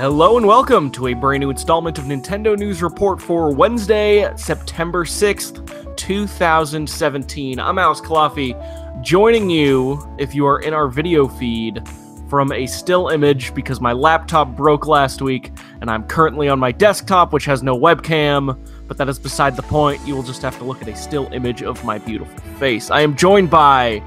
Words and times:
Hello 0.00 0.38
and 0.38 0.46
welcome 0.46 0.90
to 0.92 1.08
a 1.08 1.12
brand 1.12 1.42
new 1.42 1.50
installment 1.50 1.98
of 1.98 2.06
Nintendo 2.06 2.58
News 2.58 2.82
Report 2.82 3.20
for 3.20 3.52
Wednesday, 3.52 4.34
September 4.34 5.04
6th, 5.04 5.94
2017. 5.94 7.60
I'm 7.60 7.78
Alex 7.78 8.00
Culafi, 8.00 9.02
joining 9.02 9.50
you 9.50 10.02
if 10.18 10.34
you 10.34 10.46
are 10.46 10.60
in 10.60 10.72
our 10.72 10.88
video 10.88 11.28
feed 11.28 11.86
from 12.30 12.50
a 12.50 12.64
still 12.64 13.08
image 13.08 13.54
because 13.54 13.78
my 13.82 13.92
laptop 13.92 14.56
broke 14.56 14.86
last 14.86 15.20
week 15.20 15.52
and 15.82 15.90
I'm 15.90 16.04
currently 16.04 16.48
on 16.48 16.58
my 16.58 16.72
desktop, 16.72 17.34
which 17.34 17.44
has 17.44 17.62
no 17.62 17.78
webcam, 17.78 18.58
but 18.88 18.96
that 18.96 19.10
is 19.10 19.18
beside 19.18 19.54
the 19.54 19.64
point. 19.64 20.00
You 20.06 20.16
will 20.16 20.22
just 20.22 20.40
have 20.40 20.56
to 20.60 20.64
look 20.64 20.80
at 20.80 20.88
a 20.88 20.96
still 20.96 21.30
image 21.34 21.62
of 21.62 21.84
my 21.84 21.98
beautiful 21.98 22.38
face. 22.54 22.90
I 22.90 23.02
am 23.02 23.14
joined 23.16 23.50
by 23.50 23.98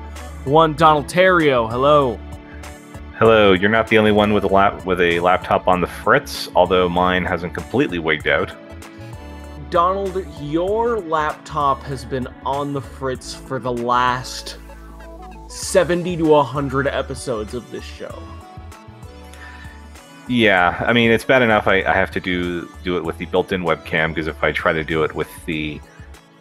one 0.45 0.73
Donald 0.73 1.05
Theriault. 1.05 1.69
Hello. 1.69 2.19
Hello, 3.19 3.53
you're 3.53 3.69
not 3.69 3.87
the 3.89 3.99
only 3.99 4.11
one 4.11 4.33
with 4.33 4.43
a 4.43 4.47
lap 4.47 4.85
with 4.85 4.99
a 4.99 5.19
laptop 5.19 5.67
on 5.67 5.81
the 5.81 5.87
fritz, 5.87 6.49
although 6.55 6.89
mine 6.89 7.23
hasn't 7.23 7.53
completely 7.53 7.99
wigged 7.99 8.27
out. 8.27 8.51
Donald, 9.69 10.25
your 10.41 10.99
laptop 10.99 11.83
has 11.83 12.03
been 12.03 12.27
on 12.43 12.73
the 12.73 12.81
fritz 12.81 13.35
for 13.35 13.59
the 13.59 13.71
last 13.71 14.57
70 15.47 16.17
to 16.17 16.25
100 16.25 16.87
episodes 16.87 17.53
of 17.53 17.69
this 17.69 17.83
show. 17.83 18.21
Yeah, 20.27 20.83
I 20.87 20.91
mean 20.91 21.11
it's 21.11 21.25
bad 21.25 21.43
enough 21.43 21.67
I, 21.67 21.83
I 21.83 21.93
have 21.93 22.09
to 22.11 22.19
do 22.19 22.67
do 22.83 22.97
it 22.97 23.03
with 23.03 23.19
the 23.19 23.25
built-in 23.25 23.61
webcam 23.61 24.09
because 24.09 24.25
if 24.25 24.43
I 24.43 24.51
try 24.51 24.73
to 24.73 24.83
do 24.83 25.03
it 25.03 25.13
with 25.13 25.29
the 25.45 25.79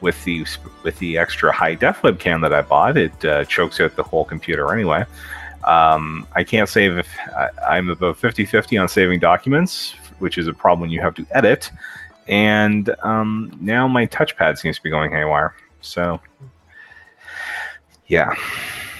with 0.00 0.24
the 0.24 0.46
with 0.84 0.98
the 1.00 1.18
extra 1.18 1.52
high 1.52 1.74
def 1.74 2.00
webcam 2.00 2.40
that 2.40 2.54
I 2.54 2.62
bought, 2.62 2.96
it 2.96 3.24
uh, 3.26 3.44
chokes 3.44 3.78
out 3.78 3.94
the 3.94 4.02
whole 4.02 4.24
computer 4.24 4.72
anyway. 4.72 5.04
Um, 5.64 6.26
I 6.34 6.44
can't 6.44 6.68
save 6.68 6.98
if 6.98 7.08
I, 7.66 7.78
am 7.78 7.90
about 7.90 8.16
50 8.16 8.44
50 8.44 8.78
on 8.78 8.88
saving 8.88 9.20
documents, 9.20 9.92
which 10.18 10.38
is 10.38 10.48
a 10.48 10.52
problem 10.52 10.80
when 10.80 10.90
you 10.90 11.00
have 11.00 11.14
to 11.14 11.26
edit. 11.30 11.70
And 12.28 12.94
um, 13.02 13.56
now 13.60 13.88
my 13.88 14.06
touchpad 14.06 14.58
seems 14.58 14.76
to 14.76 14.82
be 14.82 14.90
going 14.90 15.10
haywire. 15.10 15.54
So, 15.80 16.20
yeah. 18.06 18.34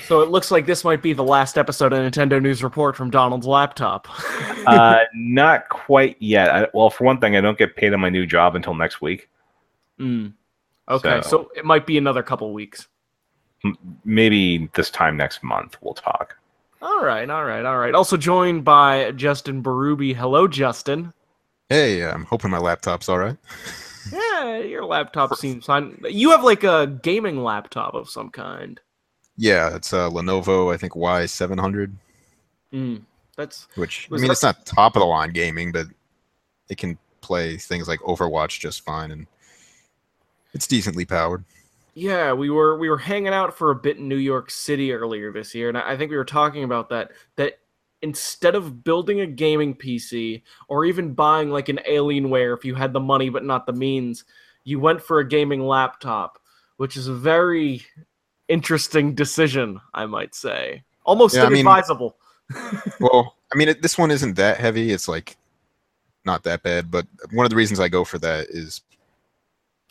So 0.06 0.20
it 0.20 0.30
looks 0.30 0.50
like 0.50 0.66
this 0.66 0.84
might 0.84 1.00
be 1.00 1.12
the 1.12 1.24
last 1.24 1.56
episode 1.56 1.92
of 1.92 2.00
Nintendo 2.00 2.42
News 2.42 2.62
Report 2.62 2.96
from 2.96 3.10
Donald's 3.10 3.46
laptop. 3.46 4.08
uh, 4.66 5.00
not 5.14 5.68
quite 5.68 6.16
yet. 6.20 6.50
I, 6.50 6.66
well, 6.74 6.90
for 6.90 7.04
one 7.04 7.18
thing, 7.18 7.36
I 7.36 7.40
don't 7.40 7.56
get 7.56 7.76
paid 7.76 7.94
on 7.94 8.00
my 8.00 8.10
new 8.10 8.26
job 8.26 8.56
until 8.56 8.74
next 8.74 9.00
week. 9.00 9.28
Mm. 9.98 10.34
Okay, 10.88 11.20
so, 11.22 11.28
so 11.28 11.50
it 11.56 11.64
might 11.64 11.86
be 11.86 11.96
another 11.96 12.22
couple 12.22 12.52
weeks. 12.52 12.88
Maybe 14.04 14.68
this 14.74 14.90
time 14.90 15.16
next 15.16 15.42
month 15.44 15.76
we'll 15.80 15.94
talk. 15.94 16.36
All 16.82 17.04
right, 17.04 17.30
all 17.30 17.44
right, 17.44 17.64
all 17.64 17.78
right. 17.78 17.94
Also 17.94 18.16
joined 18.16 18.64
by 18.64 19.12
Justin 19.12 19.62
Berube. 19.62 20.16
Hello, 20.16 20.48
Justin. 20.48 21.12
Hey, 21.68 22.04
I'm 22.04 22.24
hoping 22.24 22.50
my 22.50 22.58
laptop's 22.58 23.08
all 23.08 23.18
right. 23.18 23.36
yeah, 24.12 24.58
your 24.58 24.84
laptop 24.84 25.36
seems 25.36 25.66
fine. 25.66 26.02
You 26.10 26.32
have 26.32 26.42
like 26.42 26.64
a 26.64 26.98
gaming 27.02 27.44
laptop 27.44 27.94
of 27.94 28.10
some 28.10 28.30
kind. 28.30 28.80
Yeah, 29.36 29.76
it's 29.76 29.92
a 29.92 30.10
Lenovo, 30.10 30.74
I 30.74 30.76
think 30.76 30.94
Y700. 30.94 31.92
Mm, 32.72 33.02
that's 33.36 33.68
which 33.76 34.08
I 34.10 34.16
mean, 34.16 34.22
that... 34.22 34.32
it's 34.32 34.42
not 34.42 34.66
top 34.66 34.96
of 34.96 35.00
the 35.00 35.06
line 35.06 35.30
gaming, 35.32 35.70
but 35.70 35.86
it 36.68 36.78
can 36.78 36.98
play 37.20 37.58
things 37.58 37.86
like 37.86 38.00
Overwatch 38.00 38.58
just 38.58 38.84
fine, 38.84 39.12
and 39.12 39.28
it's 40.52 40.66
decently 40.66 41.04
powered. 41.04 41.44
Yeah, 41.94 42.32
we 42.32 42.48
were 42.48 42.78
we 42.78 42.88
were 42.88 42.98
hanging 42.98 43.34
out 43.34 43.56
for 43.56 43.70
a 43.70 43.76
bit 43.76 43.98
in 43.98 44.08
New 44.08 44.16
York 44.16 44.50
City 44.50 44.92
earlier 44.92 45.30
this 45.30 45.54
year, 45.54 45.68
and 45.68 45.76
I 45.76 45.96
think 45.96 46.10
we 46.10 46.16
were 46.16 46.24
talking 46.24 46.64
about 46.64 46.88
that. 46.88 47.12
That 47.36 47.58
instead 48.00 48.54
of 48.54 48.82
building 48.82 49.20
a 49.20 49.26
gaming 49.26 49.74
PC 49.74 50.42
or 50.68 50.84
even 50.84 51.14
buying 51.14 51.50
like 51.50 51.68
an 51.68 51.80
Alienware 51.88 52.56
if 52.56 52.64
you 52.64 52.74
had 52.74 52.92
the 52.92 53.00
money 53.00 53.28
but 53.28 53.44
not 53.44 53.66
the 53.66 53.72
means, 53.72 54.24
you 54.64 54.80
went 54.80 55.02
for 55.02 55.20
a 55.20 55.28
gaming 55.28 55.60
laptop, 55.60 56.38
which 56.78 56.96
is 56.96 57.08
a 57.08 57.14
very 57.14 57.82
interesting 58.48 59.14
decision, 59.14 59.80
I 59.94 60.06
might 60.06 60.34
say. 60.34 60.82
Almost 61.04 61.36
yeah, 61.36 61.46
inadvisable. 61.46 62.16
I 62.54 62.70
mean, 62.72 62.82
well, 63.00 63.36
I 63.52 63.56
mean, 63.56 63.68
it, 63.68 63.82
this 63.82 63.98
one 63.98 64.10
isn't 64.10 64.34
that 64.34 64.58
heavy. 64.58 64.92
It's 64.92 65.08
like 65.08 65.36
not 66.24 66.42
that 66.44 66.62
bad, 66.62 66.90
but 66.90 67.06
one 67.32 67.44
of 67.44 67.50
the 67.50 67.56
reasons 67.56 67.80
I 67.80 67.88
go 67.88 68.04
for 68.04 68.18
that 68.18 68.48
is 68.48 68.80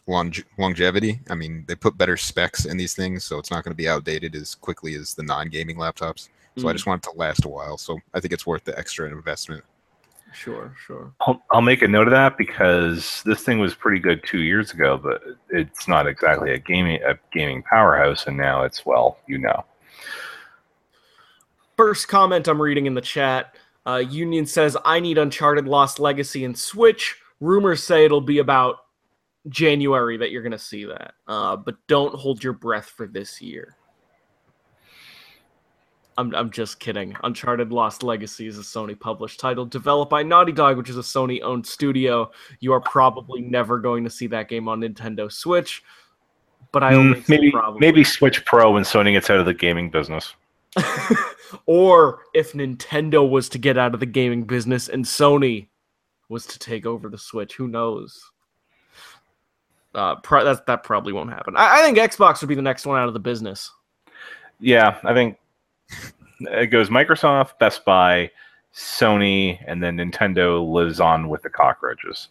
longe- 0.07 0.45
longevity. 0.57 1.19
I 1.29 1.35
mean, 1.35 1.65
they 1.67 1.75
put 1.75 1.97
better 1.97 2.17
specs 2.17 2.65
in 2.65 2.77
these 2.77 2.93
things, 2.93 3.23
so 3.23 3.37
it's 3.39 3.51
not 3.51 3.63
going 3.63 3.71
to 3.71 3.77
be 3.77 3.89
outdated 3.89 4.35
as 4.35 4.55
quickly 4.55 4.95
as 4.95 5.13
the 5.13 5.23
non-gaming 5.23 5.77
laptops. 5.77 6.29
So 6.57 6.65
mm. 6.65 6.69
I 6.69 6.73
just 6.73 6.85
want 6.85 7.05
it 7.05 7.09
to 7.11 7.17
last 7.17 7.45
a 7.45 7.49
while. 7.49 7.77
So 7.77 7.99
I 8.13 8.19
think 8.19 8.33
it's 8.33 8.45
worth 8.45 8.63
the 8.63 8.77
extra 8.77 9.09
investment. 9.09 9.63
Sure, 10.33 10.73
sure. 10.85 11.13
I'll, 11.21 11.43
I'll 11.51 11.61
make 11.61 11.81
a 11.81 11.87
note 11.87 12.07
of 12.07 12.11
that 12.11 12.37
because 12.37 13.21
this 13.25 13.43
thing 13.43 13.59
was 13.59 13.73
pretty 13.73 13.99
good 13.99 14.23
two 14.25 14.41
years 14.41 14.71
ago, 14.71 14.97
but 14.97 15.21
it's 15.49 15.87
not 15.87 16.07
exactly 16.07 16.53
a 16.53 16.57
gaming 16.57 17.01
a 17.03 17.15
gaming 17.33 17.63
powerhouse, 17.63 18.27
and 18.27 18.37
now 18.37 18.63
it's 18.63 18.85
well, 18.85 19.17
you 19.27 19.37
know. 19.37 19.65
First 21.75 22.07
comment 22.07 22.47
I'm 22.47 22.61
reading 22.61 22.85
in 22.85 22.93
the 22.93 23.01
chat. 23.01 23.55
Uh, 23.85 23.97
Union 23.97 24.45
says, 24.45 24.77
"I 24.85 25.01
need 25.01 25.17
Uncharted 25.17 25.67
Lost 25.67 25.99
Legacy 25.99 26.45
and 26.45 26.57
Switch." 26.57 27.17
Rumors 27.41 27.83
say 27.83 28.05
it'll 28.05 28.21
be 28.21 28.37
about 28.37 28.85
January 29.49 30.17
that 30.17 30.31
you're 30.31 30.43
going 30.43 30.51
to 30.51 30.59
see 30.59 30.85
that. 30.85 31.13
Uh, 31.27 31.55
but 31.55 31.75
don't 31.87 32.15
hold 32.15 32.43
your 32.43 32.53
breath 32.53 32.85
for 32.85 33.07
this 33.07 33.41
year. 33.41 33.75
I'm, 36.17 36.35
I'm 36.35 36.51
just 36.51 36.79
kidding. 36.79 37.15
Uncharted 37.23 37.71
Lost 37.71 38.03
Legacy 38.03 38.45
is 38.45 38.59
a 38.59 38.61
Sony 38.61 38.99
published 38.99 39.39
title 39.39 39.65
developed 39.65 40.09
by 40.09 40.23
Naughty 40.23 40.51
Dog, 40.51 40.77
which 40.77 40.89
is 40.89 40.97
a 40.97 41.01
Sony 41.01 41.41
owned 41.41 41.65
studio. 41.65 42.29
You 42.59 42.73
are 42.73 42.81
probably 42.81 43.41
never 43.41 43.79
going 43.79 44.03
to 44.03 44.09
see 44.09 44.27
that 44.27 44.49
game 44.49 44.67
on 44.67 44.81
Nintendo 44.81 45.31
Switch. 45.31 45.83
But 46.71 46.83
I 46.83 46.93
only 46.93 47.21
mm, 47.21 47.29
maybe 47.29 47.53
maybe 47.79 48.03
Switch 48.03 48.45
Pro 48.45 48.71
when 48.71 48.83
Sony 48.83 49.13
gets 49.13 49.29
out 49.29 49.39
of 49.39 49.45
the 49.45 49.53
gaming 49.53 49.89
business. 49.89 50.35
or 51.65 52.21
if 52.33 52.53
Nintendo 52.53 53.27
was 53.27 53.49
to 53.49 53.57
get 53.57 53.77
out 53.77 53.93
of 53.93 53.99
the 53.99 54.05
gaming 54.05 54.43
business 54.43 54.87
and 54.87 55.03
Sony 55.03 55.67
was 56.29 56.45
to 56.45 56.59
take 56.59 56.85
over 56.85 57.09
the 57.09 57.17
Switch, 57.17 57.55
who 57.55 57.67
knows? 57.67 58.30
Uh, 59.93 60.15
pro- 60.15 60.43
that 60.43 60.65
that 60.65 60.83
probably 60.83 61.13
won't 61.13 61.29
happen. 61.29 61.55
I, 61.57 61.79
I 61.79 61.83
think 61.83 61.97
Xbox 61.97 62.41
would 62.41 62.47
be 62.47 62.55
the 62.55 62.61
next 62.61 62.85
one 62.85 62.99
out 62.99 63.07
of 63.07 63.13
the 63.13 63.19
business. 63.19 63.71
Yeah, 64.59 64.97
I 65.03 65.13
think 65.13 65.37
it 66.41 66.67
goes 66.67 66.89
Microsoft, 66.89 67.57
Best 67.59 67.83
Buy, 67.83 68.31
Sony, 68.73 69.59
and 69.67 69.81
then 69.81 69.97
Nintendo 69.97 70.67
lives 70.67 70.99
on 70.99 71.29
with 71.29 71.41
the 71.41 71.49
cockroaches. 71.49 72.29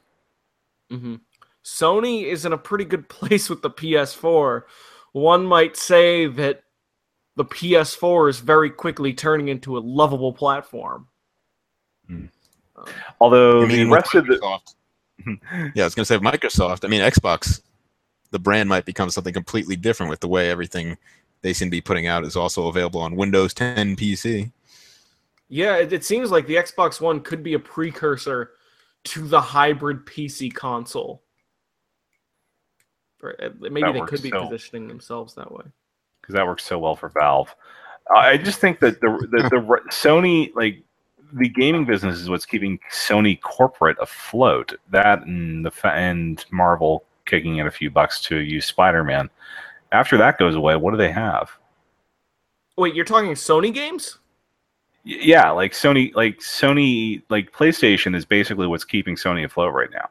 Mm-hmm. 0.91 1.17
Sony 1.65 2.25
is 2.25 2.45
in 2.45 2.53
a 2.53 2.59
pretty 2.59 2.85
good 2.85 3.09
place 3.09 3.51
with 3.51 3.63
the 3.63 3.71
PS4. 3.71 4.63
One 5.13 5.45
might 5.45 5.77
say 5.77 6.27
that 6.27 6.63
the 7.37 7.45
PS4 7.45 8.31
is 8.31 8.41
very 8.41 8.71
quickly 8.71 9.13
turning 9.13 9.49
into 9.49 9.77
a 9.77 9.81
lovable 9.81 10.33
platform. 10.33 11.09
Mm. 12.11 12.29
Um, 12.77 12.85
Although 13.21 13.67
the 13.67 13.85
rest 13.85 14.15
of 14.15 14.27
the 14.27 14.39
yeah, 15.75 15.83
I 15.83 15.87
was 15.87 15.95
going 15.95 16.05
to 16.05 16.07
say 16.07 16.19
Microsoft. 16.19 16.85
I 16.85 16.89
mean, 16.89 17.01
Xbox, 17.01 17.63
the 18.31 18.39
brand 18.39 18.69
might 18.69 18.85
become 18.85 19.11
something 19.11 19.35
completely 19.35 19.77
different 19.77 20.11
with 20.11 20.21
the 20.21 20.29
way 20.29 20.51
everything 20.51 20.97
they 21.43 21.53
seem 21.53 21.69
to 21.69 21.71
be 21.71 21.81
putting 21.81 22.07
out 22.07 22.25
is 22.25 22.37
also 22.37 22.69
available 22.69 23.01
on 23.01 23.17
Windows 23.17 23.55
10 23.55 23.97
PC. 23.97 24.53
Yeah, 25.49 25.77
it, 25.77 25.93
it 25.93 26.05
seems 26.05 26.31
like 26.31 26.47
the 26.47 26.57
Xbox 26.57 27.01
One 27.01 27.21
could 27.21 27.43
be 27.43 27.55
a 27.55 27.59
precursor 27.59 28.53
to 29.05 29.27
the 29.27 29.41
hybrid 29.41 30.07
PC 30.07 30.55
console. 30.55 31.23
Or 33.23 33.35
uh, 33.43 33.51
maybe 33.59 33.83
that 33.83 33.95
they 33.95 34.01
could 34.01 34.23
be 34.23 34.31
so, 34.31 34.43
positioning 34.45 34.89
themselves 34.89 35.35
that 35.35 35.51
way. 35.51 35.65
Because 36.21 36.35
that 36.35 36.47
works 36.47 36.65
so 36.65 36.79
well 36.79 36.97
for 36.97 37.09
Valve. 37.11 37.55
I 38.15 38.37
just 38.37 38.61
think 38.61 38.81
that 38.81 39.01
the 39.01 39.09
the, 39.31 39.49
the 39.49 39.81
Sony 39.91 40.51
like 40.55 40.83
the 41.33 41.49
gaming 41.49 41.85
business 41.85 42.19
is 42.19 42.29
what's 42.29 42.47
keeping 42.47 42.79
Sony 42.91 43.41
corporate 43.41 43.97
afloat. 44.01 44.79
That 44.91 45.27
and 45.27 45.65
the 45.65 45.73
and 45.87 46.45
Marvel 46.51 47.05
kicking 47.27 47.57
in 47.59 47.67
a 47.67 47.71
few 47.71 47.91
bucks 47.91 48.21
to 48.23 48.39
use 48.39 48.67
Spider 48.67 49.05
Man. 49.05 49.31
After 49.93 50.17
that 50.19 50.39
goes 50.39 50.55
away, 50.55 50.77
what 50.77 50.93
do 50.93 50.97
they 50.97 51.11
have? 51.13 51.51
Wait, 52.77 52.95
you're 52.95 53.05
talking 53.05 53.33
Sony 53.33 53.73
games? 53.75 54.19
Yeah, 55.05 55.51
like 55.51 55.73
Sony, 55.73 56.15
like 56.15 56.39
Sony, 56.39 57.23
like 57.29 57.53
PlayStation 57.53 58.15
is 58.15 58.25
basically 58.25 58.67
what's 58.67 58.85
keeping 58.85 59.17
Sony 59.17 59.45
afloat 59.45 59.75
right 59.75 59.91
now. 59.93 60.11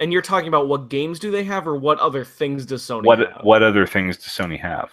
And 0.00 0.12
you're 0.12 0.22
talking 0.22 0.48
about 0.48 0.66
what 0.66 0.88
games 0.88 1.18
do 1.18 1.30
they 1.30 1.44
have, 1.44 1.68
or 1.68 1.76
what 1.76 1.98
other 2.00 2.24
things 2.24 2.66
does 2.66 2.82
Sony? 2.82 3.04
What 3.04 3.18
have? 3.20 3.40
what 3.42 3.62
other 3.62 3.86
things 3.86 4.16
does 4.16 4.26
Sony 4.26 4.58
have? 4.58 4.90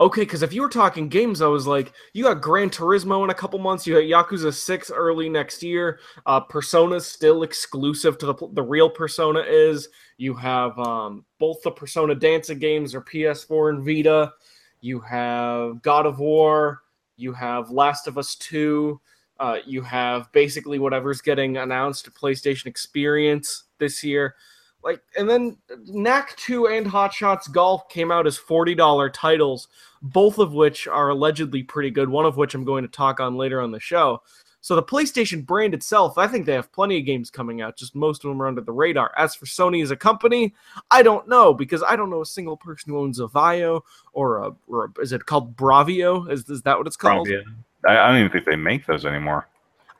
Okay, 0.00 0.22
because 0.22 0.42
if 0.42 0.52
you 0.52 0.62
were 0.62 0.68
talking 0.68 1.08
games, 1.08 1.40
I 1.40 1.46
was 1.46 1.66
like, 1.66 1.92
you 2.12 2.24
got 2.24 2.40
Gran 2.40 2.70
Turismo 2.70 3.24
in 3.24 3.30
a 3.30 3.34
couple 3.34 3.58
months. 3.58 3.86
You 3.86 3.94
got 3.94 4.28
Yakuza 4.28 4.52
Six 4.52 4.90
early 4.90 5.28
next 5.28 5.62
year. 5.62 6.00
Uh, 6.26 6.40
Persona's 6.40 7.06
still 7.06 7.42
exclusive 7.42 8.18
to 8.18 8.26
the 8.26 8.34
the 8.52 8.62
real 8.62 8.90
Persona 8.90 9.40
is. 9.40 9.88
You 10.16 10.34
have 10.34 10.78
um, 10.78 11.24
both 11.38 11.62
the 11.62 11.70
Persona 11.70 12.14
dancing 12.14 12.58
games 12.58 12.94
are 12.94 13.02
PS4 13.02 13.70
and 13.70 13.84
Vita. 13.84 14.32
You 14.80 15.00
have 15.00 15.82
God 15.82 16.06
of 16.06 16.18
War. 16.18 16.82
You 17.16 17.32
have 17.32 17.70
Last 17.70 18.06
of 18.06 18.18
Us 18.18 18.34
Two. 18.36 19.00
Uh, 19.40 19.58
you 19.64 19.82
have 19.82 20.30
basically 20.32 20.78
whatever's 20.78 21.20
getting 21.20 21.58
announced 21.58 22.04
to 22.04 22.10
PlayStation 22.10 22.66
Experience 22.66 23.64
this 23.78 24.02
year. 24.02 24.34
Like, 24.82 25.02
and 25.16 25.28
then 25.28 25.56
Knack 25.86 26.36
2 26.36 26.68
and 26.68 26.86
Hot 26.86 27.12
Shots 27.12 27.48
Golf 27.48 27.88
came 27.88 28.10
out 28.10 28.26
as 28.26 28.38
$40 28.38 29.10
titles, 29.12 29.68
both 30.02 30.38
of 30.38 30.52
which 30.52 30.86
are 30.86 31.10
allegedly 31.10 31.62
pretty 31.62 31.90
good, 31.90 32.08
one 32.08 32.24
of 32.24 32.36
which 32.36 32.54
I'm 32.54 32.64
going 32.64 32.84
to 32.84 32.88
talk 32.88 33.20
on 33.20 33.36
later 33.36 33.60
on 33.60 33.72
the 33.72 33.80
show. 33.80 34.22
So 34.60 34.76
the 34.76 34.82
PlayStation 34.82 35.46
brand 35.46 35.72
itself, 35.72 36.18
I 36.18 36.26
think 36.26 36.44
they 36.44 36.52
have 36.52 36.72
plenty 36.72 36.98
of 36.98 37.06
games 37.06 37.30
coming 37.30 37.60
out. 37.60 37.76
Just 37.76 37.94
most 37.94 38.24
of 38.24 38.28
them 38.28 38.42
are 38.42 38.48
under 38.48 38.60
the 38.60 38.72
radar. 38.72 39.12
As 39.16 39.34
for 39.34 39.46
Sony 39.46 39.82
as 39.82 39.90
a 39.90 39.96
company, 39.96 40.54
I 40.90 41.02
don't 41.02 41.28
know 41.28 41.54
because 41.54 41.82
I 41.82 41.96
don't 41.96 42.10
know 42.10 42.22
a 42.22 42.26
single 42.26 42.56
person 42.56 42.92
who 42.92 42.98
owns 42.98 43.20
a 43.20 43.28
VAIO 43.28 43.82
or 44.12 44.38
a, 44.38 44.50
or 44.66 44.84
a 44.86 45.00
is 45.00 45.12
it 45.12 45.26
called 45.26 45.56
Bravio? 45.56 46.30
Is, 46.30 46.48
is 46.50 46.62
that 46.62 46.76
what 46.76 46.86
it's 46.86 46.96
called? 46.96 47.28
Bravia. 47.28 47.42
I, 47.86 47.98
I 47.98 48.08
don't 48.08 48.18
even 48.18 48.32
think 48.32 48.46
they 48.46 48.56
make 48.56 48.84
those 48.86 49.06
anymore. 49.06 49.48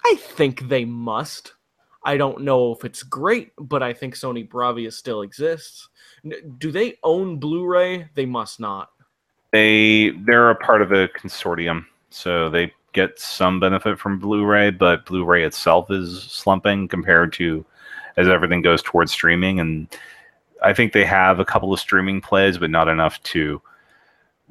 I 0.04 0.16
think 0.16 0.68
they 0.68 0.84
must. 0.84 1.54
I 2.04 2.16
don't 2.16 2.42
know 2.42 2.72
if 2.72 2.84
it's 2.84 3.02
great, 3.02 3.52
but 3.58 3.82
I 3.82 3.92
think 3.92 4.14
Sony 4.14 4.48
Bravia 4.48 4.92
still 4.92 5.22
exists. 5.22 5.88
Do 6.58 6.70
they 6.70 6.96
own 7.02 7.38
Blu-ray? 7.38 8.08
They 8.14 8.26
must 8.26 8.60
not. 8.60 8.90
They 9.52 10.10
they're 10.10 10.50
a 10.50 10.54
part 10.54 10.82
of 10.82 10.92
a 10.92 11.08
consortium, 11.08 11.86
so 12.10 12.48
they 12.48 12.72
get 12.92 13.18
some 13.18 13.60
benefit 13.60 13.98
from 13.98 14.18
Blu-ray, 14.18 14.70
but 14.70 15.06
Blu-ray 15.06 15.44
itself 15.44 15.90
is 15.90 16.22
slumping 16.22 16.88
compared 16.88 17.32
to 17.34 17.64
as 18.16 18.28
everything 18.28 18.62
goes 18.62 18.82
towards 18.82 19.12
streaming. 19.12 19.60
And 19.60 19.88
I 20.62 20.72
think 20.72 20.92
they 20.92 21.04
have 21.04 21.38
a 21.38 21.44
couple 21.44 21.72
of 21.72 21.80
streaming 21.80 22.20
plays, 22.20 22.58
but 22.58 22.70
not 22.70 22.88
enough 22.88 23.22
to 23.24 23.62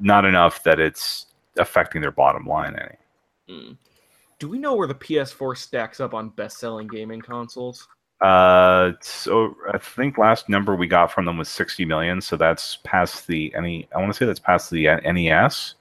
not 0.00 0.24
enough 0.24 0.62
that 0.62 0.78
it's 0.80 1.26
affecting 1.58 2.00
their 2.00 2.12
bottom 2.12 2.46
line 2.46 2.76
any. 2.76 3.58
Mm. 3.58 3.76
Do 4.38 4.48
we 4.48 4.58
know 4.58 4.74
where 4.74 4.86
the 4.86 4.94
PS4 4.94 5.56
stacks 5.56 6.00
up 6.00 6.14
on 6.14 6.28
best-selling 6.30 6.86
gaming 6.86 7.20
consoles? 7.20 7.88
Uh, 8.20 8.92
so 9.00 9.54
I 9.72 9.78
think 9.78 10.18
last 10.18 10.48
number 10.48 10.74
we 10.76 10.86
got 10.86 11.12
from 11.12 11.24
them 11.24 11.38
was 11.38 11.48
60 11.48 11.84
million, 11.84 12.20
so 12.20 12.36
that's 12.36 12.78
past 12.84 13.26
the 13.26 13.54
any. 13.54 13.88
I 13.94 13.98
want 13.98 14.12
to 14.12 14.18
say 14.18 14.26
that's 14.26 14.40
past 14.40 14.70
the 14.70 14.86
NES 15.04 15.74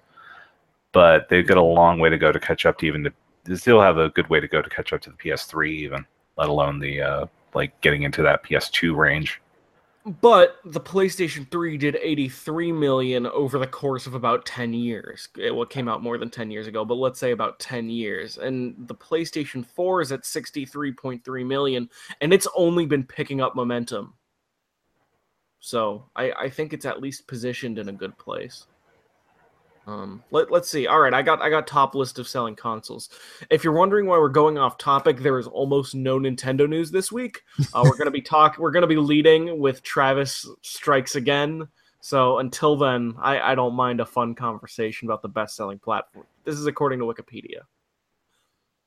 but 0.98 1.30
they've 1.30 1.46
got 1.46 1.58
a 1.58 1.62
long 1.62 2.00
way 2.00 2.10
to 2.10 2.18
go 2.18 2.32
to 2.32 2.40
catch 2.40 2.66
up 2.66 2.80
to 2.80 2.88
even 2.88 3.04
the. 3.04 3.14
They 3.44 3.56
still 3.56 3.80
have 3.80 4.00
a 4.00 4.10
good 4.10 4.28
way 4.30 4.40
to 4.40 4.48
go 4.48 4.64
to 4.64 4.70
catch 4.70 4.92
up 4.94 5.02
to 5.02 5.12
the 5.12 5.16
PS3, 5.16 5.70
even 5.70 6.06
let 6.38 6.50
alone 6.50 6.80
the 6.80 7.02
uh, 7.02 7.26
like 7.54 7.80
getting 7.82 8.02
into 8.02 8.24
that 8.24 8.44
PS2 8.44 8.96
range. 8.96 9.40
But 10.08 10.60
the 10.64 10.80
PlayStation 10.80 11.52
3 11.52 11.76
did 11.76 11.98
83 12.02 12.72
million 12.72 13.28
over 13.28 13.60
the 13.60 13.68
course 13.68 14.08
of 14.08 14.14
about 14.14 14.46
10 14.46 14.74
years. 14.74 15.28
It 15.38 15.54
what 15.54 15.70
came 15.70 15.90
out 15.90 16.02
more 16.02 16.18
than 16.18 16.30
10 16.30 16.50
years 16.50 16.66
ago, 16.66 16.86
but 16.86 16.96
let's 16.96 17.20
say 17.20 17.32
about 17.32 17.60
10 17.60 17.90
years. 17.90 18.38
And 18.38 18.88
the 18.88 18.96
PlayStation 18.96 19.66
4 19.66 20.02
is 20.02 20.14
at 20.14 20.24
63.3 20.24 21.46
million, 21.46 21.90
and 22.22 22.34
it's 22.34 22.48
only 22.56 22.86
been 22.86 23.04
picking 23.04 23.42
up 23.42 23.54
momentum. 23.54 24.14
So 25.60 26.06
I, 26.16 26.32
I 26.32 26.50
think 26.50 26.72
it's 26.72 26.86
at 26.86 27.02
least 27.02 27.28
positioned 27.28 27.78
in 27.78 27.90
a 27.90 27.94
good 27.94 28.18
place. 28.18 28.68
Um, 29.88 30.22
let, 30.32 30.52
let's 30.52 30.70
see. 30.70 30.86
All 30.86 31.00
right, 31.00 31.14
I 31.14 31.22
got 31.22 31.42
I 31.42 31.50
got 31.50 31.66
top 31.66 31.96
list 31.96 32.20
of 32.20 32.28
selling 32.28 32.58
consoles. 32.58 33.10
If 33.50 33.64
you're 33.64 33.74
wondering 33.74 34.06
why 34.06 34.18
we're 34.18 34.28
going 34.28 34.58
off 34.58 34.78
topic, 34.78 35.20
there 35.20 35.40
is 35.40 35.48
almost 35.48 35.96
no 35.96 36.20
Nintendo 36.20 36.68
news 36.68 36.92
this 36.92 37.10
week. 37.10 37.44
Uh, 37.74 37.84
we're 37.86 37.96
gonna 37.98 38.12
be 38.12 38.22
talk. 38.22 38.58
We're 38.58 38.72
gonna 38.72 38.86
be 38.86 38.98
leading 38.98 39.60
with 39.60 39.82
Travis 39.84 40.46
strikes 40.62 41.16
again. 41.16 41.70
So 42.02 42.40
until 42.40 42.76
then, 42.76 43.16
I, 43.18 43.40
I 43.40 43.56
don't 43.56 43.74
mind 43.74 44.02
a 44.02 44.06
fun 44.06 44.36
conversation 44.36 45.08
about 45.08 45.22
the 45.22 45.30
best 45.30 45.56
selling 45.56 45.80
platform. 45.80 46.26
This 46.44 46.56
is 46.56 46.66
according 46.66 47.00
to 47.00 47.06
Wikipedia. 47.06 47.62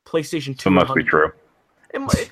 PlayStation 0.05 0.57
Two. 0.57 0.69
It 0.69 0.73
must 0.73 0.93
be 0.93 1.03
true. 1.03 1.31
It 1.93 1.99
might, 1.99 2.31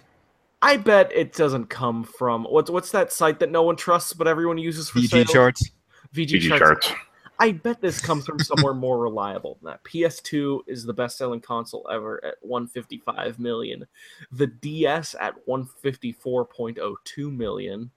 I 0.62 0.78
bet 0.78 1.12
it 1.12 1.34
doesn't 1.34 1.66
come 1.72 2.04
from 2.04 2.44
what's 2.44 2.70
what's 2.70 2.92
that 2.92 3.12
site 3.12 3.40
that 3.40 3.50
no 3.50 3.64
one 3.64 3.78
trusts 3.78 4.14
but 4.14 4.28
everyone 4.28 4.60
uses 4.60 4.90
for 4.90 5.00
VG 5.00 5.10
sales? 5.10 5.32
charts. 5.32 5.72
VG, 6.14 6.34
VG 6.34 6.50
charts. 6.50 6.88
charts. 6.88 7.09
I 7.42 7.54
bet 7.54 7.80
this 7.80 8.02
comes 8.02 8.26
from 8.26 8.40
somewhere 8.40 8.74
more 8.74 9.00
reliable 9.00 9.60
than 9.62 9.72
that. 9.72 9.86
PS2 9.86 10.64
is 10.68 10.84
the 10.84 10.92
best 10.92 11.18
selling 11.18 11.40
console 11.40 11.88
ever 11.90 12.22
at 12.24 12.36
155 12.42 13.40
million. 13.40 13.88
The 14.30 14.48
DS 14.48 15.16
at 15.18 15.36
154.02 15.48 17.38
million. 17.38 17.92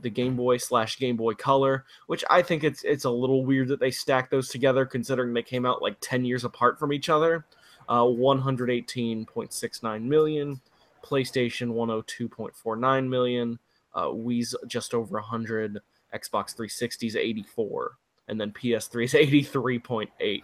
The 0.00 0.10
Game 0.10 0.34
Boy 0.34 0.56
slash 0.56 0.98
Game 0.98 1.16
Boy 1.16 1.34
Color, 1.34 1.84
which 2.08 2.24
I 2.28 2.42
think 2.42 2.64
it's 2.64 2.82
it's 2.82 3.04
a 3.04 3.10
little 3.10 3.44
weird 3.44 3.68
that 3.68 3.78
they 3.78 3.92
stack 3.92 4.28
those 4.28 4.48
together, 4.48 4.84
considering 4.86 5.34
they 5.34 5.42
came 5.42 5.66
out 5.66 5.82
like 5.82 5.98
10 6.00 6.24
years 6.24 6.42
apart 6.42 6.76
from 6.78 6.92
each 6.92 7.08
other. 7.08 7.46
Uh, 7.88 8.02
118.69 8.02 10.02
million. 10.02 10.60
PlayStation 11.04 11.74
102.49 11.74 13.08
million. 13.08 13.58
Uh, 13.94 14.06
Wii's 14.06 14.56
just 14.66 14.94
over 14.94 15.18
100. 15.18 15.78
Xbox 16.12 16.56
360's 16.56 17.14
84 17.14 17.99
and 18.30 18.40
then 18.40 18.52
PS3 18.52 19.04
is 19.04 19.12
83.8. 19.12 20.42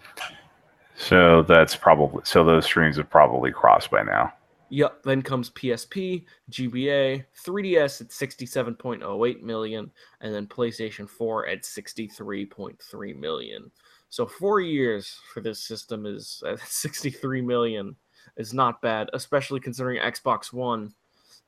So 0.97 1.43
that's 1.43 1.77
probably 1.77 2.23
so 2.25 2.45
those 2.45 2.65
streams 2.65 2.97
have 2.97 3.09
probably 3.09 3.53
crossed 3.53 3.91
by 3.91 4.03
now. 4.03 4.33
Yep. 4.69 5.05
Then 5.05 5.23
comes 5.23 5.51
PSP, 5.51 6.25
GBA, 6.51 7.25
3DS 7.45 8.01
at 8.01 8.09
67.08 8.09 9.43
million, 9.43 9.91
and 10.21 10.35
then 10.35 10.47
PlayStation 10.49 11.09
4 11.09 11.47
at 11.47 11.63
63.3 11.63 13.17
million. 13.17 13.71
So 14.09 14.27
four 14.27 14.61
years 14.61 15.19
for 15.33 15.41
this 15.41 15.63
system 15.63 16.05
is 16.05 16.43
uh, 16.45 16.53
at 16.55 16.61
63 16.67 17.43
million 17.43 17.95
is 18.37 18.53
not 18.53 18.83
bad, 18.83 19.09
especially 19.13 19.61
considering 19.61 20.01
Xbox 20.01 20.53
One 20.53 20.93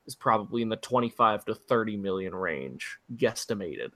is 0.07 0.15
probably 0.15 0.61
in 0.61 0.69
the 0.69 0.77
25 0.77 1.45
to 1.45 1.55
30 1.55 1.97
million 1.97 2.33
range, 2.33 2.99
guesstimated. 3.15 3.91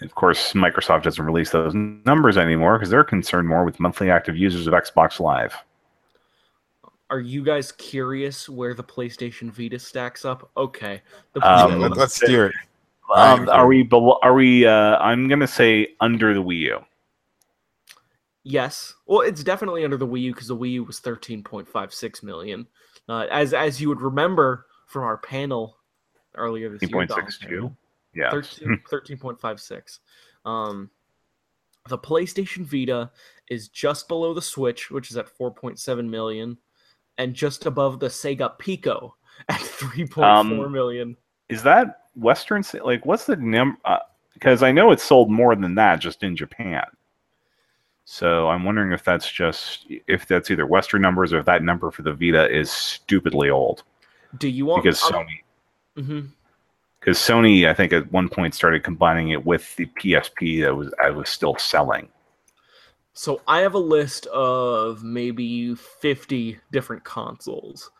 Of 0.00 0.14
course, 0.14 0.52
Microsoft 0.52 1.02
doesn't 1.02 1.24
release 1.24 1.50
those 1.50 1.74
numbers 1.74 2.36
anymore 2.36 2.78
because 2.78 2.90
they're 2.90 3.04
concerned 3.04 3.48
more 3.48 3.64
with 3.64 3.80
monthly 3.80 4.10
active 4.10 4.36
users 4.36 4.66
of 4.66 4.74
Xbox 4.74 5.18
Live. 5.18 5.54
Are 7.10 7.20
you 7.20 7.42
guys 7.42 7.72
curious 7.72 8.48
where 8.48 8.74
the 8.74 8.84
PlayStation 8.84 9.50
Vita 9.50 9.78
stacks 9.78 10.24
up? 10.24 10.50
Okay, 10.56 11.02
the 11.32 11.46
Um, 11.46 11.80
Yeah, 11.80 11.88
let's 11.88 12.14
steer 12.14 12.46
it. 12.46 12.54
Um, 13.14 13.48
are 13.48 13.66
we? 13.66 13.82
Below, 13.82 14.18
are 14.22 14.34
we? 14.34 14.66
Uh, 14.66 14.98
I'm 14.98 15.28
gonna 15.28 15.46
say 15.46 15.94
under 16.00 16.34
the 16.34 16.42
Wii 16.42 16.58
U. 16.58 16.84
Yes. 18.44 18.94
Well, 19.06 19.22
it's 19.22 19.42
definitely 19.42 19.84
under 19.84 19.96
the 19.96 20.06
Wii 20.06 20.22
U 20.22 20.32
because 20.34 20.48
the 20.48 20.56
Wii 20.56 20.72
U 20.72 20.84
was 20.84 21.00
13.56 21.00 22.22
million. 22.22 22.66
Uh, 23.08 23.26
as 23.30 23.54
as 23.54 23.80
you 23.80 23.88
would 23.88 24.02
remember 24.02 24.66
from 24.86 25.04
our 25.04 25.16
panel 25.16 25.78
earlier 26.34 26.68
this 26.68 26.82
year, 26.82 27.06
Dom, 27.06 27.20
13.62. 27.20 27.76
Yeah. 28.14 28.30
13, 28.30 28.80
13.56. 28.90 29.98
Um, 30.44 30.90
the 31.88 31.98
PlayStation 31.98 32.64
Vita 32.64 33.10
is 33.48 33.68
just 33.68 34.08
below 34.08 34.34
the 34.34 34.42
Switch, 34.42 34.90
which 34.90 35.10
is 35.10 35.16
at 35.16 35.26
4.7 35.38 36.08
million, 36.08 36.58
and 37.16 37.34
just 37.34 37.66
above 37.66 37.98
the 38.00 38.08
Sega 38.08 38.58
Pico 38.58 39.14
at 39.48 39.60
3.4 39.60 40.22
Um, 40.22 40.72
million. 40.72 41.16
Is 41.48 41.62
that 41.62 42.02
Western? 42.14 42.62
Like, 42.84 43.06
what's 43.06 43.24
the 43.24 43.36
number? 43.36 43.78
Because 44.34 44.62
I 44.62 44.70
know 44.70 44.90
it 44.92 45.00
sold 45.00 45.30
more 45.30 45.54
than 45.56 45.74
that 45.76 45.96
just 46.00 46.22
in 46.22 46.36
Japan. 46.36 46.84
So 48.04 48.48
I'm 48.48 48.64
wondering 48.64 48.92
if 48.92 49.04
that's 49.04 49.30
just 49.30 49.86
if 50.06 50.26
that's 50.26 50.50
either 50.50 50.66
Western 50.66 51.02
numbers 51.02 51.32
or 51.32 51.38
if 51.40 51.44
that 51.46 51.62
number 51.62 51.90
for 51.90 52.02
the 52.02 52.12
Vita 52.14 52.48
is 52.54 52.70
stupidly 52.70 53.50
old. 53.50 53.82
Do 54.38 54.48
you 54.48 54.64
want 54.66 54.82
Because 54.82 55.02
I'm- 55.12 55.26
Sony, 55.26 56.04
Mhm. 56.04 56.28
Because 57.00 57.18
Sony, 57.18 57.68
I 57.68 57.74
think 57.74 57.92
at 57.92 58.10
one 58.12 58.28
point 58.28 58.54
started 58.54 58.82
combining 58.82 59.30
it 59.30 59.44
with 59.44 59.74
the 59.76 59.86
PSP 59.86 60.62
that 60.62 60.74
was 60.74 60.92
I 61.02 61.10
was 61.10 61.28
still 61.28 61.56
selling. 61.56 62.08
So 63.12 63.40
I 63.48 63.60
have 63.60 63.74
a 63.74 63.78
list 63.78 64.26
of 64.26 65.02
maybe 65.02 65.74
50 65.74 66.58
different 66.70 67.02
consoles. 67.02 67.90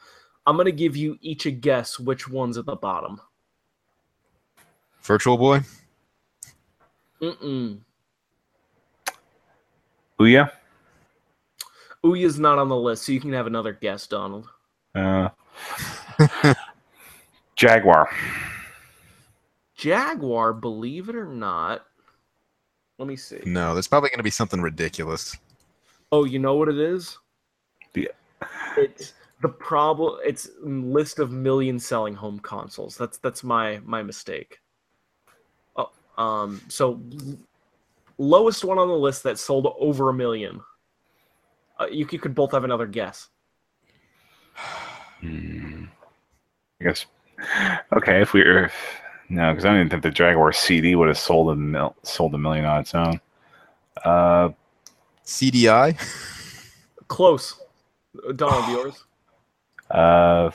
I'm 0.47 0.57
going 0.57 0.67
to 0.67 0.73
give 0.73 0.97
you 0.97 1.19
each 1.21 1.45
a 1.47 1.50
guess 1.50 1.99
which 1.99 2.28
one's 2.28 2.57
at 2.57 2.67
the 2.67 2.76
bottom. 2.76 3.21
Virtual 5.02 5.37
Boy. 5.37 5.61
Mm-mm. 7.21 7.81
Ouya, 10.21 10.50
Ouya's 12.05 12.38
not 12.38 12.59
on 12.59 12.69
the 12.69 12.76
list, 12.76 13.05
so 13.05 13.12
you 13.12 13.21
can 13.21 13.33
have 13.33 13.47
another 13.47 13.73
guess, 13.73 14.07
Donald. 14.07 14.49
uh, 14.95 15.28
Jaguar. 17.57 18.09
Jaguar, 19.79 20.53
believe 20.53 21.09
it 21.09 21.15
or 21.15 21.25
not. 21.25 21.87
Let 22.99 23.07
me 23.07 23.15
see. 23.15 23.39
No, 23.47 23.75
there's 23.75 23.87
probably 23.87 24.11
going 24.11 24.19
to 24.19 24.25
be 24.25 24.31
something 24.31 24.61
ridiculous. 24.61 25.37
Oh, 26.11 26.25
you 26.25 26.41
know 26.41 26.57
what 26.57 26.69
it 26.69 26.79
is? 26.79 27.17
Yeah. 27.95 28.09
It's 28.77 29.15
the 29.41 29.49
problem. 29.49 30.19
It's 30.25 30.51
list 30.63 31.21
of 31.21 31.31
million 31.31 31.79
selling 31.79 32.15
home 32.15 32.41
consoles. 32.41 32.97
That's 32.97 33.19
that's 33.19 33.45
my 33.45 33.81
my 33.85 34.03
mistake. 34.03 34.59
Oh, 35.77 35.91
um. 36.17 36.61
So 36.69 37.01
l- 37.13 37.39
lowest 38.19 38.65
one 38.65 38.79
on 38.79 38.89
the 38.89 38.95
list 38.95 39.23
that 39.23 39.39
sold 39.39 39.73
over 39.79 40.09
a 40.09 40.15
million. 40.15 40.61
Uh, 41.79 41.87
you, 41.87 42.07
you 42.11 42.19
could 42.19 42.35
both 42.35 42.51
have 42.51 42.65
another 42.65 42.87
guess. 42.87 43.29
Hmm. 45.21 45.87
I 46.81 46.85
guess. 46.85 47.07
Okay, 47.93 48.23
if 48.23 48.33
we 48.33 48.45
were 48.45 48.71
no, 49.29 49.51
because 49.53 49.65
I 49.65 49.69
don't 49.69 49.77
even 49.79 49.91
think 49.91 50.03
the 50.03 50.11
Jaguar 50.11 50.53
CD 50.53 50.95
would 50.95 51.09
have 51.09 51.19
sold 51.19 51.51
a 51.51 51.57
mil, 51.57 51.95
sold 52.03 52.35
a 52.35 52.39
million 52.39 52.65
on 52.65 52.81
its 52.81 52.95
own. 52.95 53.21
Uh, 54.05 54.51
CDI. 55.25 55.99
Close. 57.09 57.61
Donald, 58.37 58.69
yours. 58.71 59.05
uh, 59.91 60.51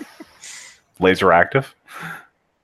laser 1.00 1.32
active. 1.32 1.74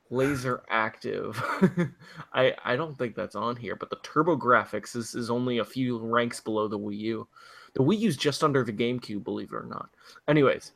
Laser 0.10 0.64
active. 0.70 1.42
I 2.34 2.56
I 2.66 2.76
don't 2.76 2.98
think 2.98 3.16
that's 3.16 3.36
on 3.36 3.56
here, 3.56 3.76
but 3.76 3.92
the 3.92 3.98
TurboGrafx 3.98 4.96
is, 4.96 5.14
is 5.14 5.30
only 5.30 5.60
a 5.60 5.66
few 5.66 6.00
ranks 6.00 6.40
below 6.40 6.68
the 6.68 6.80
Wii 6.80 6.98
U. 6.98 7.28
The 7.76 7.84
Wii 7.84 8.00
U's 8.00 8.18
just 8.18 8.44
under 8.44 8.64
the 8.64 8.74
GameCube, 8.74 9.24
believe 9.24 9.52
it 9.52 9.56
or 9.56 9.66
not. 9.70 9.90
Anyways, 10.28 10.72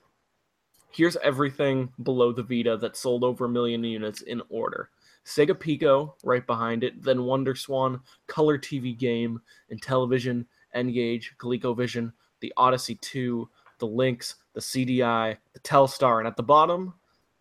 here's 0.92 1.18
everything 1.18 1.92
below 2.04 2.32
the 2.32 2.44
Vita 2.44 2.78
that 2.78 2.96
sold 2.96 3.24
over 3.24 3.46
a 3.46 3.50
million 3.50 3.84
units 3.84 4.22
in 4.22 4.44
order. 4.50 4.92
Sega 5.25 5.58
Pico 5.58 6.15
right 6.24 6.46
behind 6.46 6.84
it, 6.84 7.01
then 7.01 7.24
Wonder 7.24 7.56
Swan, 7.56 8.01
Color 8.27 8.58
TV 8.58 8.98
Game, 8.98 9.42
Intellivision, 9.72 10.46
N-Gage, 10.74 11.36
ColecoVision, 11.38 12.12
the 12.42 12.53
Odyssey 12.58 12.96
2, 12.96 13.48
the 13.80 13.88
Lynx, 13.88 14.36
the 14.53 14.60
CDI, 14.62 15.38
the 15.53 15.60
Telstar, 15.60 16.20
and 16.20 16.27
at 16.27 16.36
the 16.36 16.44
bottom, 16.44 16.94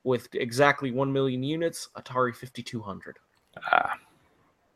with 0.04 0.28
exactly 0.34 0.90
1 0.90 1.12
million 1.12 1.42
units, 1.42 1.88
Atari 1.96 2.34
5200. 2.34 3.18
Ah, 3.70 3.94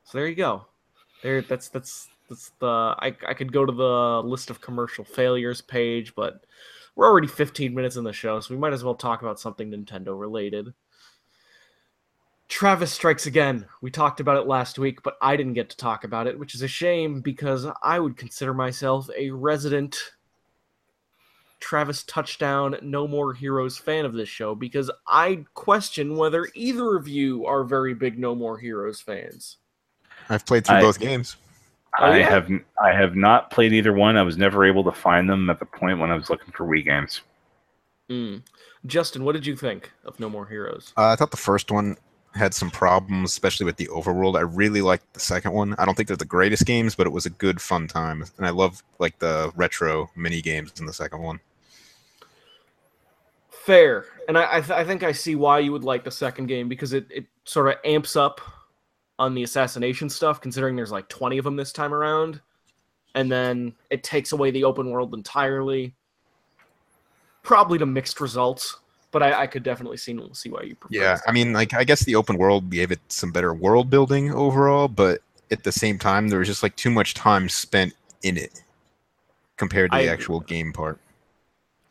So 0.05 0.19
there 0.19 0.29
you 0.29 0.35
go. 0.35 0.67
There 1.23 1.43
that's 1.43 1.69
that's 1.69 2.09
that's 2.29 2.51
the 2.59 2.67
I 2.67 3.17
I 3.27 3.35
could 3.35 3.53
go 3.53 3.65
to 3.65 3.73
the 3.73 4.23
list 4.25 4.51
of 4.51 4.61
commercial 4.61 5.05
failures 5.05 5.61
page, 5.61 6.15
but 6.15 6.45
we're 6.95 7.07
already 7.09 7.27
15 7.27 7.75
minutes 7.75 7.97
in 7.97 8.05
the 8.05 8.13
show, 8.13 8.41
so 8.41 8.55
we 8.55 8.61
might 8.61 8.73
as 8.73 8.85
well 8.85 8.95
talk 8.95 9.23
about 9.23 9.41
something 9.41 9.71
Nintendo 9.71 10.19
related. 10.19 10.73
Travis 12.49 12.93
Strikes 12.93 13.27
Again. 13.27 13.67
We 13.81 13.91
talked 13.91 14.21
about 14.21 14.37
it 14.37 14.47
last 14.47 14.79
week, 14.79 15.03
but 15.03 15.17
I 15.21 15.37
didn't 15.37 15.55
get 15.55 15.69
to 15.71 15.77
talk 15.77 16.05
about 16.05 16.27
it, 16.27 16.39
which 16.39 16.55
is 16.55 16.63
a 16.63 16.69
shame 16.69 17.21
because 17.21 17.67
I 17.83 17.99
would 17.99 18.17
consider 18.17 18.55
myself 18.55 19.11
a 19.17 19.31
resident 19.31 19.99
Travis 21.59 22.05
Touchdown 22.05 22.77
No 22.83 23.09
More 23.09 23.35
Heroes 23.35 23.79
fan 23.79 24.05
of 24.05 24.13
this 24.13 24.29
show 24.29 24.55
because 24.55 24.91
I 25.09 25.45
question 25.55 26.17
whether 26.17 26.49
either 26.55 26.97
of 26.97 27.09
you 27.09 27.47
are 27.47 27.65
very 27.65 27.95
big 27.95 28.19
No 28.19 28.35
More 28.35 28.59
Heroes 28.59 29.01
fans. 29.01 29.57
I've 30.29 30.47
played 30.47 30.65
through 30.67 30.77
I- 30.77 30.81
both 30.83 31.01
games. 31.01 31.37
Oh, 31.99 32.05
I 32.05 32.19
yeah? 32.19 32.29
have 32.29 32.51
I 32.83 32.93
have 32.93 33.17
not 33.17 33.51
played 33.51 33.73
either 33.73 33.93
one. 33.95 34.19
I 34.19 34.23
was 34.23 34.37
never 34.37 34.67
able 34.67 34.85
to 34.85 34.93
find 34.93 35.31
them 35.31 35.49
at 35.49 35.59
the 35.59 35.65
point 35.65 35.99
when 35.99 36.11
I 36.11 36.15
was 36.15 36.29
looking 36.29 36.53
for 36.53 36.67
Wii 36.67 36.85
games. 36.85 37.23
Mm. 38.11 38.43
Justin, 38.85 39.25
what 39.25 39.33
did 39.33 39.47
you 39.47 39.57
think 39.57 39.91
of 40.05 40.21
No 40.21 40.29
More 40.29 40.45
Heroes? 40.47 40.93
Uh, 40.99 41.07
I 41.07 41.17
thought 41.17 41.31
the 41.31 41.39
first 41.39 41.71
one 41.71 41.97
had 42.37 42.55
some 42.55 42.71
problems, 42.71 43.31
especially 43.31 43.67
with 43.67 43.77
the 43.77 43.89
overworld. 43.89 44.37
I 44.37 44.43
really 44.43 44.83
liked 44.83 45.13
the 45.15 45.21
second 45.21 45.53
one. 45.53 45.75
I 45.79 45.85
don't 45.85 45.95
think 45.95 46.09
they're 46.09 46.17
the 46.17 46.25
greatest 46.25 46.67
games, 46.67 46.95
but 46.95 47.07
it 47.07 47.11
was 47.11 47.27
a 47.27 47.31
good 47.31 47.61
fun 47.61 47.89
time, 47.89 48.25
and 48.37 48.47
I 48.47 48.51
love 48.51 48.83
like 48.99 49.19
the 49.19 49.53
retro 49.57 50.11
mini 50.15 50.41
games 50.43 50.73
in 50.79 50.87
the 50.87 50.93
second 50.93 51.23
one. 51.23 51.41
Fair, 53.51 54.05
and 54.29 54.39
I 54.39 54.59
I, 54.59 54.61
th- 54.61 54.71
I 54.71 54.85
think 54.85 55.03
I 55.03 55.13
see 55.13 55.35
why 55.35 55.59
you 55.59 55.73
would 55.73 55.85
like 55.85 56.05
the 56.05 56.11
second 56.11 56.47
game 56.47 56.69
because 56.69 56.93
it 56.93 57.07
it 57.11 57.27
sort 57.45 57.69
of 57.69 57.75
amps 57.85 58.15
up 58.15 58.41
on 59.19 59.35
the 59.35 59.43
assassination 59.43 60.09
stuff, 60.09 60.41
considering 60.41 60.77
there's 60.77 60.93
like 60.93 61.09
20 61.09 61.39
of 61.39 61.45
them 61.45 61.57
this 61.57 61.73
time 61.73 61.95
around, 61.95 62.41
and 63.15 63.33
then 63.33 63.75
it 63.91 64.05
takes 64.05 64.33
away 64.33 64.51
the 64.51 64.65
open 64.65 64.91
world 64.91 65.15
entirely. 65.15 65.95
Probably 67.43 67.79
to 67.79 67.87
mixed 67.87 68.21
results, 68.21 68.77
but 69.17 69.23
I, 69.23 69.45
I 69.45 69.47
could 69.47 69.63
definitely 69.63 69.97
see 69.97 70.15
see 70.35 70.51
why 70.51 70.61
you 70.61 70.75
prefer. 70.75 70.95
Yeah, 70.95 71.17
I 71.27 71.33
mean, 71.33 71.55
like 71.55 71.73
I 71.73 71.85
guess 71.85 72.05
the 72.05 72.17
open 72.17 72.37
world 72.37 72.69
gave 72.69 72.91
it 72.91 73.01
some 73.09 73.33
better 73.33 73.55
world 73.55 73.89
building 73.89 74.31
overall, 74.31 74.89
but 74.89 75.23
at 75.51 75.65
the 75.65 75.73
same 75.73 75.99
time, 75.99 76.29
there 76.29 76.39
was 76.39 76.49
just 76.49 76.63
like 76.63 76.77
too 76.77 76.91
much 76.91 77.15
time 77.15 77.49
spent 77.49 77.95
in 78.23 78.37
it 78.37 78.63
compared 79.57 79.93
to 79.93 79.97
I 79.97 80.03
the 80.03 80.11
actual 80.11 80.41
game 80.41 80.71
part. 80.71 81.01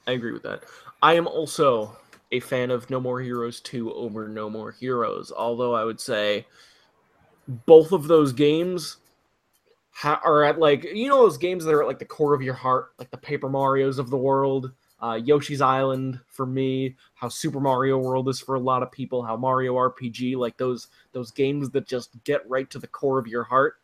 I 0.05 0.11
agree 0.11 0.33
with 0.33 0.43
that. 0.43 0.65
I 1.01 1.15
am 1.15 1.25
also 1.25 1.97
a 2.31 2.39
fan 2.41 2.69
of 2.69 2.87
No 2.91 2.99
More 2.99 3.19
Heroes 3.19 3.59
2 3.61 3.91
over 3.91 4.27
No 4.27 4.47
More 4.47 4.71
Heroes, 4.71 5.31
although 5.35 5.73
I 5.73 5.83
would 5.83 5.99
say 5.99 6.45
both 7.65 7.91
of 7.91 8.07
those 8.07 8.33
games 8.33 8.97
ha- 9.93 10.21
are 10.23 10.43
at 10.43 10.59
like 10.59 10.83
you 10.83 11.07
know 11.07 11.23
those 11.23 11.39
games 11.39 11.65
that 11.65 11.73
are 11.73 11.81
at 11.81 11.87
like 11.87 11.97
the 11.97 12.05
core 12.05 12.35
of 12.35 12.43
your 12.43 12.53
heart, 12.53 12.91
like 12.99 13.09
the 13.09 13.17
Paper 13.17 13.49
Mario's 13.49 13.97
of 13.97 14.11
the 14.11 14.17
world, 14.17 14.73
uh, 15.01 15.19
Yoshi's 15.23 15.61
Island 15.61 16.19
for 16.27 16.45
me, 16.45 16.95
how 17.13 17.29
Super 17.29 17.59
Mario 17.59 17.97
World 17.97 18.29
is 18.29 18.39
for 18.39 18.55
a 18.55 18.59
lot 18.59 18.83
of 18.83 18.91
people, 18.91 19.23
how 19.23 19.35
Mario 19.35 19.75
RPG, 19.75 20.35
like 20.35 20.57
those 20.57 20.87
those 21.11 21.31
games 21.31 21.69
that 21.71 21.87
just 21.87 22.11
get 22.23 22.47
right 22.49 22.69
to 22.69 22.79
the 22.79 22.87
core 22.87 23.19
of 23.19 23.27
your 23.27 23.43
heart. 23.43 23.75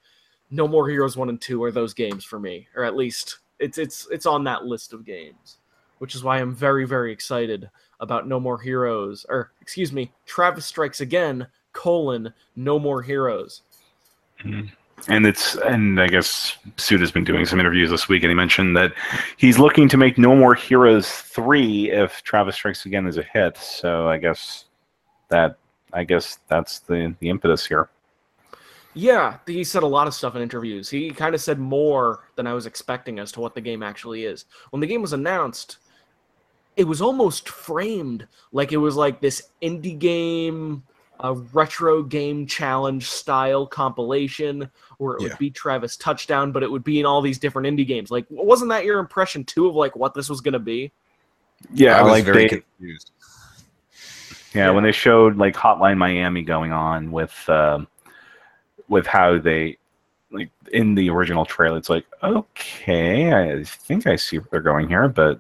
No 0.50 0.68
More 0.68 0.90
Heroes 0.90 1.16
1 1.16 1.30
and 1.30 1.40
2 1.40 1.64
are 1.64 1.72
those 1.72 1.94
games 1.94 2.26
for 2.26 2.40
me, 2.40 2.68
or 2.76 2.84
at 2.84 2.96
least 2.96 3.40
it's 3.60 3.78
it's 3.78 4.08
it's 4.12 4.26
on 4.26 4.44
that 4.46 4.66
list 4.66 4.94
of 4.94 5.06
games 5.06 5.58
which 6.02 6.16
is 6.16 6.24
why 6.24 6.40
I'm 6.40 6.56
very, 6.56 6.84
very 6.88 7.14
excited 7.14 7.70
about 8.00 8.28
No 8.28 8.40
More 8.40 8.60
Heroes, 8.60 9.24
or 9.30 9.52
excuse 9.62 9.94
me, 9.94 10.12
Travis 10.26 10.66
Strikes 10.66 11.00
Again, 11.00 11.46
colon, 11.74 12.34
No 12.56 12.80
More 12.80 13.04
Heroes. 13.04 13.62
And 15.08 15.26
it's 15.26 15.56
and 15.56 16.00
I 16.00 16.08
guess 16.08 16.58
Suda 16.78 17.02
has 17.02 17.12
been 17.12 17.24
doing 17.24 17.46
some 17.46 17.60
interviews 17.60 17.90
this 17.90 18.08
week, 18.08 18.24
and 18.24 18.30
he 18.30 18.36
mentioned 18.36 18.78
that 18.78 18.94
he's 19.38 19.58
looking 19.58 19.90
to 19.90 19.98
make 19.98 20.18
No 20.18 20.36
More 20.36 20.54
Heroes 20.54 21.10
three 21.10 21.90
if 21.92 22.22
Travis 22.24 22.56
Strikes 22.56 22.86
Again 22.86 23.08
is 23.08 23.18
a 23.18 23.24
hit. 23.24 23.58
So 23.58 24.08
I 24.08 24.18
guess 24.18 24.66
that 25.30 25.58
I 25.94 26.04
guess 26.04 26.40
that's 26.48 26.80
the 26.80 27.16
the 27.20 27.30
impetus 27.30 27.66
here. 27.66 27.90
Yeah, 28.94 29.38
he 29.48 29.64
said 29.64 29.84
a 29.84 29.88
lot 29.88 30.08
of 30.08 30.14
stuff 30.14 30.36
in 30.36 30.42
interviews. 30.42 30.90
He 30.90 31.12
kind 31.12 31.34
of 31.34 31.42
said 31.42 31.60
more 31.60 32.28
than 32.36 32.46
I 32.46 32.54
was 32.54 32.66
expecting 32.66 33.20
as 33.20 33.32
to 33.34 33.40
what 33.40 33.56
the 33.56 33.62
game 33.62 33.84
actually 33.84 34.26
is. 34.26 34.46
When 34.72 34.82
the 34.82 34.88
game 34.88 35.02
was 35.02 35.14
announced, 35.14 35.78
it 36.76 36.84
was 36.84 37.02
almost 37.02 37.48
framed 37.48 38.28
like 38.52 38.74
it 38.74 38.78
was 38.78 38.96
like 38.98 39.22
this 39.22 39.50
indie 39.62 39.98
game, 39.98 40.84
a 41.22 41.34
retro 41.34 42.04
game 42.04 42.46
challenge 42.48 43.08
style 43.08 43.66
compilation 43.68 44.70
where 44.98 45.16
it 45.16 45.22
would 45.22 45.32
Yeah. 45.32 45.38
be 45.38 45.50
Travis 45.52 45.96
Touchdown, 45.98 46.52
but 46.52 46.64
it 46.64 46.72
would 46.72 46.84
be 46.84 47.00
in 47.00 47.06
all 47.06 47.22
these 47.22 47.40
different 47.40 47.68
indie 47.68 47.86
games. 47.88 48.12
Like, 48.12 48.26
wasn't 48.30 48.70
that 48.70 48.86
your 48.86 49.00
impression 49.00 49.44
too 49.44 49.68
of 49.68 49.76
like 49.76 49.96
what 49.96 50.14
this 50.14 50.30
was 50.30 50.42
going 50.42 50.54
to 50.54 50.60
be? 50.60 50.92
Yeah, 51.74 51.98
I 51.98 52.02
was 52.02 52.12
like 52.14 52.26
very 52.26 52.50
they, 52.50 52.50
confused. 52.50 53.12
yeah, 54.54 54.72
when 54.72 54.84
they 54.84 54.92
showed 54.92 55.38
like 55.38 55.56
Hotline 55.56 55.98
Miami 55.98 56.42
going 56.42 56.72
on 56.72 57.12
with 57.12 57.48
um 57.50 57.88
with 58.88 59.06
how 59.06 59.38
they 59.38 59.78
like 60.32 60.50
in 60.72 60.96
the 60.96 61.10
original 61.10 61.46
trailer, 61.46 61.78
it's 61.78 61.90
like 61.90 62.06
okay, 62.24 63.32
I 63.32 63.64
think 63.64 64.08
I 64.08 64.16
see 64.16 64.40
where 64.40 64.48
they're 64.52 64.62
going 64.62 64.88
here, 64.88 65.08
but 65.08 65.40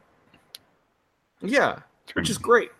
Yeah, 1.42 1.80
which 2.14 2.30
is 2.30 2.38
great. 2.38 2.72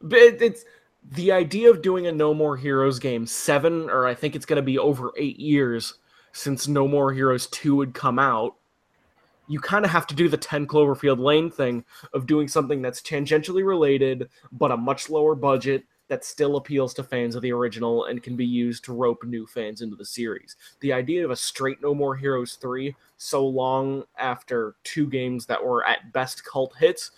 But 0.00 0.18
it, 0.18 0.42
it's 0.42 0.64
the 1.10 1.32
idea 1.32 1.70
of 1.70 1.82
doing 1.82 2.06
a 2.06 2.12
No 2.12 2.32
More 2.32 2.56
Heroes 2.56 2.98
game 2.98 3.26
seven, 3.26 3.90
or 3.90 4.06
I 4.06 4.14
think 4.14 4.36
it's 4.36 4.46
going 4.46 4.56
to 4.56 4.62
be 4.62 4.78
over 4.78 5.12
eight 5.16 5.38
years 5.38 5.94
since 6.32 6.68
No 6.68 6.86
More 6.86 7.12
Heroes 7.12 7.48
two 7.48 7.74
would 7.76 7.94
come 7.94 8.18
out. 8.18 8.54
You 9.48 9.58
kind 9.58 9.84
of 9.84 9.90
have 9.90 10.06
to 10.08 10.14
do 10.14 10.28
the 10.28 10.36
10 10.36 10.68
Cloverfield 10.68 11.18
Lane 11.18 11.50
thing 11.50 11.84
of 12.14 12.26
doing 12.26 12.46
something 12.46 12.80
that's 12.80 13.02
tangentially 13.02 13.66
related, 13.66 14.28
but 14.52 14.70
a 14.70 14.76
much 14.76 15.10
lower 15.10 15.34
budget 15.34 15.82
that 16.06 16.24
still 16.24 16.56
appeals 16.56 16.94
to 16.94 17.02
fans 17.02 17.34
of 17.34 17.42
the 17.42 17.52
original 17.52 18.04
and 18.04 18.22
can 18.22 18.36
be 18.36 18.46
used 18.46 18.84
to 18.84 18.92
rope 18.92 19.24
new 19.24 19.46
fans 19.46 19.80
into 19.80 19.96
the 19.96 20.04
series. 20.04 20.56
The 20.80 20.92
idea 20.92 21.24
of 21.24 21.32
a 21.32 21.36
straight 21.36 21.82
No 21.82 21.94
More 21.94 22.16
Heroes 22.16 22.54
3 22.54 22.94
so 23.16 23.44
long 23.44 24.04
after 24.16 24.76
two 24.84 25.08
games 25.08 25.46
that 25.46 25.64
were 25.64 25.84
at 25.84 26.12
best 26.12 26.44
cult 26.44 26.74
hits 26.78 27.10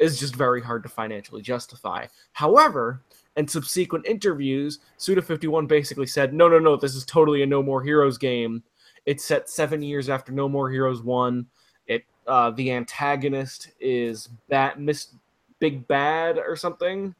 is 0.00 0.18
just 0.18 0.34
very 0.34 0.62
hard 0.62 0.82
to 0.82 0.88
financially 0.88 1.42
justify. 1.42 2.06
However, 2.32 3.02
in 3.36 3.46
subsequent 3.46 4.06
interviews, 4.06 4.80
Suda51 4.98 5.68
basically 5.68 6.06
said, 6.06 6.34
no, 6.34 6.48
no, 6.48 6.58
no, 6.58 6.76
this 6.76 6.94
is 6.94 7.04
totally 7.04 7.42
a 7.42 7.46
No 7.46 7.62
More 7.62 7.82
Heroes 7.82 8.18
game. 8.18 8.62
It's 9.06 9.24
set 9.24 9.48
seven 9.48 9.82
years 9.82 10.08
after 10.08 10.32
No 10.32 10.48
More 10.48 10.70
Heroes 10.70 11.02
1. 11.02 11.46
It 11.86 12.04
uh, 12.26 12.50
The 12.50 12.72
antagonist 12.72 13.72
is 13.80 14.28
Bat 14.48 14.80
Miss 14.80 15.14
Big 15.58 15.86
Bad 15.86 16.38
or 16.38 16.56
something. 16.56 17.14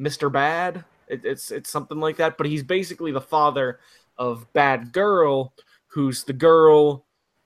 Mr. 0.00 0.32
Bad. 0.32 0.84
It, 1.08 1.24
it's 1.24 1.50
it's 1.50 1.70
something 1.70 2.00
like 2.00 2.16
that. 2.16 2.38
But 2.38 2.46
he's 2.46 2.62
basically 2.62 3.12
the 3.12 3.20
father 3.20 3.78
of 4.18 4.50
Bad 4.52 4.92
Girl, 4.92 5.52
who's 5.86 6.24
the 6.24 6.32
girl 6.32 7.04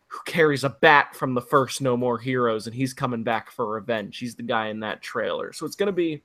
who 0.08 0.20
carries 0.24 0.64
a 0.64 0.70
bat 0.70 1.14
from 1.14 1.34
the 1.34 1.40
first 1.40 1.80
No 1.82 1.96
More 1.96 2.18
Heroes, 2.18 2.66
and 2.66 2.74
he's 2.74 2.94
coming 2.94 3.24
back 3.24 3.50
for 3.50 3.66
revenge. 3.66 4.18
He's 4.18 4.36
the 4.36 4.42
guy 4.42 4.68
in 4.68 4.80
that 4.80 5.02
trailer. 5.02 5.52
So 5.52 5.66
it's 5.66 5.76
going 5.76 5.88
to 5.88 5.92
be 5.92 6.22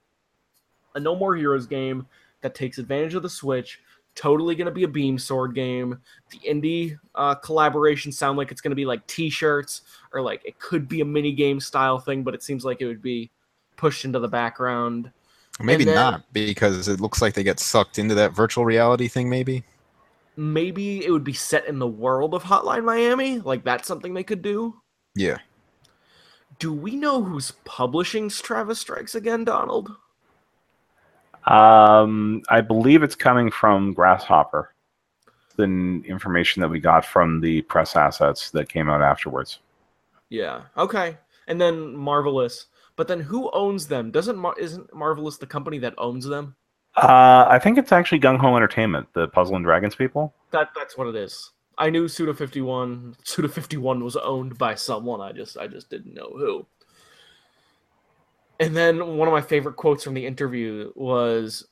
a 0.96 1.00
No 1.00 1.16
More 1.16 1.36
Heroes 1.36 1.66
game 1.66 2.06
that 2.42 2.56
takes 2.56 2.78
advantage 2.78 3.14
of 3.14 3.24
the 3.24 3.30
Switch. 3.30 3.80
Totally 4.14 4.56
going 4.56 4.66
to 4.66 4.74
be 4.74 4.84
a 4.84 4.90
beam 4.90 5.18
sword 5.18 5.56
game. 5.56 5.98
The 6.32 6.40
indie 6.40 7.00
uh, 7.16 7.36
collaborations 7.36 8.16
sound 8.16 8.38
like 8.38 8.52
it's 8.52 8.60
going 8.60 8.72
to 8.72 8.76
be 8.76 8.86
like 8.86 9.06
T-shirts 9.08 9.84
or 10.12 10.22
like 10.22 10.42
it 10.44 10.60
could 10.60 10.90
be 10.90 11.00
a 11.02 11.06
mini 11.06 11.32
game 11.32 11.62
style 11.62 11.98
thing, 11.98 12.24
but 12.24 12.34
it 12.34 12.44
seems 12.44 12.66
like 12.66 12.82
it 12.82 12.88
would 12.88 13.02
be 13.02 13.32
pushed 13.78 14.04
into 14.04 14.20
the 14.20 14.28
background. 14.28 15.12
Maybe 15.62 15.86
then- 15.86 15.96
not 15.96 16.34
because 16.34 16.88
it 16.88 17.00
looks 17.00 17.22
like 17.22 17.34
they 17.36 17.44
get 17.44 17.60
sucked 17.60 18.00
into 18.00 18.16
that 18.16 18.34
virtual 18.34 18.66
reality 18.66 19.08
thing. 19.08 19.30
Maybe. 19.30 19.64
Maybe 20.36 21.06
it 21.06 21.12
would 21.12 21.24
be 21.24 21.34
set 21.34 21.68
in 21.68 21.80
the 21.80 21.88
world 21.88 22.34
of 22.34 22.44
Hotline 22.44 22.84
Miami. 22.84 23.40
Like 23.40 23.64
that's 23.64 23.88
something 23.88 24.14
they 24.14 24.24
could 24.24 24.42
do. 24.42 24.82
Yeah. 25.16 25.38
Do 26.60 26.74
we 26.74 26.96
know 26.96 27.24
who's 27.24 27.52
publishing 27.66 28.30
Travis 28.30 28.80
Strikes 28.80 29.16
Again, 29.16 29.44
Donald? 29.44 29.92
Um, 31.52 32.44
I 32.50 32.62
believe 32.62 33.04
it's 33.04 33.16
coming 33.16 33.52
from 33.52 33.94
Grasshopper. 33.94 34.74
The 35.58 35.64
information 36.08 36.62
that 36.62 36.70
we 36.70 36.80
got 36.80 37.06
from 37.06 37.42
the 37.42 37.62
press 37.64 37.96
assets 37.96 38.52
that 38.52 38.70
came 38.70 38.90
out 38.90 39.02
afterwards. 39.02 39.60
Yeah. 40.30 40.62
Okay. 40.78 41.18
And 41.48 41.60
then 41.60 41.94
Marvelous. 41.94 42.68
But 42.96 43.08
then 43.08 43.20
who 43.20 43.52
owns 43.52 43.88
them? 43.88 44.12
Doesn't 44.12 44.38
Mar- 44.38 44.58
isn't 44.58 44.94
Marvelous 44.94 45.38
the 45.38 45.48
company 45.48 45.78
that 45.80 45.94
owns 45.98 46.26
them? 46.26 46.56
Uh, 46.96 47.46
I 47.48 47.60
think 47.60 47.78
it's 47.78 47.92
actually 47.92 48.20
GungHo 48.20 48.56
Entertainment, 48.56 49.08
the 49.14 49.28
Puzzle 49.28 49.56
and 49.56 49.66
Dragons 49.66 49.96
people. 49.96 50.34
That 50.52 50.70
that's 50.76 50.98
what 50.98 51.08
it 51.08 51.16
is. 51.16 51.52
I 51.78 51.90
knew 51.90 52.08
Suda 52.08 52.34
51 52.34 53.16
Suda 53.24 53.50
51 53.50 54.04
was 54.04 54.16
owned 54.18 54.58
by 54.58 54.76
someone. 54.76 55.22
I 55.22 55.32
just 55.32 55.58
I 55.58 55.68
just 55.68 55.90
didn't 55.90 56.14
know 56.14 56.32
who. 56.36 56.66
And 58.62 58.78
then 58.78 59.18
one 59.18 59.28
of 59.28 59.32
my 59.32 59.42
favorite 59.42 59.76
quotes 59.76 60.04
from 60.04 60.14
the 60.14 60.26
interview 60.26 60.92
was 60.96 61.68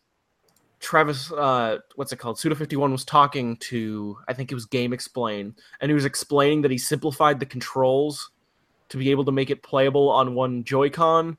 Travis 0.79 1.31
uh 1.31 1.77
what's 1.95 2.11
it 2.11 2.17
called? 2.17 2.39
Suda 2.39 2.55
51 2.55 2.91
was 2.91 3.05
talking 3.05 3.57
to 3.57 4.17
I 4.27 4.33
think 4.33 4.51
it 4.51 4.55
was 4.55 4.65
GameXplain 4.65 5.53
and 5.81 5.89
he 5.89 5.93
was 5.93 6.05
explaining 6.05 6.63
that 6.63 6.71
he 6.71 6.77
simplified 6.77 7.39
the 7.39 7.45
controls 7.45 8.31
to 8.89 8.97
be 8.97 9.11
able 9.11 9.23
to 9.25 9.31
make 9.31 9.51
it 9.51 9.61
playable 9.61 10.09
on 10.09 10.33
one 10.33 10.63
Joy-Con 10.63 11.37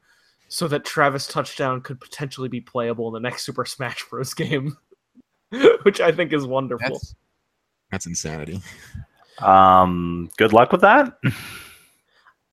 so 0.48 0.68
that 0.68 0.84
Travis 0.84 1.26
Touchdown 1.26 1.80
could 1.80 2.00
potentially 2.00 2.48
be 2.48 2.60
playable 2.60 3.08
in 3.08 3.14
the 3.14 3.28
next 3.28 3.44
Super 3.44 3.64
Smash 3.64 4.04
Bros 4.08 4.34
game. 4.34 4.76
Which 5.82 6.00
I 6.00 6.12
think 6.12 6.32
is 6.32 6.46
wonderful. 6.46 6.90
That's 6.90 7.14
that's 7.90 8.06
insanity. 8.06 8.60
Um, 9.40 10.30
good 10.36 10.52
luck 10.52 10.70
with 10.70 10.82
that. 10.82 11.14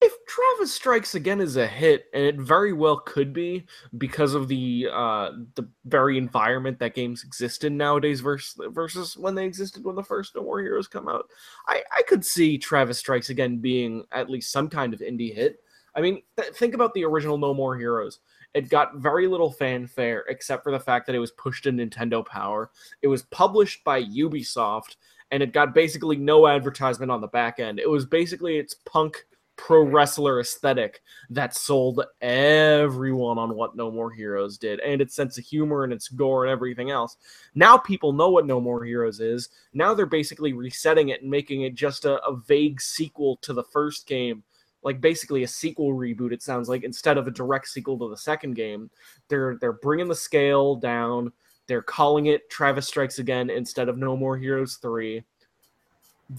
if 0.00 0.12
Travis 0.26 0.72
Strikes 0.72 1.14
Again 1.14 1.40
is 1.40 1.56
a 1.56 1.66
hit, 1.66 2.06
and 2.14 2.22
it 2.22 2.36
very 2.36 2.72
well 2.72 2.98
could 2.98 3.32
be 3.32 3.66
because 3.96 4.34
of 4.34 4.46
the 4.46 4.88
uh, 4.92 5.32
the 5.54 5.68
very 5.86 6.18
environment 6.18 6.78
that 6.78 6.94
games 6.94 7.24
exist 7.24 7.64
in 7.64 7.76
nowadays 7.76 8.20
versus 8.20 8.56
versus 8.70 9.16
when 9.16 9.34
they 9.34 9.44
existed 9.44 9.84
when 9.84 9.96
the 9.96 10.02
first 10.02 10.34
No 10.36 10.42
More 10.42 10.60
Heroes 10.60 10.86
come 10.86 11.08
out, 11.08 11.28
I 11.66 11.82
I 11.96 12.02
could 12.02 12.24
see 12.24 12.58
Travis 12.58 12.98
Strikes 12.98 13.30
Again 13.30 13.58
being 13.58 14.04
at 14.12 14.30
least 14.30 14.52
some 14.52 14.68
kind 14.68 14.94
of 14.94 15.00
indie 15.00 15.34
hit. 15.34 15.60
I 15.94 16.00
mean, 16.00 16.22
th- 16.36 16.54
think 16.54 16.74
about 16.74 16.94
the 16.94 17.04
original 17.04 17.38
No 17.38 17.52
More 17.52 17.76
Heroes. 17.76 18.20
It 18.54 18.68
got 18.68 18.96
very 18.96 19.26
little 19.26 19.50
fanfare 19.50 20.24
except 20.28 20.62
for 20.62 20.70
the 20.70 20.80
fact 20.80 21.06
that 21.06 21.16
it 21.16 21.20
was 21.20 21.32
pushed 21.32 21.64
to 21.64 21.72
Nintendo 21.72 22.24
Power. 22.24 22.70
It 23.02 23.08
was 23.08 23.24
published 23.24 23.82
by 23.82 24.04
Ubisoft, 24.04 24.96
and 25.32 25.42
it 25.42 25.52
got 25.52 25.74
basically 25.74 26.16
no 26.16 26.46
advertisement 26.46 27.10
on 27.10 27.20
the 27.20 27.26
back 27.26 27.58
end. 27.58 27.80
It 27.80 27.90
was 27.90 28.06
basically 28.06 28.58
its 28.58 28.74
punk 28.86 29.24
pro 29.58 29.82
wrestler 29.82 30.40
aesthetic 30.40 31.02
that 31.28 31.54
sold 31.54 32.02
everyone 32.22 33.36
on 33.36 33.54
what 33.54 33.76
No 33.76 33.90
More 33.90 34.10
Heroes 34.10 34.56
did, 34.56 34.80
and 34.80 35.02
its 35.02 35.14
sense 35.14 35.36
of 35.36 35.44
humor 35.44 35.84
and 35.84 35.92
its 35.92 36.08
gore 36.08 36.46
and 36.46 36.50
everything 36.50 36.90
else. 36.90 37.18
Now 37.54 37.76
people 37.76 38.14
know 38.14 38.30
what 38.30 38.46
No 38.46 38.60
More 38.60 38.82
Heroes 38.82 39.20
is. 39.20 39.50
Now 39.74 39.92
they're 39.92 40.06
basically 40.06 40.54
resetting 40.54 41.10
it 41.10 41.20
and 41.20 41.30
making 41.30 41.62
it 41.62 41.74
just 41.74 42.06
a, 42.06 42.24
a 42.24 42.36
vague 42.36 42.80
sequel 42.80 43.36
to 43.42 43.52
the 43.52 43.64
first 43.64 44.06
game. 44.06 44.42
Like 44.82 45.00
basically 45.00 45.42
a 45.42 45.48
sequel 45.48 45.92
reboot, 45.92 46.32
it 46.32 46.42
sounds 46.42 46.68
like 46.68 46.84
instead 46.84 47.18
of 47.18 47.26
a 47.26 47.32
direct 47.32 47.68
sequel 47.68 47.98
to 47.98 48.08
the 48.08 48.16
second 48.16 48.54
game, 48.54 48.88
they're 49.28 49.58
they're 49.60 49.72
bringing 49.72 50.08
the 50.08 50.14
scale 50.14 50.76
down. 50.76 51.32
They're 51.66 51.82
calling 51.82 52.26
it 52.26 52.48
Travis 52.48 52.88
Strikes 52.88 53.18
Again 53.18 53.50
instead 53.50 53.90
of 53.90 53.98
No 53.98 54.16
More 54.16 54.38
Heroes 54.38 54.76
3. 54.76 55.22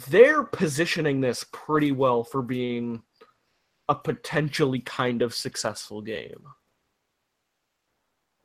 They're 0.07 0.43
positioning 0.43 1.19
this 1.19 1.45
pretty 1.51 1.91
well 1.91 2.23
for 2.23 2.41
being 2.41 3.03
a 3.89 3.95
potentially 3.95 4.79
kind 4.79 5.21
of 5.21 5.33
successful 5.33 6.01
game. 6.01 6.45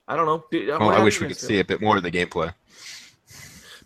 I 0.08 0.16
don't 0.16 0.26
know. 0.26 0.44
Do- 0.50 0.66
Well, 0.80 0.90
I 0.90 1.02
wish 1.02 1.20
we 1.20 1.28
could 1.28 1.36
see 1.36 1.60
a 1.60 1.64
bit 1.64 1.80
more 1.80 1.96
of 1.96 2.02
the 2.02 2.10
gameplay. 2.10 2.52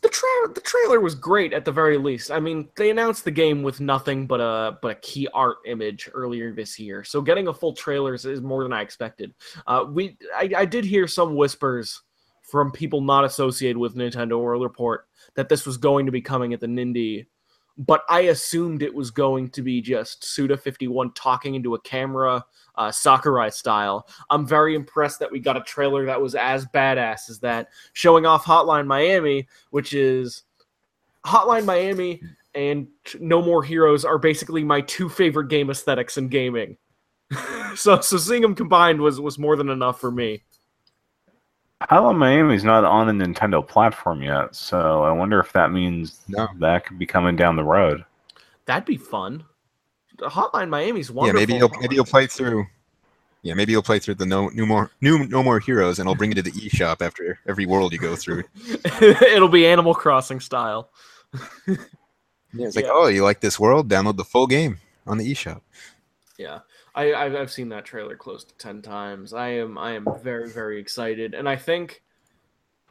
The 0.01 0.09
tra- 0.09 0.55
the 0.55 0.61
trailer 0.61 1.01
was 1.01 1.17
great 1.17 1.53
at 1.53 1.65
the 1.65 1.73
very 1.73 1.99
least. 1.99 2.31
I 2.31 2.39
mean, 2.39 2.69
they 2.77 2.91
announced 2.91 3.25
the 3.25 3.33
game 3.33 3.65
with 3.65 3.81
nothing 3.81 4.29
but 4.29 4.41
a 4.41 4.79
but 4.81 4.93
a 4.93 4.95
key 5.01 5.27
art 5.35 5.57
image 5.67 6.09
earlier 6.15 6.53
this 6.53 6.79
year. 6.79 7.03
So 7.03 7.21
getting 7.21 7.49
a 7.49 7.53
full 7.55 7.73
trailer 7.73 8.15
is, 8.15 8.25
is 8.25 8.41
more 8.41 8.63
than 8.63 8.73
I 8.73 8.83
expected. 8.83 9.35
Uh, 9.67 9.87
we 9.89 10.17
I, 10.37 10.51
I 10.59 10.65
did 10.65 10.85
hear 10.85 11.09
some 11.09 11.35
whispers 11.35 12.01
from 12.43 12.71
people 12.71 13.01
not 13.01 13.25
associated 13.25 13.77
with 13.77 13.97
Nintendo 13.97 14.41
World 14.41 14.63
Report 14.63 15.07
that 15.35 15.49
this 15.49 15.67
was 15.67 15.77
going 15.77 16.07
to 16.07 16.13
be 16.13 16.21
coming 16.21 16.53
at 16.55 16.61
the 16.61 16.67
Nindies, 16.69 17.27
but 17.79 18.03
I 18.09 18.23
assumed 18.23 18.83
it 18.83 18.95
was 18.95 19.11
going 19.11 19.51
to 19.51 19.63
be 19.63 19.81
just 19.81 20.25
Suda 20.25 20.57
fifty 20.57 20.89
one 20.89 21.13
talking 21.13 21.55
into 21.55 21.75
a 21.75 21.81
camera, 21.81 22.45
uh, 22.75 22.91
Sakurai 22.91 23.51
style. 23.51 24.09
I'm 24.31 24.47
very 24.47 24.75
impressed 24.75 25.21
that 25.21 25.31
we 25.31 25.39
got 25.39 25.57
a 25.57 25.63
trailer 25.63 26.05
that 26.07 26.21
was 26.21 26.35
as 26.35 26.67
badass 26.67 27.31
as 27.31 27.39
that, 27.41 27.69
showing 27.93 28.27
off 28.27 28.45
Hotline 28.45 28.87
Miami, 28.87 29.47
which 29.71 29.95
is 29.95 30.43
Hotline 31.25 31.65
Miami 31.65 32.21
and 32.55 32.89
No 33.21 33.41
More 33.41 33.63
Heroes 33.63 34.05
are 34.05 34.19
basically 34.19 34.65
my 34.65 34.81
two 34.81 35.09
favorite 35.09 35.49
game 35.49 35.71
aesthetics 35.71 36.17
in 36.17 36.29
gaming. 36.29 36.77
so 37.75 38.01
so 38.01 38.17
seeing 38.17 38.43
them 38.43 38.55
combined 38.55 39.01
was 39.01 39.21
was 39.21 39.39
more 39.39 39.55
than 39.57 39.69
enough 39.69 40.01
for 40.01 40.11
me. 40.11 40.43
Hotline 41.83 42.19
Miami's 42.19 42.65
not 42.65 42.85
on 42.85 43.09
a 43.09 43.13
Nintendo 43.13 43.67
platform 43.67 44.21
yet, 44.23 44.55
so 44.55 45.03
I 45.05 45.13
wonder 45.13 45.39
if 45.39 45.53
that 45.53 45.71
means 45.71 46.21
No. 46.29 46.49
that 46.59 46.85
could 46.87 46.99
be 46.99 47.07
coming 47.07 47.37
down 47.37 47.55
the 47.57 47.63
road. 47.65 48.05
That'd 48.67 48.85
be 48.85 48.97
fun. 48.97 49.45
Hotline 50.19 50.69
Miami's 50.69 51.11
Yeah, 51.11 51.31
maybe 51.33 51.55
you'll 51.55 51.71
maybe 51.81 51.95
you'll 51.95 52.05
play 52.05 52.27
through. 52.27 52.67
Yeah, 53.43 53.55
maybe 53.55 53.71
you'll 53.71 53.83
play 53.85 54.01
through 54.01 54.17
the 54.17 54.27
no 54.27 54.49
new 54.49 54.67
more 54.67 54.91
new 55.01 55.25
no 55.29 55.45
more 55.45 55.61
heroes, 55.61 56.01
and 56.01 56.09
I'll 56.09 56.17
bring 56.17 56.31
you 56.33 56.35
to 56.35 56.43
the 56.43 56.51
eShop 56.51 57.01
after 57.01 57.39
every 57.47 57.67
world 57.67 57.93
you 57.93 57.99
go 58.01 58.17
through. 58.17 58.43
It'll 59.01 59.49
be 59.49 59.65
Animal 59.65 59.95
Crossing 59.95 60.41
style. 60.41 60.91
Yeah, 61.69 61.77
it's 62.55 62.75
like, 62.77 62.87
Yeah. 62.87 62.91
oh, 62.93 63.07
you 63.07 63.23
like 63.23 63.41
this 63.41 63.61
world? 63.61 63.89
Download 63.89 64.17
the 64.17 64.25
full 64.25 64.49
game 64.49 64.79
on 65.07 65.19
the 65.19 65.33
eShop. 65.33 65.61
Yeah, 66.37 66.59
I, 66.99 67.15
I've, 67.15 67.37
I've 67.37 67.53
seen 67.53 67.69
that 67.69 67.85
trailer 67.85 68.17
close 68.17 68.43
to 68.43 68.55
ten 68.55 68.83
times. 68.83 69.33
I 69.33 69.51
am 69.51 69.79
I 69.79 69.93
am 69.93 70.05
very 70.21 70.51
very 70.51 70.81
excited, 70.81 71.33
and 71.33 71.49
I 71.49 71.55
think 71.55 72.03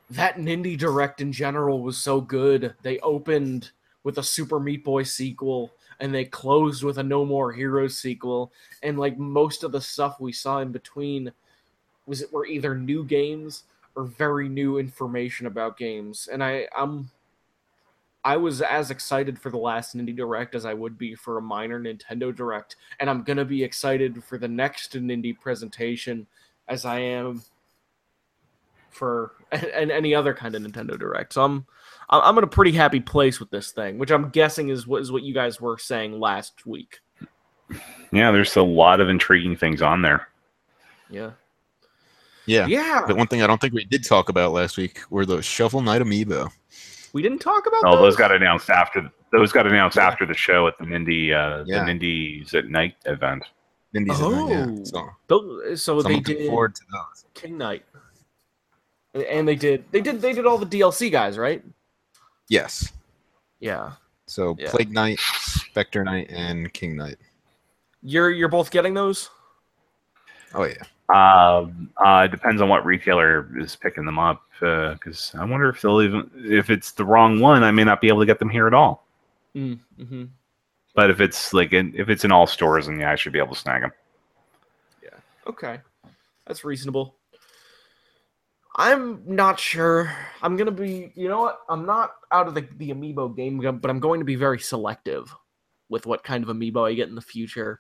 that 0.09 0.37
Nindie 0.37 0.77
Direct 0.77 1.19
in 1.19 1.33
general 1.33 1.81
was 1.81 1.97
so 1.97 2.21
good. 2.21 2.73
They 2.83 2.99
opened 2.99 3.71
with 4.03 4.17
a 4.17 4.23
Super 4.23 4.61
Meat 4.61 4.85
Boy 4.85 5.03
sequel, 5.03 5.73
and 5.99 6.15
they 6.15 6.23
closed 6.23 6.85
with 6.85 6.99
a 6.99 7.03
No 7.03 7.25
More 7.25 7.51
Heroes 7.51 7.97
sequel, 7.97 8.53
and 8.81 8.97
like 8.97 9.17
most 9.17 9.65
of 9.65 9.73
the 9.73 9.81
stuff 9.81 10.21
we 10.21 10.31
saw 10.31 10.59
in 10.59 10.71
between 10.71 11.33
was 12.05 12.21
it 12.21 12.31
were 12.31 12.45
either 12.45 12.75
new 12.75 13.03
games 13.03 13.63
or 13.93 14.05
very 14.05 14.47
new 14.47 14.77
information 14.77 15.47
about 15.47 15.75
games, 15.75 16.29
and 16.31 16.41
I 16.41 16.65
I'm 16.77 17.11
I 18.27 18.35
was 18.35 18.61
as 18.61 18.91
excited 18.91 19.39
for 19.39 19.49
the 19.49 19.57
last 19.57 19.95
Nindie 19.95 20.13
Direct 20.13 20.53
as 20.53 20.65
I 20.65 20.73
would 20.73 20.97
be 20.97 21.15
for 21.15 21.37
a 21.37 21.41
minor 21.41 21.79
Nintendo 21.79 22.35
Direct, 22.35 22.75
and 22.99 23.09
I'm 23.09 23.23
gonna 23.23 23.45
be 23.45 23.63
excited 23.63 24.21
for 24.21 24.37
the 24.37 24.49
next 24.49 24.91
Nindie 24.91 25.39
presentation 25.39 26.27
as 26.67 26.83
I 26.83 26.99
am 26.99 27.41
for 28.89 29.31
and 29.53 29.91
any 29.91 30.13
other 30.13 30.33
kind 30.33 30.55
of 30.55 30.61
Nintendo 30.61 30.99
Direct. 30.99 31.31
So 31.31 31.45
I'm 31.45 31.65
I'm 32.09 32.37
in 32.37 32.43
a 32.43 32.47
pretty 32.47 32.73
happy 32.73 32.99
place 32.99 33.39
with 33.39 33.49
this 33.49 33.71
thing, 33.71 33.97
which 33.97 34.11
I'm 34.11 34.27
guessing 34.27 34.67
is 34.67 34.85
what 34.85 35.01
is 35.01 35.09
what 35.09 35.23
you 35.23 35.33
guys 35.33 35.61
were 35.61 35.77
saying 35.77 36.19
last 36.19 36.65
week. 36.65 36.99
Yeah, 38.11 38.31
there's 38.31 38.57
a 38.57 38.61
lot 38.61 38.99
of 38.99 39.07
intriguing 39.07 39.55
things 39.55 39.81
on 39.81 40.01
there. 40.01 40.27
Yeah, 41.09 41.31
Yeah. 42.45 42.65
yeah. 42.67 43.03
But 43.07 43.15
one 43.15 43.27
thing 43.27 43.41
I 43.41 43.47
don't 43.47 43.61
think 43.61 43.73
we 43.73 43.85
did 43.85 44.03
talk 44.03 44.27
about 44.27 44.51
last 44.51 44.75
week 44.75 44.99
were 45.09 45.25
the 45.25 45.41
Shovel 45.41 45.81
Knight 45.81 46.01
amiibo. 46.01 46.51
We 47.17 47.23
didn't 47.23 47.39
talk 47.39 47.65
about 47.65 47.81
Oh, 47.83 47.93
those 47.95 48.13
those. 48.13 48.15
got 48.15 48.31
announced 48.31 48.69
after 48.69 49.11
those 49.31 49.51
got 49.51 49.65
announced 49.65 49.97
Yeah. 49.97 50.05
after 50.07 50.23
the 50.27 50.35
show 50.35 50.67
at 50.67 50.77
the 50.77 50.83
Nindies 50.83 51.31
uh, 51.33 51.63
Yeah. 51.65 51.83
the 51.83 51.91
Nindies 51.91 52.53
at 52.53 52.67
Night 52.67 52.93
event. 53.05 53.43
Indies 53.95 54.17
Oh. 54.21 54.47
yeah. 54.47 54.67
So, 54.83 55.09
Those- 55.27 55.81
so 55.81 55.99
so 55.99 56.07
I'm 56.07 56.13
they 56.13 56.19
did 56.19 56.47
forward 56.47 56.75
to 56.75 56.81
those. 56.91 57.25
King 57.33 57.57
Knight, 57.57 57.83
and 59.15 59.47
they 59.47 59.55
did 59.55 59.83
they 59.91 59.99
did 60.01 60.21
they 60.21 60.31
did 60.33 60.45
all 60.45 60.59
the 60.59 60.67
DLC 60.67 61.09
guys, 61.11 61.39
right? 61.39 61.63
Yes. 62.49 62.93
Yeah. 63.59 63.93
So 64.27 64.55
Yeah. 64.59 64.69
Plague 64.69 64.91
Knight, 64.91 65.19
Spectre 65.19 66.03
Knight, 66.03 66.29
and 66.29 66.71
King 66.71 66.95
Knight. 66.97 67.17
You're 68.03 68.29
you're 68.29 68.47
both 68.47 68.69
getting 68.69 68.93
those. 68.93 69.31
Oh 70.53 70.65
yeah. 70.65 70.83
Um, 71.13 71.89
uh, 72.03 72.23
it 72.25 72.31
depends 72.31 72.61
on 72.61 72.67
what 72.67 72.85
retailer 72.85 73.49
is 73.57 73.75
picking 73.75 74.05
them 74.05 74.19
up. 74.19 74.41
Because 74.59 75.33
I 75.37 75.45
wonder 75.45 75.69
if 75.69 75.81
they'll 75.81 76.01
even 76.01 76.29
if 76.35 76.69
it's 76.69 76.91
the 76.91 77.05
wrong 77.05 77.39
one, 77.39 77.63
I 77.63 77.71
may 77.71 77.83
not 77.83 78.01
be 78.01 78.07
able 78.07 78.19
to 78.19 78.25
get 78.25 78.39
them 78.39 78.49
here 78.49 78.67
at 78.67 78.73
all. 78.73 79.05
Mm-hmm. 79.55 80.25
But 80.95 81.11
if 81.11 81.21
it's 81.21 81.53
like 81.53 81.73
in, 81.73 81.93
if 81.95 82.09
it's 82.09 82.25
in 82.25 82.31
all 82.31 82.47
stores, 82.47 82.87
then 82.87 82.99
yeah, 82.99 83.11
I 83.11 83.15
should 83.15 83.33
be 83.33 83.39
able 83.39 83.53
to 83.53 83.59
snag 83.59 83.83
them. 83.83 83.91
Yeah. 85.03 85.09
Okay. 85.45 85.79
That's 86.47 86.65
reasonable. 86.65 87.15
I'm 88.75 89.21
not 89.25 89.59
sure. 89.59 90.11
I'm 90.41 90.57
gonna 90.57 90.71
be. 90.71 91.11
You 91.15 91.29
know 91.29 91.41
what? 91.41 91.59
I'm 91.69 91.85
not 91.85 92.15
out 92.31 92.47
of 92.47 92.55
the 92.55 92.67
the 92.77 92.89
amiibo 92.89 93.35
game, 93.35 93.59
but 93.59 93.89
I'm 93.89 93.99
going 93.99 94.19
to 94.19 94.25
be 94.25 94.35
very 94.35 94.59
selective 94.59 95.33
with 95.89 96.05
what 96.05 96.23
kind 96.23 96.43
of 96.43 96.49
amiibo 96.49 96.89
I 96.89 96.93
get 96.93 97.09
in 97.09 97.15
the 97.15 97.21
future 97.21 97.79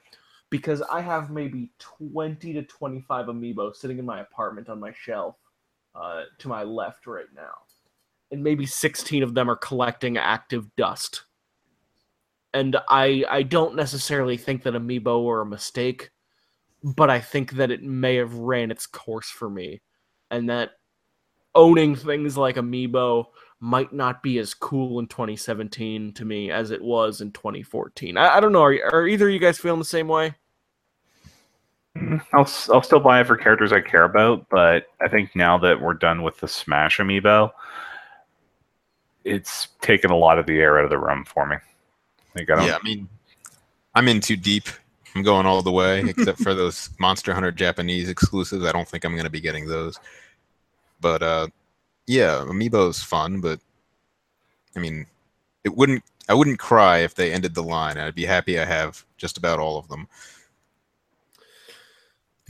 because 0.49 0.81
I 0.81 1.01
have 1.01 1.29
maybe 1.29 1.71
20 1.79 2.53
to 2.53 2.63
25 2.63 3.25
amiibo 3.27 3.75
sitting 3.75 3.99
in 3.99 4.05
my 4.05 4.21
apartment 4.21 4.69
on 4.69 4.79
my 4.79 4.93
shelf 4.93 5.35
uh, 5.95 6.23
to 6.39 6.47
my 6.47 6.63
left 6.63 7.07
right 7.07 7.25
now. 7.35 7.53
And 8.31 8.43
maybe 8.43 8.65
16 8.65 9.23
of 9.23 9.33
them 9.33 9.49
are 9.49 9.55
collecting 9.55 10.17
active 10.17 10.73
dust. 10.75 11.23
And 12.53 12.77
I 12.89 13.23
I 13.29 13.43
don't 13.43 13.75
necessarily 13.75 14.37
think 14.37 14.63
that 14.63 14.73
amiibo 14.73 15.23
were 15.23 15.41
a 15.41 15.45
mistake, 15.45 16.11
but 16.83 17.09
I 17.09 17.19
think 17.19 17.51
that 17.53 17.71
it 17.71 17.83
may 17.83 18.15
have 18.15 18.33
ran 18.33 18.71
its 18.71 18.85
course 18.85 19.29
for 19.29 19.49
me. 19.49 19.81
And 20.31 20.49
that 20.49 20.71
owning 21.55 21.95
things 21.95 22.37
like 22.37 22.55
amiibo 22.55 23.25
might 23.59 23.91
not 23.91 24.21
be 24.21 24.37
as 24.39 24.53
cool 24.53 24.99
in 24.99 25.07
2017 25.07 26.13
to 26.13 26.25
me 26.25 26.51
as 26.51 26.71
it 26.71 26.81
was 26.81 27.21
in 27.21 27.31
2014. 27.31 28.17
I, 28.17 28.37
I 28.37 28.39
don't 28.39 28.51
know. 28.51 28.63
Are, 28.63 28.93
are 28.93 29.07
either 29.07 29.27
of 29.27 29.33
you 29.33 29.39
guys 29.39 29.57
feeling 29.57 29.79
the 29.79 29.85
same 29.85 30.07
way? 30.07 30.35
Mm, 31.97 32.21
I'll 32.33 32.75
I'll 32.75 32.83
still 32.83 32.99
buy 32.99 33.21
it 33.21 33.27
for 33.27 33.35
characters 33.35 33.71
I 33.71 33.81
care 33.81 34.03
about, 34.03 34.47
but 34.49 34.87
I 35.01 35.07
think 35.07 35.35
now 35.35 35.57
that 35.59 35.81
we're 35.81 35.95
done 35.95 36.21
with 36.21 36.37
the 36.37 36.47
Smash 36.47 36.97
amiibo, 36.97 37.51
it's 39.23 39.69
taken 39.81 40.11
a 40.11 40.17
lot 40.17 40.37
of 40.37 40.45
the 40.45 40.59
air 40.59 40.77
out 40.77 40.83
of 40.83 40.89
the 40.91 40.99
room 40.99 41.25
for 41.25 41.47
me. 41.47 41.57
Like, 42.35 42.49
I 42.51 42.65
yeah, 42.65 42.77
I 42.79 42.83
mean, 42.83 43.09
I'm 43.95 44.07
in 44.07 44.21
too 44.21 44.37
deep. 44.37 44.67
I'm 45.15 45.23
going 45.23 45.47
all 45.47 45.63
the 45.63 45.71
way, 45.71 46.01
except 46.07 46.39
for 46.39 46.53
those 46.53 46.91
Monster 46.99 47.33
Hunter 47.33 47.51
Japanese 47.51 48.09
exclusives. 48.09 48.63
I 48.63 48.71
don't 48.71 48.87
think 48.87 49.03
I'm 49.03 49.13
going 49.13 49.23
to 49.23 49.31
be 49.31 49.41
getting 49.41 49.67
those. 49.67 49.99
But 51.01 51.23
uh, 51.23 51.47
yeah, 52.07 52.43
Amiibo's 52.47 53.03
fun, 53.03 53.41
but 53.41 53.59
I 54.75 54.79
mean, 54.79 55.05
it 55.63 55.75
wouldn't. 55.75 56.03
I 56.29 56.33
wouldn't 56.33 56.59
cry 56.59 56.99
if 56.99 57.15
they 57.15 57.31
ended 57.31 57.53
the 57.53 57.63
line. 57.63 57.97
I'd 57.97 58.15
be 58.15 58.25
happy 58.25 58.59
I 58.59 58.65
have 58.65 59.05
just 59.17 59.37
about 59.37 59.59
all 59.59 59.77
of 59.77 59.87
them. 59.87 60.07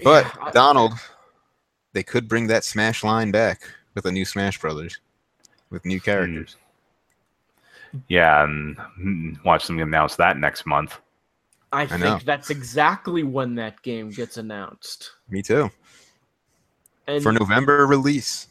But 0.04 0.26
yeah, 0.26 0.32
I, 0.42 0.52
Donald, 0.52 0.94
they 1.94 2.04
could 2.04 2.28
bring 2.28 2.48
that 2.48 2.64
Smash 2.64 3.04
line 3.04 3.32
back 3.32 3.62
with 3.94 4.06
a 4.06 4.12
new 4.12 4.26
Smash 4.26 4.60
Brothers, 4.60 5.00
with 5.70 5.86
new 5.86 6.00
hmm. 6.00 6.06
characters. 6.06 6.56
Yeah, 8.08 8.44
and 8.44 8.78
hmm, 8.78 9.34
watch 9.44 9.68
them 9.68 9.80
announce 9.80 10.16
that 10.16 10.38
next 10.38 10.66
month. 10.66 11.00
I, 11.72 11.82
I 11.82 11.88
think 11.88 12.02
know. 12.02 12.20
that's 12.26 12.50
exactly 12.50 13.24
when 13.24 13.56
that 13.56 13.82
game 13.82 14.10
gets 14.10 14.38
announced. 14.38 15.12
Me 15.30 15.42
too. 15.42 15.70
And 17.08 17.24
For 17.24 17.32
November 17.32 17.86
release. 17.88 18.48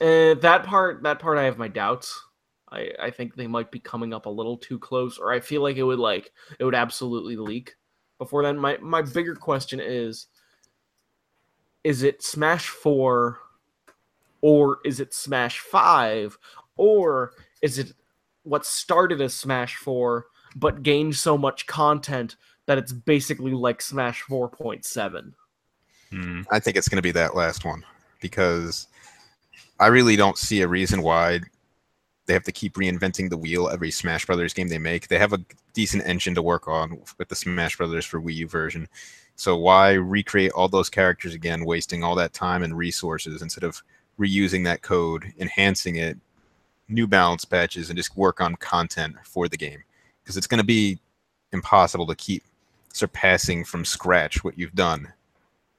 Uh, 0.00 0.34
that 0.34 0.64
part, 0.64 1.02
that 1.02 1.18
part, 1.18 1.38
I 1.38 1.44
have 1.44 1.58
my 1.58 1.68
doubts. 1.68 2.18
I, 2.72 2.90
I 3.00 3.10
think 3.10 3.34
they 3.34 3.46
might 3.46 3.70
be 3.70 3.80
coming 3.80 4.14
up 4.14 4.26
a 4.26 4.30
little 4.30 4.56
too 4.56 4.78
close, 4.78 5.18
or 5.18 5.32
I 5.32 5.40
feel 5.40 5.62
like 5.62 5.76
it 5.76 5.82
would 5.82 5.98
like 5.98 6.32
it 6.58 6.64
would 6.64 6.74
absolutely 6.74 7.36
leak 7.36 7.76
before 8.18 8.42
then. 8.42 8.58
My 8.58 8.78
my 8.80 9.02
bigger 9.02 9.34
question 9.34 9.80
is: 9.80 10.28
Is 11.84 12.02
it 12.02 12.22
Smash 12.22 12.68
Four, 12.68 13.40
or 14.40 14.78
is 14.84 15.00
it 15.00 15.12
Smash 15.12 15.58
Five, 15.58 16.38
or 16.76 17.32
is 17.60 17.78
it 17.78 17.92
what 18.44 18.64
started 18.64 19.20
as 19.20 19.34
Smash 19.34 19.76
Four 19.76 20.26
but 20.56 20.82
gained 20.82 21.16
so 21.16 21.36
much 21.36 21.66
content 21.66 22.36
that 22.66 22.78
it's 22.78 22.92
basically 22.92 23.52
like 23.52 23.82
Smash 23.82 24.22
Four 24.22 24.48
Point 24.48 24.84
Seven? 24.84 25.34
Hmm. 26.10 26.42
I 26.50 26.58
think 26.58 26.76
it's 26.76 26.88
going 26.88 26.96
to 26.96 27.02
be 27.02 27.12
that 27.12 27.36
last 27.36 27.64
one 27.64 27.84
because 28.20 28.88
I 29.80 29.86
really 29.86 30.14
don't 30.14 30.36
see 30.36 30.60
a 30.60 30.68
reason 30.68 31.02
why 31.02 31.40
they 32.26 32.34
have 32.34 32.44
to 32.44 32.52
keep 32.52 32.74
reinventing 32.74 33.30
the 33.30 33.36
wheel 33.38 33.70
every 33.70 33.90
Smash 33.90 34.26
Brothers 34.26 34.52
game 34.52 34.68
they 34.68 34.78
make. 34.78 35.08
They 35.08 35.18
have 35.18 35.32
a 35.32 35.44
decent 35.72 36.06
engine 36.06 36.34
to 36.34 36.42
work 36.42 36.68
on 36.68 37.00
with 37.18 37.28
the 37.28 37.34
Smash 37.34 37.78
Brothers 37.78 38.04
for 38.04 38.20
Wii 38.20 38.34
U 38.36 38.46
version. 38.46 38.86
So 39.36 39.56
why 39.56 39.94
recreate 39.94 40.52
all 40.52 40.68
those 40.68 40.90
characters 40.90 41.34
again, 41.34 41.64
wasting 41.64 42.04
all 42.04 42.14
that 42.16 42.34
time 42.34 42.62
and 42.62 42.76
resources 42.76 43.40
instead 43.40 43.64
of 43.64 43.82
reusing 44.18 44.64
that 44.64 44.82
code, 44.82 45.32
enhancing 45.38 45.96
it, 45.96 46.18
new 46.88 47.06
balance 47.06 47.46
patches, 47.46 47.88
and 47.88 47.96
just 47.96 48.16
work 48.18 48.42
on 48.42 48.56
content 48.56 49.16
for 49.24 49.48
the 49.48 49.56
game? 49.56 49.82
Because 50.22 50.36
it's 50.36 50.46
going 50.46 50.60
to 50.60 50.64
be 50.64 51.00
impossible 51.52 52.06
to 52.08 52.14
keep 52.14 52.44
surpassing 52.92 53.64
from 53.64 53.86
scratch 53.86 54.44
what 54.44 54.58
you've 54.58 54.74
done 54.74 55.10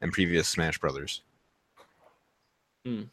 in 0.01 0.09
previous 0.09 0.47
Smash 0.47 0.79
Brothers. 0.79 1.21
Hmm. 2.83 3.03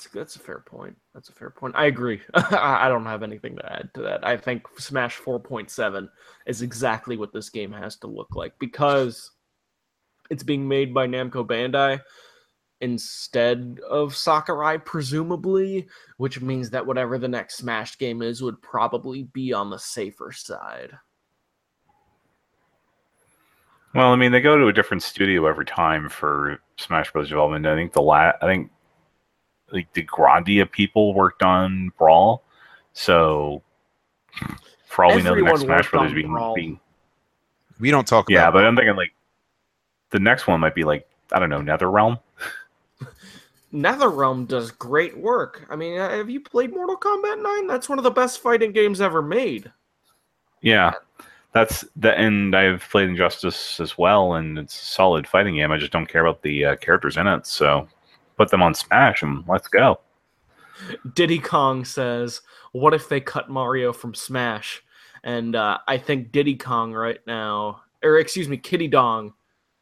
That's, 0.00 0.14
that's 0.14 0.36
a 0.36 0.38
fair 0.38 0.60
point. 0.60 0.96
That's 1.12 1.28
a 1.28 1.32
fair 1.32 1.50
point. 1.50 1.74
I 1.76 1.86
agree. 1.86 2.22
I 2.34 2.88
don't 2.88 3.04
have 3.04 3.22
anything 3.22 3.56
to 3.56 3.72
add 3.72 3.90
to 3.94 4.02
that. 4.02 4.26
I 4.26 4.36
think 4.36 4.66
Smash 4.78 5.18
4.7 5.18 6.08
is 6.46 6.62
exactly 6.62 7.18
what 7.18 7.34
this 7.34 7.50
game 7.50 7.72
has 7.72 7.96
to 7.96 8.06
look 8.06 8.34
like 8.34 8.54
because 8.58 9.30
it's 10.30 10.42
being 10.42 10.66
made 10.66 10.94
by 10.94 11.06
Namco 11.06 11.46
Bandai 11.46 12.00
instead 12.80 13.78
of 13.90 14.16
Sakurai, 14.16 14.78
presumably, 14.78 15.86
which 16.16 16.40
means 16.40 16.70
that 16.70 16.86
whatever 16.86 17.18
the 17.18 17.28
next 17.28 17.58
Smash 17.58 17.98
game 17.98 18.22
is 18.22 18.42
would 18.42 18.62
probably 18.62 19.24
be 19.34 19.52
on 19.52 19.68
the 19.68 19.78
safer 19.78 20.32
side. 20.32 20.92
Well, 23.94 24.12
I 24.12 24.16
mean, 24.16 24.32
they 24.32 24.40
go 24.40 24.56
to 24.56 24.68
a 24.68 24.72
different 24.72 25.02
studio 25.02 25.46
every 25.46 25.66
time 25.66 26.08
for 26.08 26.58
Smash 26.78 27.12
Bros. 27.12 27.28
development. 27.28 27.66
I 27.66 27.74
think 27.74 27.92
the 27.92 28.00
la- 28.00 28.32
I 28.40 28.46
think 28.46 28.70
like 29.72 29.92
the 29.92 30.04
Grandia 30.04 30.70
people 30.70 31.14
worked 31.14 31.42
on 31.42 31.92
Brawl, 31.98 32.42
so 32.92 33.62
for 34.86 35.04
all 35.04 35.12
Everyone 35.12 35.36
we 35.36 35.42
know, 35.42 35.46
the 35.46 35.50
next 35.50 35.60
Smash 35.60 35.90
Brothers 35.90 36.12
being, 36.12 36.52
being 36.54 36.80
we 37.78 37.90
don't 37.90 38.06
talk. 38.06 38.28
Yeah, 38.28 38.50
but 38.50 38.64
I'm 38.64 38.76
thinking 38.76 38.96
like 38.96 39.12
the 40.10 40.20
next 40.20 40.46
one 40.46 40.60
might 40.60 40.74
be 40.74 40.84
like 40.84 41.08
I 41.32 41.38
don't 41.38 41.50
know 41.50 41.60
NetherRealm. 41.60 42.20
NetherRealm 43.72 44.48
does 44.48 44.70
great 44.72 45.16
work. 45.16 45.66
I 45.70 45.76
mean, 45.76 45.96
have 45.96 46.28
you 46.28 46.40
played 46.40 46.72
Mortal 46.72 46.96
Kombat 46.96 47.40
9? 47.40 47.68
That's 47.68 47.88
one 47.88 47.98
of 47.98 48.02
the 48.02 48.10
best 48.10 48.40
fighting 48.40 48.72
games 48.72 49.00
ever 49.00 49.22
made. 49.22 49.70
Yeah 50.60 50.92
that's 51.52 51.84
the 51.96 52.16
and 52.16 52.54
I've 52.54 52.88
played 52.90 53.08
Injustice 53.08 53.80
as 53.80 53.98
well, 53.98 54.34
and 54.34 54.58
it's 54.58 54.80
a 54.80 54.84
solid 54.84 55.26
fighting 55.26 55.56
game. 55.56 55.72
I 55.72 55.78
just 55.78 55.92
don't 55.92 56.06
care 56.06 56.24
about 56.24 56.42
the 56.42 56.64
uh, 56.64 56.76
characters 56.76 57.16
in 57.16 57.26
it, 57.26 57.46
so 57.46 57.88
put 58.40 58.48
them 58.48 58.62
on 58.62 58.72
Smash 58.72 59.22
and 59.22 59.44
let's 59.46 59.68
go. 59.68 60.00
Diddy 61.12 61.38
Kong 61.38 61.84
says, 61.84 62.40
"What 62.72 62.94
if 62.94 63.06
they 63.06 63.20
cut 63.20 63.50
Mario 63.50 63.92
from 63.92 64.14
Smash?" 64.14 64.82
And 65.22 65.54
uh, 65.54 65.76
I 65.86 65.98
think 65.98 66.32
Diddy 66.32 66.56
Kong 66.56 66.94
right 66.94 67.20
now, 67.26 67.82
or 68.02 68.16
excuse 68.16 68.48
me, 68.48 68.56
Kitty 68.56 68.88
Dong, 68.88 69.34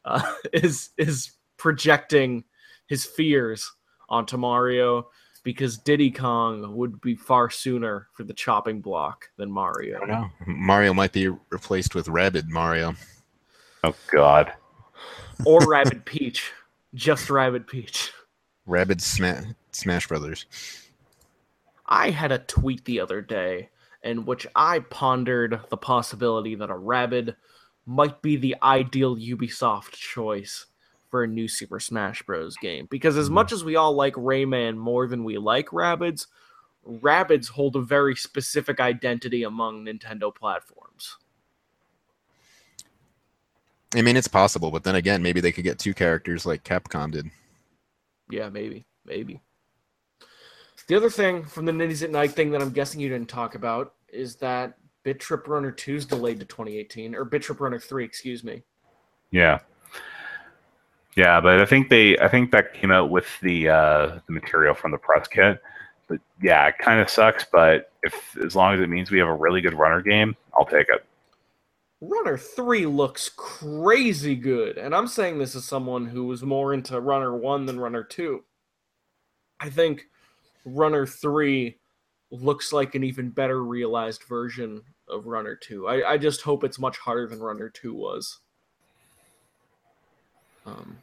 uh, 0.03 0.21
is 0.53 0.89
is 0.97 1.31
projecting 1.55 2.43
his 2.87 3.05
fears 3.05 3.71
onto 4.09 4.35
Mario 4.35 5.07
because 5.43 5.77
Diddy 5.77 6.11
Kong 6.11 6.75
would 6.75 6.99
be 6.99 7.15
far 7.15 7.49
sooner 7.49 8.09
for 8.11 8.25
the 8.25 8.33
chopping 8.33 8.81
block 8.81 9.29
than 9.37 9.49
Mario. 9.49 10.01
I 10.01 10.05
know. 10.05 10.29
Mario 10.45 10.93
might 10.93 11.13
be 11.13 11.29
replaced 11.49 11.95
with 11.95 12.09
Rabbid 12.09 12.49
Mario. 12.49 12.93
Oh 13.85 13.95
God. 14.11 14.51
Or 15.45 15.61
Rabbid 15.65 16.03
Peach. 16.03 16.51
Just 16.93 17.29
Rabbid 17.29 17.65
Peach. 17.65 18.11
Rabbid 18.65 19.01
Smash 19.01 19.45
Smash 19.71 20.07
Brothers. 20.07 20.45
I 21.85 22.11
had 22.11 22.31
a 22.31 22.39
tweet 22.39 22.85
the 22.85 22.99
other 22.99 23.21
day 23.21 23.69
in 24.03 24.25
which 24.25 24.47
I 24.55 24.79
pondered 24.79 25.59
the 25.69 25.77
possibility 25.77 26.55
that 26.55 26.69
a 26.69 26.75
Rabbid 26.75 27.35
might 27.85 28.21
be 28.21 28.35
the 28.35 28.55
ideal 28.61 29.15
Ubisoft 29.15 29.91
choice 29.91 30.67
for 31.09 31.23
a 31.23 31.27
new 31.27 31.47
Super 31.47 31.79
Smash 31.79 32.21
Bros. 32.21 32.55
game. 32.57 32.87
Because 32.89 33.17
as 33.17 33.29
much 33.29 33.47
mm-hmm. 33.47 33.55
as 33.55 33.63
we 33.63 33.75
all 33.75 33.93
like 33.93 34.13
Rayman 34.13 34.77
more 34.77 35.07
than 35.07 35.23
we 35.23 35.37
like 35.37 35.69
Rabbids, 35.69 36.27
Rabbids 36.87 37.49
hold 37.49 37.75
a 37.75 37.81
very 37.81 38.15
specific 38.15 38.79
identity 38.79 39.43
among 39.43 39.85
Nintendo 39.85 40.33
platforms. 40.33 41.17
I 43.95 44.03
mean, 44.03 44.15
it's 44.15 44.27
possible, 44.27 44.69
but 44.69 44.83
then 44.83 44.95
again, 44.95 45.23
maybe 45.23 45.41
they 45.41 45.51
could 45.51 45.63
get 45.63 45.79
two 45.79 45.95
characters 45.95 46.45
like 46.45 46.63
Capcom 46.63 47.11
did. 47.11 47.31
Yeah, 48.29 48.49
maybe, 48.49 48.85
maybe. 49.05 49.41
The 50.87 50.95
other 50.95 51.09
thing 51.09 51.43
from 51.43 51.65
the 51.65 51.71
Nindies 51.71 52.03
at 52.03 52.11
Night 52.11 52.31
thing 52.31 52.51
that 52.51 52.61
I'm 52.61 52.71
guessing 52.71 52.99
you 52.99 53.09
didn't 53.09 53.29
talk 53.29 53.55
about 53.55 53.93
is 54.11 54.35
that 54.37 54.77
Bit 55.03 55.19
Trip 55.19 55.47
Runner 55.47 55.71
2 55.71 55.95
is 55.95 56.05
delayed 56.05 56.39
to 56.39 56.45
2018, 56.45 57.15
or 57.15 57.25
Bit 57.25 57.43
Trip 57.43 57.59
Runner 57.59 57.79
3, 57.79 58.03
excuse 58.03 58.43
me. 58.43 58.63
Yeah. 59.31 59.59
Yeah, 61.15 61.41
but 61.41 61.59
I 61.59 61.65
think 61.65 61.89
they 61.89 62.17
I 62.19 62.27
think 62.27 62.51
that 62.51 62.73
came 62.73 62.91
out 62.91 63.09
with 63.09 63.27
the 63.41 63.67
uh, 63.67 64.19
the 64.25 64.31
material 64.31 64.73
from 64.73 64.91
the 64.91 64.97
press 64.97 65.27
kit. 65.27 65.61
But 66.07 66.19
yeah, 66.41 66.67
it 66.67 66.77
kind 66.77 67.01
of 67.01 67.09
sucks. 67.09 67.45
But 67.51 67.91
if 68.03 68.37
as 68.37 68.55
long 68.55 68.73
as 68.73 68.79
it 68.79 68.87
means 68.89 69.11
we 69.11 69.19
have 69.19 69.27
a 69.27 69.33
really 69.33 69.59
good 69.59 69.73
runner 69.73 70.01
game, 70.01 70.35
I'll 70.53 70.65
take 70.65 70.87
it. 70.87 71.05
Runner 72.01 72.37
3 72.37 72.85
looks 72.85 73.29
crazy 73.35 74.35
good. 74.35 74.77
And 74.77 74.95
I'm 74.95 75.07
saying 75.07 75.37
this 75.37 75.55
as 75.55 75.65
someone 75.65 76.05
who 76.05 76.25
was 76.25 76.43
more 76.43 76.73
into 76.73 76.99
Runner 76.99 77.35
1 77.35 77.65
than 77.65 77.79
Runner 77.79 78.03
2. 78.03 78.43
I 79.59 79.69
think 79.69 80.05
Runner 80.63 81.05
3 81.05 81.77
looks 82.31 82.71
like 82.71 82.95
an 82.95 83.03
even 83.03 83.29
better 83.29 83.63
realized 83.63 84.23
version 84.23 84.81
of 85.09 85.25
Runner 85.25 85.55
2. 85.55 85.87
I, 85.87 86.11
I 86.11 86.17
just 86.17 86.41
hope 86.41 86.63
it's 86.63 86.79
much 86.79 86.97
harder 86.97 87.27
than 87.27 87.39
Runner 87.39 87.69
2 87.69 87.93
was. 87.93 88.39
Um, 90.65 90.97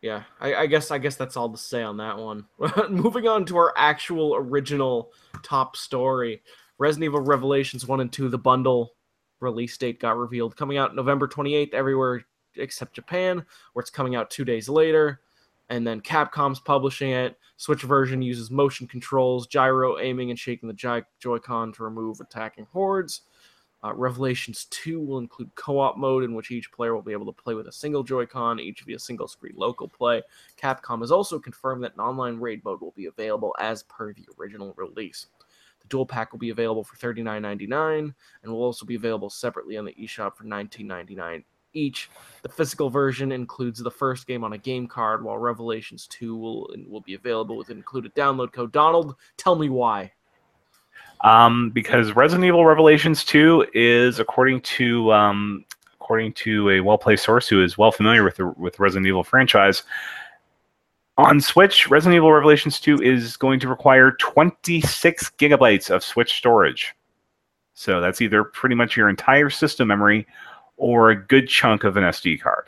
yeah, 0.00 0.22
I, 0.40 0.54
I 0.54 0.66
guess 0.66 0.90
I 0.90 0.98
guess 0.98 1.16
that's 1.16 1.36
all 1.36 1.50
to 1.50 1.58
say 1.58 1.82
on 1.82 1.96
that 1.98 2.16
one. 2.16 2.46
Moving 2.90 3.28
on 3.28 3.44
to 3.46 3.56
our 3.58 3.74
actual 3.76 4.34
original 4.36 5.12
top 5.42 5.76
story. 5.76 6.42
Resident 6.78 7.04
Evil 7.04 7.20
Revelations 7.20 7.86
1 7.86 8.00
and 8.00 8.12
2, 8.12 8.30
the 8.30 8.38
bundle 8.38 8.94
release 9.40 9.76
date 9.76 10.00
got 10.00 10.16
revealed. 10.16 10.56
Coming 10.56 10.78
out 10.78 10.94
November 10.94 11.26
28th 11.26 11.74
everywhere 11.74 12.24
except 12.56 12.94
Japan, 12.94 13.44
where 13.72 13.80
it's 13.80 13.90
coming 13.90 14.16
out 14.16 14.30
two 14.30 14.44
days 14.44 14.68
later. 14.68 15.20
And 15.68 15.86
then 15.86 16.00
Capcom's 16.00 16.58
publishing 16.58 17.10
it. 17.10 17.38
Switch 17.56 17.82
version 17.82 18.22
uses 18.22 18.50
motion 18.50 18.88
controls, 18.88 19.46
gyro 19.46 20.00
aiming, 20.00 20.30
and 20.30 20.38
shaking 20.38 20.68
the 20.68 21.04
Joy-Con 21.20 21.72
to 21.74 21.84
remove 21.84 22.20
attacking 22.20 22.66
hordes. 22.72 23.22
Uh, 23.82 23.94
Revelations 23.94 24.66
2 24.66 25.00
will 25.00 25.18
include 25.18 25.54
co 25.54 25.78
op 25.78 25.96
mode 25.96 26.24
in 26.24 26.34
which 26.34 26.50
each 26.50 26.70
player 26.70 26.94
will 26.94 27.02
be 27.02 27.12
able 27.12 27.24
to 27.24 27.42
play 27.42 27.54
with 27.54 27.66
a 27.66 27.72
single 27.72 28.02
Joy 28.02 28.26
Con, 28.26 28.60
each 28.60 28.82
via 28.82 28.98
single 28.98 29.26
screen 29.26 29.54
local 29.56 29.88
play. 29.88 30.22
Capcom 30.60 31.00
has 31.00 31.10
also 31.10 31.38
confirmed 31.38 31.82
that 31.84 31.94
an 31.94 32.00
online 32.00 32.38
raid 32.38 32.62
mode 32.62 32.80
will 32.80 32.92
be 32.92 33.06
available 33.06 33.54
as 33.58 33.84
per 33.84 34.12
the 34.12 34.26
original 34.38 34.74
release. 34.76 35.28
Dual 35.90 36.06
pack 36.06 36.32
will 36.32 36.38
be 36.38 36.50
available 36.50 36.84
for 36.84 36.96
$39.99 36.96 38.14
and 38.42 38.52
will 38.52 38.62
also 38.62 38.86
be 38.86 38.94
available 38.94 39.28
separately 39.28 39.76
on 39.76 39.84
the 39.84 39.92
eShop 39.92 40.36
for 40.36 40.44
$19.99 40.44 41.44
each. 41.72 42.10
The 42.42 42.48
physical 42.48 42.90
version 42.90 43.32
includes 43.32 43.80
the 43.80 43.90
first 43.90 44.26
game 44.26 44.44
on 44.44 44.54
a 44.54 44.58
game 44.58 44.86
card, 44.86 45.22
while 45.22 45.38
Revelations 45.38 46.06
2 46.08 46.36
will, 46.36 46.74
will 46.88 47.00
be 47.00 47.14
available 47.14 47.56
with 47.56 47.68
an 47.68 47.76
included 47.76 48.14
download 48.14 48.52
code. 48.52 48.72
Donald, 48.72 49.16
tell 49.36 49.56
me 49.56 49.68
why. 49.68 50.12
Um, 51.22 51.70
because 51.70 52.12
Resident 52.12 52.46
Evil 52.46 52.64
Revelations 52.64 53.24
2 53.24 53.66
is, 53.74 54.18
according 54.18 54.62
to 54.62 55.12
um, 55.12 55.64
according 56.00 56.32
to 56.32 56.70
a 56.70 56.80
well-placed 56.80 57.22
source 57.22 57.46
who 57.46 57.62
is 57.62 57.76
well 57.76 57.92
familiar 57.92 58.24
with 58.24 58.36
the 58.36 58.46
with 58.46 58.80
Resident 58.80 59.06
Evil 59.06 59.22
franchise, 59.22 59.82
on 61.20 61.40
Switch, 61.40 61.88
Resident 61.88 62.16
Evil 62.16 62.32
Revelations 62.32 62.80
2 62.80 63.02
is 63.02 63.36
going 63.36 63.60
to 63.60 63.68
require 63.68 64.12
26 64.12 65.30
gigabytes 65.38 65.90
of 65.90 66.04
Switch 66.04 66.34
storage. 66.34 66.94
So 67.74 68.00
that's 68.00 68.20
either 68.20 68.44
pretty 68.44 68.74
much 68.74 68.96
your 68.96 69.08
entire 69.08 69.50
system 69.50 69.88
memory 69.88 70.26
or 70.76 71.10
a 71.10 71.16
good 71.16 71.48
chunk 71.48 71.84
of 71.84 71.96
an 71.96 72.04
SD 72.04 72.40
card 72.40 72.66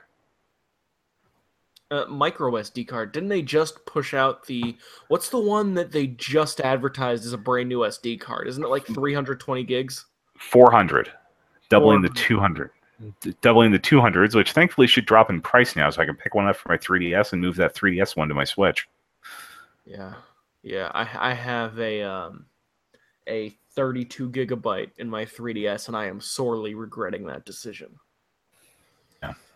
uh, 1.93 2.07
micro 2.07 2.53
SD 2.53 2.89
card. 2.89 3.13
Didn't 3.13 3.29
they 3.29 3.43
just 3.43 3.85
push 3.85 4.15
out 4.15 4.47
the 4.47 4.77
what's 5.09 5.29
the 5.29 5.39
one 5.39 5.75
that 5.75 5.93
they 5.93 6.07
just 6.09 6.61
advertised 6.61 7.27
as 7.27 7.35
a 7.35 7.39
brand 7.39 7.69
new 7.69 7.81
SD 7.81 8.19
card? 8.19 8.49
Isn't 8.49 8.65
it 8.65 8.69
like 8.69 8.87
320 8.87 9.63
gigs? 9.65 10.07
400, 10.39 11.13
doubling 11.69 12.01
400. 12.01 12.15
the 12.15 12.19
200, 12.19 12.71
doubling 13.41 13.73
the 13.73 13.79
200s, 13.79 14.35
which 14.35 14.53
thankfully 14.53 14.87
should 14.87 15.07
drop 15.07 15.31
in 15.31 15.41
price 15.41 15.77
now, 15.77 15.91
so 15.91 16.03
I 16.03 16.07
can 16.07 16.17
pick 16.17 16.35
one 16.35 16.49
up 16.49 16.57
for 16.57 16.69
my 16.69 16.79
3DS 16.79 17.33
and 17.33 17.41
move 17.41 17.57
that 17.57 17.75
3DS 17.75 18.17
one 18.17 18.29
to 18.29 18.35
my 18.35 18.45
Switch. 18.45 18.89
Yeah, 19.85 20.15
yeah. 20.63 20.91
I 20.95 21.31
I 21.31 21.35
have 21.35 21.79
a 21.79 22.03
um 22.03 22.47
a 23.29 23.51
32 23.75 24.31
gigabyte 24.31 24.91
in 24.99 25.09
my 25.09 25.25
3DS, 25.25 25.89
and 25.89 25.97
I 25.97 26.07
am 26.07 26.21
sorely 26.21 26.75
regretting 26.75 27.27
that 27.27 27.45
decision. 27.45 27.99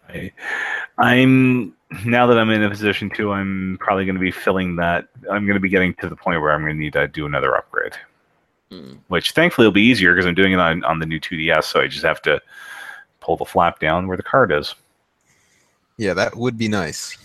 I, 0.08 0.32
I'm 0.98 1.74
now 2.04 2.26
that 2.26 2.38
I'm 2.38 2.50
in 2.50 2.62
a 2.62 2.70
position 2.70 3.10
to, 3.10 3.32
I'm 3.32 3.76
probably 3.80 4.04
going 4.04 4.14
to 4.14 4.20
be 4.20 4.30
filling 4.30 4.76
that. 4.76 5.08
I'm 5.30 5.46
going 5.46 5.54
to 5.54 5.60
be 5.60 5.68
getting 5.68 5.94
to 5.94 6.08
the 6.08 6.16
point 6.16 6.40
where 6.40 6.52
I'm 6.52 6.62
going 6.62 6.74
to 6.74 6.80
need 6.80 6.92
to 6.94 7.08
do 7.08 7.26
another 7.26 7.56
upgrade, 7.56 7.94
mm. 8.70 8.98
which 9.08 9.32
thankfully 9.32 9.66
will 9.66 9.72
be 9.72 9.82
easier 9.82 10.14
because 10.14 10.26
I'm 10.26 10.34
doing 10.34 10.52
it 10.52 10.60
on, 10.60 10.84
on 10.84 10.98
the 10.98 11.06
new 11.06 11.20
2DS. 11.20 11.64
So 11.64 11.80
I 11.80 11.88
just 11.88 12.04
have 12.04 12.22
to 12.22 12.40
pull 13.26 13.36
the 13.36 13.44
flap 13.44 13.80
down 13.80 14.06
where 14.06 14.16
the 14.16 14.22
card 14.22 14.52
is. 14.52 14.76
Yeah, 15.96 16.14
that 16.14 16.36
would 16.36 16.56
be 16.56 16.68
nice. 16.68 17.18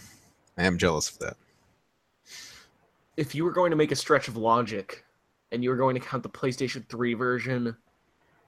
I 0.57 0.63
am 0.63 0.79
jealous 0.79 1.11
of 1.11 1.19
that. 1.19 1.37
If 3.17 3.35
you 3.35 3.43
were 3.43 3.51
going 3.51 3.69
to 3.69 3.77
make 3.77 3.91
a 3.91 3.95
stretch 3.95 4.27
of 4.27 4.35
logic 4.35 5.05
and 5.51 5.63
you 5.63 5.69
were 5.69 5.75
going 5.75 5.93
to 5.93 6.01
count 6.01 6.23
the 6.23 6.29
PlayStation 6.29 6.83
3 6.87 7.13
version, 7.13 7.77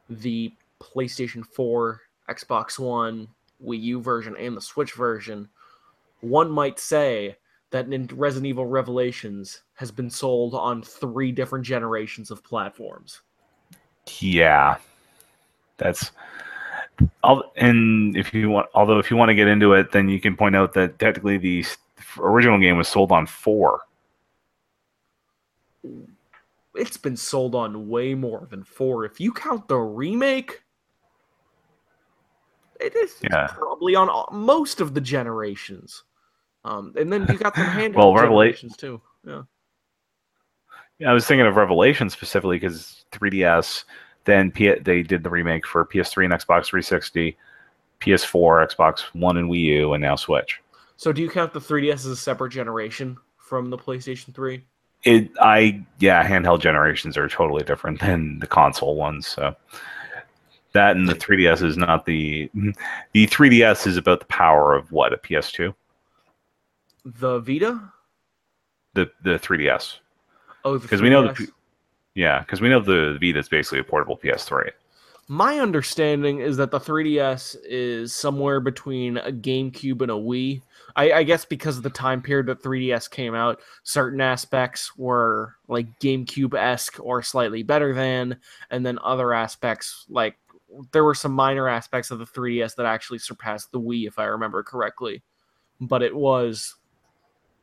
the 0.10 0.52
PlayStation 0.82 1.46
4, 1.46 2.02
Xbox 2.28 2.80
One, 2.80 3.28
Wii 3.64 3.82
U 3.84 4.02
version 4.02 4.36
and 4.38 4.58
the 4.58 4.62
Switch 4.62 4.94
version, 4.94 5.48
one 6.22 6.50
might 6.50 6.80
say 6.80 7.36
that 7.70 7.86
Resident 8.14 8.48
Evil 8.48 8.66
Revelations 8.66 9.62
has 9.76 9.92
been 9.92 10.10
sold 10.10 10.56
on 10.56 10.82
three 10.82 11.32
different 11.32 11.66
generations 11.66 12.32
of 12.32 12.44
platforms. 12.44 13.22
Yeah, 14.20 14.78
that's. 15.78 16.12
I'll, 17.24 17.52
and 17.56 18.16
if 18.16 18.34
you 18.34 18.50
want, 18.50 18.68
although 18.74 19.00
if 19.00 19.10
you 19.10 19.18
want 19.18 19.30
to 19.30 19.36
get 19.36 19.48
into 19.48 19.74
it, 19.74 19.92
then 19.92 20.10
you 20.10 20.20
can 20.20 20.36
point 20.36 20.56
out 20.56 20.74
that 20.74 21.00
technically 21.00 21.38
the 21.38 21.66
original 22.18 22.60
game 22.60 22.78
was 22.78 22.88
sold 22.88 23.12
on 23.12 23.26
four. 23.26 23.82
It's 26.76 26.98
been 26.98 27.18
sold 27.18 27.56
on 27.56 27.88
way 27.88 28.14
more 28.14 28.48
than 28.50 28.64
four. 28.64 29.06
If 29.06 29.20
you 29.20 29.32
count 29.32 29.68
the 29.68 29.78
remake, 29.78 30.62
it 32.80 32.96
is 32.96 33.16
yeah. 33.22 33.48
probably 33.48 33.96
on 33.96 34.10
all, 34.10 34.30
most 34.32 34.82
of 34.82 34.94
the 34.94 35.02
generations. 35.02 36.04
Um, 36.66 36.94
and 36.98 37.12
then 37.12 37.26
you 37.30 37.38
got 37.38 37.56
some 37.56 37.66
handheld 37.68 37.96
well, 37.96 38.16
generations 38.16 38.76
too. 38.78 39.02
Yeah. 39.26 39.44
Yeah, 41.00 41.10
I 41.10 41.14
was 41.14 41.26
thinking 41.26 41.48
of 41.48 41.56
Revelation 41.56 42.10
specifically 42.10 42.58
because 42.58 43.06
3DS. 43.12 43.84
Then 44.26 44.52
P- 44.52 44.80
they 44.80 45.02
did 45.02 45.24
the 45.24 45.30
remake 45.30 45.66
for 45.66 45.86
PS3 45.86 46.26
and 46.26 46.34
Xbox 46.34 46.66
360, 46.68 47.38
PS4, 48.00 48.76
Xbox 48.76 49.02
One, 49.14 49.38
and 49.38 49.50
Wii 49.50 49.62
U, 49.62 49.94
and 49.94 50.02
now 50.02 50.16
Switch. 50.16 50.62
So, 50.96 51.12
do 51.12 51.22
you 51.22 51.30
count 51.30 51.54
the 51.54 51.60
3DS 51.60 51.94
as 51.94 52.06
a 52.06 52.16
separate 52.16 52.52
generation 52.52 53.18
from 53.38 53.70
the 53.70 53.78
PlayStation 53.78 54.34
3? 54.34 54.64
It, 55.04 55.32
I, 55.42 55.84
yeah, 56.00 56.26
handheld 56.26 56.62
generations 56.62 57.18
are 57.18 57.28
totally 57.28 57.64
different 57.64 58.00
than 58.00 58.40
the 58.40 58.48
console 58.48 58.96
ones. 58.96 59.28
So, 59.28 59.56
that 60.74 60.96
and 60.96 61.08
the 61.08 61.16
3DS 61.16 61.64
is 61.64 61.78
not 61.78 62.06
the 62.06 62.50
the 63.14 63.28
3DS 63.28 63.88
is 63.88 63.98
about 63.98 64.20
the 64.20 64.26
power 64.26 64.76
of 64.76 64.92
what 64.92 65.14
a 65.14 65.18
PS2. 65.18 65.74
The 67.06 67.40
Vita. 67.40 67.92
The 68.94 69.10
the 69.24 69.40
3DS. 69.40 70.00
Oh, 70.66 70.80
because 70.80 71.02
we 71.02 71.10
know 71.10 71.34
the 71.34 71.48
yeah, 72.16 72.40
because 72.40 72.62
we 72.62 72.70
know 72.70 72.80
the 72.80 73.18
Vita 73.20 73.40
is 73.40 73.50
basically 73.50 73.80
a 73.80 73.84
portable 73.84 74.18
PS3. 74.18 74.70
My 75.28 75.60
understanding 75.60 76.40
is 76.40 76.58
that 76.58 76.70
the 76.70 76.80
3DS 76.80 77.56
is 77.64 78.14
somewhere 78.14 78.60
between 78.60 79.18
a 79.18 79.32
GameCube 79.32 80.02
and 80.02 80.12
a 80.12 80.16
Wii. 80.16 80.62
I, 80.96 81.12
I, 81.14 81.24
guess 81.24 81.46
because 81.46 81.78
of 81.78 81.84
the 81.84 81.90
time 81.90 82.22
period 82.22 82.48
that 82.48 82.62
3DS 82.62 83.10
came 83.10 83.34
out, 83.34 83.62
certain 83.84 84.22
aspects 84.22 84.96
were 84.98 85.56
like 85.68 85.88
GameCube 86.00 86.54
esque 86.54 87.00
or 87.00 87.24
slightly 87.24 87.64
better 87.64 87.94
than, 87.96 88.38
and 88.70 88.86
then 88.86 89.00
other 89.02 89.34
aspects 89.34 90.06
like 90.10 90.36
there 90.92 91.04
were 91.04 91.16
some 91.16 91.32
minor 91.32 91.70
aspects 91.70 92.12
of 92.12 92.20
the 92.20 92.26
3DS 92.26 92.76
that 92.76 92.86
actually 92.86 93.20
surpassed 93.20 93.72
the 93.72 93.80
Wii, 93.80 94.08
if 94.08 94.20
I 94.20 94.26
remember 94.26 94.62
correctly. 94.62 95.24
But 95.80 96.04
it 96.04 96.16
was, 96.16 96.76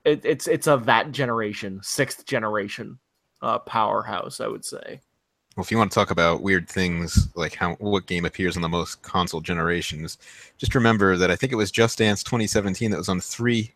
it, 0.05 0.25
it's 0.25 0.49
it's 0.49 0.67
of 0.67 0.87
that 0.87 1.13
generation, 1.13 1.81
sixth 1.83 2.25
generation 2.25 2.99
uh, 3.43 3.59
powerhouse, 3.61 4.41
I 4.41 4.47
would 4.47 4.65
say. 4.65 5.01
Well, 5.57 5.65
if 5.65 5.71
you 5.71 5.79
want 5.79 5.91
to 5.91 5.95
talk 5.95 6.11
about 6.11 6.43
weird 6.43 6.69
things 6.69 7.29
like 7.35 7.55
how 7.55 7.75
what 7.75 8.07
game 8.07 8.25
appears 8.25 8.57
on 8.57 8.63
the 8.63 8.69
most 8.69 9.03
console 9.03 9.41
generations, 9.41 10.19
just 10.59 10.75
remember 10.75 11.17
that 11.17 11.31
I 11.31 11.37
think 11.37 11.53
it 11.53 11.57
was 11.57 11.71
Just 11.71 11.99
Dance 11.99 12.23
2017 12.23 12.91
that 12.91 12.97
was 12.97 13.09
on 13.09 13.21
three 13.21 13.75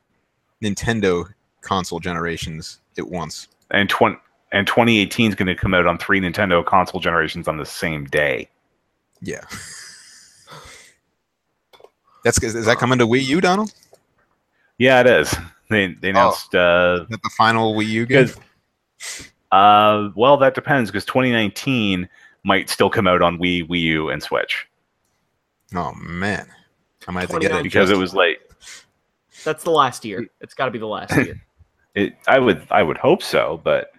Nintendo 0.62 1.28
console 1.62 2.00
generations 2.00 2.80
at 2.96 3.08
once. 3.08 3.48
And 3.70 3.88
20 3.88 4.16
and 4.52 4.66
2018 4.66 5.30
is 5.30 5.34
going 5.34 5.48
to 5.48 5.54
come 5.56 5.74
out 5.74 5.86
on 5.86 5.98
three 5.98 6.20
Nintendo 6.20 6.64
console 6.64 7.00
generations 7.00 7.48
on 7.48 7.56
the 7.56 7.66
same 7.66 8.04
day. 8.04 8.48
Yeah. 9.20 9.44
That's 12.22 12.42
is 12.42 12.64
that 12.64 12.78
coming 12.78 12.98
to 13.00 13.06
Wii 13.06 13.24
U, 13.24 13.40
Donald? 13.40 13.74
Yeah, 14.78 15.00
it 15.00 15.06
is. 15.06 15.34
They 15.70 15.88
they 15.88 16.08
oh. 16.08 16.10
announced 16.10 16.54
oh, 16.54 16.58
uh, 16.58 17.06
the 17.08 17.30
final 17.36 17.74
Wii 17.74 17.86
U 17.88 18.06
game. 18.06 18.30
Uh, 19.54 20.10
well, 20.16 20.36
that 20.36 20.56
depends 20.56 20.90
because 20.90 21.04
2019 21.04 22.08
might 22.42 22.68
still 22.68 22.90
come 22.90 23.06
out 23.06 23.22
on 23.22 23.38
Wii, 23.38 23.68
Wii 23.68 23.80
U, 23.82 24.10
and 24.10 24.20
Switch. 24.20 24.66
Oh 25.76 25.92
man, 25.94 26.48
I 27.06 27.12
might 27.12 27.20
have 27.20 27.30
to 27.30 27.38
get 27.38 27.52
it 27.52 27.62
because 27.62 27.88
it 27.88 27.96
was 27.96 28.14
late. 28.14 28.38
That's 29.44 29.62
the 29.62 29.70
last 29.70 30.04
year. 30.04 30.26
It's 30.40 30.54
got 30.54 30.64
to 30.64 30.70
be 30.72 30.80
the 30.80 30.88
last 30.88 31.14
year. 31.14 31.40
it, 31.94 32.16
I 32.26 32.40
would, 32.40 32.66
I 32.72 32.82
would 32.82 32.98
hope 32.98 33.22
so, 33.22 33.60
but 33.62 33.92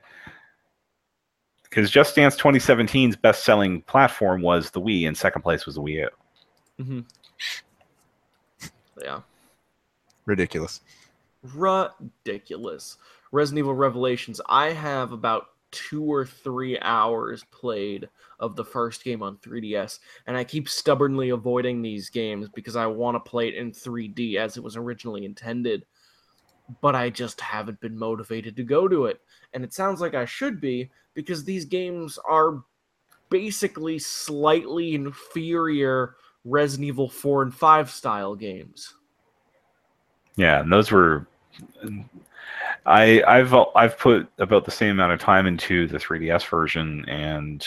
because 1.63 1.89
Just 1.89 2.17
Dance 2.17 2.35
2017's 2.35 3.15
best-selling 3.15 3.81
platform 3.83 4.41
was 4.41 4.71
the 4.71 4.81
Wii, 4.81 5.07
and 5.07 5.17
second 5.17 5.41
place 5.41 5.65
was 5.65 5.75
the 5.75 5.81
Wii 5.81 5.93
U. 5.93 6.09
hmm 6.83 6.99
Yeah. 9.01 9.21
Ridiculous. 10.25 10.81
ridiculous. 11.53 12.97
Resident 13.35 13.59
Evil 13.59 13.75
Revelations. 13.75 14.39
I 14.47 14.71
have 14.71 15.11
about 15.11 15.47
two 15.69 16.03
or 16.03 16.25
three 16.25 16.79
hours 16.79 17.43
played 17.51 18.07
of 18.39 18.55
the 18.55 18.63
first 18.63 19.03
game 19.03 19.21
on 19.21 19.35
3DS, 19.37 19.99
and 20.25 20.37
I 20.37 20.45
keep 20.45 20.69
stubbornly 20.69 21.29
avoiding 21.29 21.81
these 21.81 22.09
games 22.09 22.47
because 22.55 22.77
I 22.77 22.85
want 22.85 23.15
to 23.15 23.29
play 23.29 23.49
it 23.49 23.55
in 23.55 23.73
3D 23.73 24.37
as 24.37 24.55
it 24.55 24.63
was 24.63 24.77
originally 24.77 25.25
intended. 25.25 25.85
But 26.79 26.95
I 26.95 27.09
just 27.09 27.41
haven't 27.41 27.81
been 27.81 27.97
motivated 27.97 28.55
to 28.55 28.63
go 28.63 28.87
to 28.87 29.05
it. 29.05 29.21
And 29.53 29.65
it 29.65 29.73
sounds 29.73 29.99
like 29.99 30.15
I 30.15 30.23
should 30.23 30.61
be 30.61 30.89
because 31.13 31.43
these 31.43 31.65
games 31.65 32.17
are 32.27 32.63
basically 33.29 33.99
slightly 33.99 34.95
inferior 34.95 36.15
Resident 36.45 36.87
Evil 36.87 37.09
4 37.09 37.43
and 37.43 37.53
5 37.53 37.91
style 37.91 38.33
games. 38.33 38.93
Yeah, 40.37 40.61
and 40.61 40.71
those 40.71 40.89
were. 40.89 41.27
I 42.85 43.23
I've 43.23 43.53
I've 43.75 43.97
put 43.97 44.27
about 44.37 44.65
the 44.65 44.71
same 44.71 44.91
amount 44.91 45.13
of 45.13 45.19
time 45.19 45.47
into 45.47 45.87
the 45.87 45.97
3DS 45.97 46.47
version, 46.47 47.03
and 47.07 47.65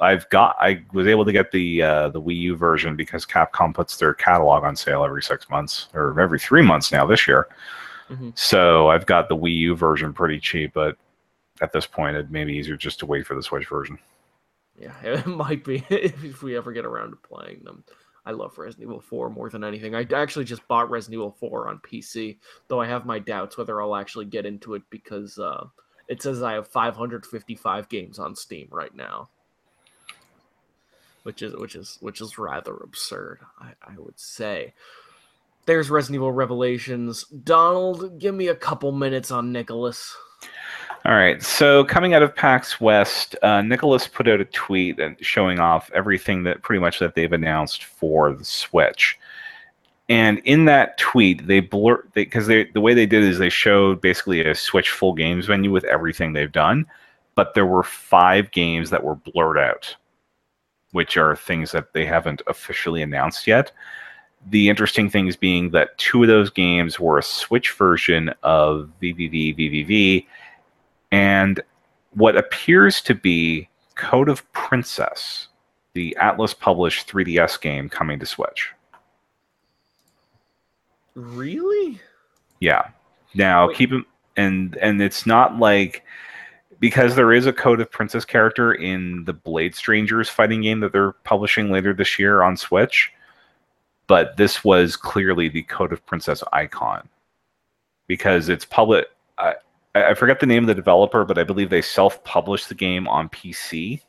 I've 0.00 0.28
got 0.28 0.56
I 0.60 0.84
was 0.92 1.06
able 1.06 1.24
to 1.24 1.32
get 1.32 1.50
the 1.50 1.82
uh, 1.82 2.08
the 2.10 2.20
Wii 2.20 2.36
U 2.36 2.56
version 2.56 2.94
because 2.94 3.24
Capcom 3.24 3.74
puts 3.74 3.96
their 3.96 4.14
catalog 4.14 4.64
on 4.64 4.76
sale 4.76 5.04
every 5.04 5.22
six 5.22 5.48
months 5.48 5.88
or 5.94 6.18
every 6.20 6.38
three 6.38 6.62
months 6.62 6.92
now 6.92 7.06
this 7.06 7.26
year. 7.26 7.48
Mhm. 8.10 8.38
So 8.38 8.88
I've 8.88 9.06
got 9.06 9.28
the 9.28 9.36
Wii 9.36 9.56
U 9.56 9.76
version 9.76 10.12
pretty 10.12 10.38
cheap, 10.38 10.72
but 10.74 10.96
at 11.60 11.72
this 11.72 11.86
point 11.86 12.16
it 12.16 12.30
may 12.30 12.44
be 12.44 12.54
easier 12.54 12.76
just 12.76 12.98
to 13.00 13.06
wait 13.06 13.26
for 13.26 13.34
the 13.34 13.42
Switch 13.42 13.66
version. 13.68 13.98
Yeah, 14.78 14.94
it 15.02 15.26
might 15.26 15.64
be 15.64 15.84
if 15.90 16.42
we 16.42 16.56
ever 16.56 16.72
get 16.72 16.84
around 16.84 17.10
to 17.10 17.16
playing 17.16 17.62
them. 17.64 17.84
I 18.28 18.32
love 18.32 18.58
Resident 18.58 18.90
Evil 18.90 19.00
4 19.00 19.30
more 19.30 19.48
than 19.48 19.64
anything. 19.64 19.94
I 19.94 20.06
actually 20.14 20.44
just 20.44 20.68
bought 20.68 20.90
Resident 20.90 21.14
Evil 21.14 21.34
4 21.40 21.68
on 21.68 21.78
PC, 21.78 22.36
though 22.68 22.78
I 22.78 22.86
have 22.86 23.06
my 23.06 23.18
doubts 23.18 23.56
whether 23.56 23.80
I'll 23.80 23.96
actually 23.96 24.26
get 24.26 24.44
into 24.44 24.74
it 24.74 24.82
because 24.90 25.38
uh, 25.38 25.64
it 26.08 26.20
says 26.20 26.42
I 26.42 26.52
have 26.52 26.68
555 26.68 27.88
games 27.88 28.18
on 28.18 28.36
Steam 28.36 28.68
right 28.70 28.94
now, 28.94 29.30
which 31.22 31.40
is 31.40 31.56
which 31.56 31.74
is 31.74 31.96
which 32.02 32.20
is 32.20 32.36
rather 32.36 32.74
absurd. 32.76 33.40
I, 33.58 33.72
I 33.82 33.94
would 33.96 34.20
say. 34.20 34.74
There's 35.64 35.88
Resident 35.88 36.16
Evil 36.16 36.32
Revelations. 36.32 37.24
Donald, 37.24 38.18
give 38.18 38.34
me 38.34 38.48
a 38.48 38.54
couple 38.54 38.92
minutes 38.92 39.30
on 39.30 39.54
Nicalis. 39.54 40.12
All 41.04 41.14
right. 41.14 41.42
So 41.42 41.84
coming 41.84 42.12
out 42.12 42.22
of 42.22 42.34
PAX 42.34 42.80
West, 42.80 43.36
uh, 43.42 43.60
Nicalis 43.60 44.12
put 44.12 44.28
out 44.28 44.40
a 44.40 44.44
tweet 44.44 44.98
and 44.98 45.16
showing 45.24 45.60
off 45.60 45.90
everything 45.94 46.42
that 46.42 46.62
pretty 46.62 46.80
much 46.80 46.98
that 46.98 47.14
they've 47.14 47.32
announced 47.32 47.84
for 47.84 48.32
the 48.32 48.44
Switch. 48.44 49.18
And 50.08 50.38
in 50.40 50.64
that 50.64 50.98
tweet, 50.98 51.46
they 51.46 51.60
blur 51.60 52.02
because 52.14 52.46
they, 52.46 52.64
the 52.64 52.80
way 52.80 52.94
they 52.94 53.06
did 53.06 53.22
is 53.22 53.38
they 53.38 53.50
showed 53.50 54.00
basically 54.00 54.44
a 54.44 54.54
Switch 54.54 54.90
full 54.90 55.12
games 55.12 55.48
menu 55.48 55.70
with 55.70 55.84
everything 55.84 56.32
they've 56.32 56.50
done, 56.50 56.86
but 57.34 57.54
there 57.54 57.66
were 57.66 57.82
five 57.82 58.50
games 58.50 58.90
that 58.90 59.04
were 59.04 59.16
blurred 59.16 59.58
out, 59.58 59.94
which 60.92 61.16
are 61.16 61.36
things 61.36 61.72
that 61.72 61.92
they 61.92 62.06
haven't 62.06 62.42
officially 62.46 63.02
announced 63.02 63.46
yet. 63.46 63.70
The 64.46 64.68
interesting 64.68 65.10
things 65.10 65.36
being 65.36 65.70
that 65.70 65.96
two 65.98 66.22
of 66.22 66.28
those 66.28 66.50
games 66.50 66.98
were 66.98 67.18
a 67.18 67.22
Switch 67.22 67.72
version 67.72 68.32
of 68.42 68.90
VVVVVV 69.02 70.26
and 71.10 71.60
what 72.12 72.36
appears 72.36 73.00
to 73.02 73.14
be 73.14 73.68
Code 73.94 74.28
of 74.28 74.50
Princess, 74.52 75.48
the 75.94 76.16
Atlus 76.20 76.58
published 76.58 77.08
3DS 77.08 77.60
game 77.60 77.88
coming 77.88 78.18
to 78.18 78.26
Switch. 78.26 78.70
Really? 81.14 82.00
Yeah. 82.60 82.88
Now 83.34 83.68
Wait. 83.68 83.76
keep 83.76 83.92
in 83.92 84.04
and 84.36 84.76
and 84.76 85.02
it's 85.02 85.26
not 85.26 85.58
like 85.58 86.04
because 86.80 87.16
there 87.16 87.32
is 87.32 87.44
a 87.46 87.52
Code 87.52 87.80
of 87.80 87.90
Princess 87.90 88.24
character 88.24 88.72
in 88.72 89.24
the 89.24 89.32
Blade 89.32 89.74
Strangers 89.74 90.28
fighting 90.28 90.62
game 90.62 90.80
that 90.80 90.92
they're 90.92 91.12
publishing 91.24 91.70
later 91.72 91.92
this 91.92 92.18
year 92.18 92.42
on 92.42 92.56
Switch, 92.56 93.10
but 94.06 94.36
this 94.36 94.62
was 94.64 94.96
clearly 94.96 95.48
the 95.48 95.64
Code 95.64 95.92
of 95.92 96.04
Princess 96.06 96.42
icon 96.52 97.08
because 98.06 98.48
it's 98.48 98.64
public. 98.64 99.06
I, 99.94 100.10
I 100.10 100.14
forget 100.14 100.40
the 100.40 100.46
name 100.46 100.64
of 100.64 100.68
the 100.68 100.74
developer, 100.74 101.24
but 101.24 101.38
I 101.38 101.44
believe 101.44 101.70
they 101.70 101.82
self-published 101.82 102.68
the 102.68 102.74
game 102.74 103.08
on 103.08 103.28
PC. 103.28 104.00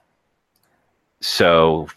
So, 1.22 1.88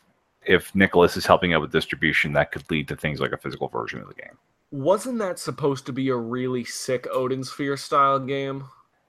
if 0.44 0.72
Nicalis 0.72 1.16
is 1.16 1.26
helping 1.26 1.54
out 1.54 1.60
with 1.60 1.70
distribution, 1.70 2.32
that 2.32 2.50
could 2.50 2.68
lead 2.70 2.88
to 2.88 2.96
things 2.96 3.20
like 3.20 3.32
a 3.32 3.36
physical 3.36 3.68
version 3.68 4.00
of 4.00 4.08
the 4.08 4.14
game. 4.14 4.36
Wasn't 4.70 5.18
that 5.18 5.38
supposed 5.38 5.86
to 5.86 5.92
be 5.92 6.08
a 6.08 6.16
really 6.16 6.64
sick 6.64 7.06
Odin 7.12 7.44
Sphere 7.44 7.76
style 7.76 8.18
game? 8.18 8.64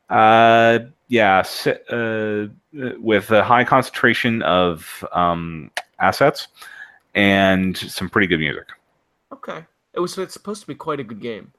Uh, 0.10 0.80
yeah, 1.08 1.44
uh, 1.90 2.48
with 2.72 3.32
a 3.32 3.44
high 3.44 3.64
concentration 3.64 4.42
of 4.44 5.04
um, 5.14 5.72
assets 6.00 6.50
and 7.16 7.78
some 7.78 8.10
pretty 8.10 8.28
good 8.28 8.40
music. 8.40 8.68
Okay. 9.32 9.66
It 9.94 10.00
was 10.00 10.18
it's 10.18 10.34
supposed 10.34 10.62
to 10.62 10.68
be 10.68 10.76
quite 10.76 11.00
a 11.00 11.04
good 11.04 11.22
game. 11.22 11.52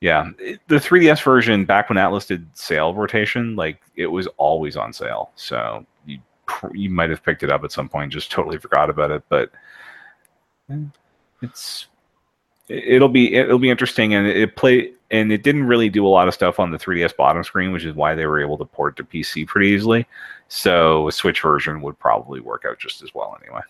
Yeah, 0.00 0.30
the 0.68 0.76
3DS 0.76 1.22
version 1.22 1.64
back 1.64 1.88
when 1.88 1.96
Atlus 1.96 2.26
did 2.26 2.46
sale 2.56 2.92
rotation, 2.94 3.56
like 3.56 3.80
it 3.96 4.06
was 4.08 4.26
always 4.36 4.76
on 4.76 4.92
sale. 4.92 5.30
So 5.36 5.86
you 6.04 6.18
you 6.74 6.90
might 6.90 7.10
have 7.10 7.22
picked 7.24 7.42
it 7.42 7.50
up 7.50 7.64
at 7.64 7.72
some 7.72 7.88
point, 7.88 8.12
just 8.12 8.30
totally 8.30 8.58
forgot 8.58 8.90
about 8.90 9.10
it. 9.10 9.22
But 9.30 9.50
eh, 10.70 10.76
it's 11.42 11.86
it- 12.68 12.84
it'll 12.86 13.08
be 13.08 13.34
it'll 13.34 13.58
be 13.58 13.70
interesting, 13.70 14.12
and 14.14 14.26
it 14.26 14.54
play 14.56 14.92
and 15.10 15.32
it 15.32 15.42
didn't 15.42 15.64
really 15.64 15.88
do 15.88 16.06
a 16.06 16.08
lot 16.08 16.28
of 16.28 16.34
stuff 16.34 16.58
on 16.60 16.70
the 16.72 16.78
3DS 16.78 17.16
bottom 17.16 17.42
screen, 17.44 17.72
which 17.72 17.84
is 17.84 17.94
why 17.94 18.14
they 18.14 18.26
were 18.26 18.40
able 18.40 18.58
to 18.58 18.64
port 18.64 18.96
to 18.96 19.04
PC 19.04 19.46
pretty 19.46 19.68
easily. 19.68 20.06
So 20.48 21.08
a 21.08 21.12
Switch 21.12 21.40
version 21.40 21.80
would 21.80 21.98
probably 21.98 22.40
work 22.40 22.64
out 22.68 22.78
just 22.78 23.02
as 23.02 23.14
well 23.14 23.38
anyway. 23.42 23.60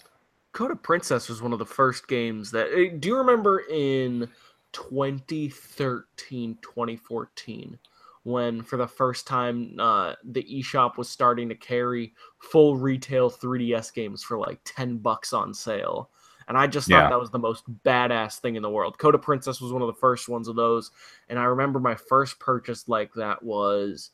Code 0.53 0.71
of 0.71 0.83
Princess 0.83 1.29
was 1.29 1.41
one 1.43 1.53
of 1.53 1.59
the 1.59 1.67
first 1.67 2.09
games 2.09 2.51
that. 2.51 2.69
eh, 2.75 2.97
Do 2.99 3.09
you 3.09 3.17
remember 3.17 3.61
in 3.71 4.29
2013, 4.77 6.59
2014, 6.63 7.79
when 8.25 8.63
for 8.63 8.77
the 8.77 8.87
first 8.87 9.27
time 9.27 9.75
uh, 9.79 10.15
the 10.25 10.43
eShop 10.45 10.97
was 10.97 11.09
starting 11.09 11.49
to 11.49 11.55
carry 11.55 12.13
full 12.39 12.77
retail 12.77 13.31
3DS 13.31 13.93
games 13.95 14.23
for 14.23 14.39
like 14.39 14.61
10 14.65 14.99
bucks 14.99 15.33
on 15.33 15.55
sale? 15.55 16.11
And 16.49 16.57
I 16.57 16.67
just 16.69 16.89
thought 16.89 17.05
Yeah. 17.05 17.09
that 17.09 17.19
was 17.21 17.31
the 17.31 17.39
most 17.41 17.65
badass 17.85 18.39
thing 18.39 18.55
in 18.55 18.63
the 18.63 18.71
world. 18.71 18.99
Code 18.99 19.17
of 19.17 19.23
Princess 19.23 19.61
was 19.61 19.73
one 19.73 19.83
of 19.83 19.89
the 19.89 19.95
first 20.01 20.29
ones 20.29 20.47
of 20.47 20.55
those. 20.55 20.93
And 21.29 21.39
I 21.39 21.45
remember 21.45 21.81
my 21.81 21.97
first 21.97 22.39
purchase 22.39 22.89
like 22.89 23.13
that 23.15 23.43
was 23.43 24.11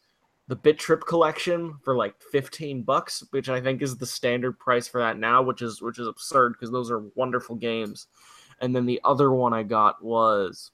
the 0.49 0.57
Bit 0.57 0.79
Trip 0.79 1.05
collection 1.07 1.77
for 1.85 1.95
like 1.95 2.15
15 2.33 2.83
bucks, 2.85 3.23
which 3.31 3.49
I 3.51 3.61
think 3.61 3.83
is 3.83 3.97
the 3.99 4.07
standard 4.07 4.59
price 4.59 4.89
for 4.89 5.01
that 5.01 5.19
now, 5.19 5.43
which 5.43 5.61
is 5.63 5.83
which 5.83 5.99
is 5.99 6.09
absurd 6.09 6.55
because 6.55 6.71
those 6.71 6.91
are 6.91 7.05
wonderful 7.15 7.55
games. 7.55 8.07
And 8.63 8.75
then 8.75 8.87
the 8.87 9.01
other 9.05 9.31
one 9.33 9.53
I 9.53 9.65
got 9.65 10.03
was 10.03 10.71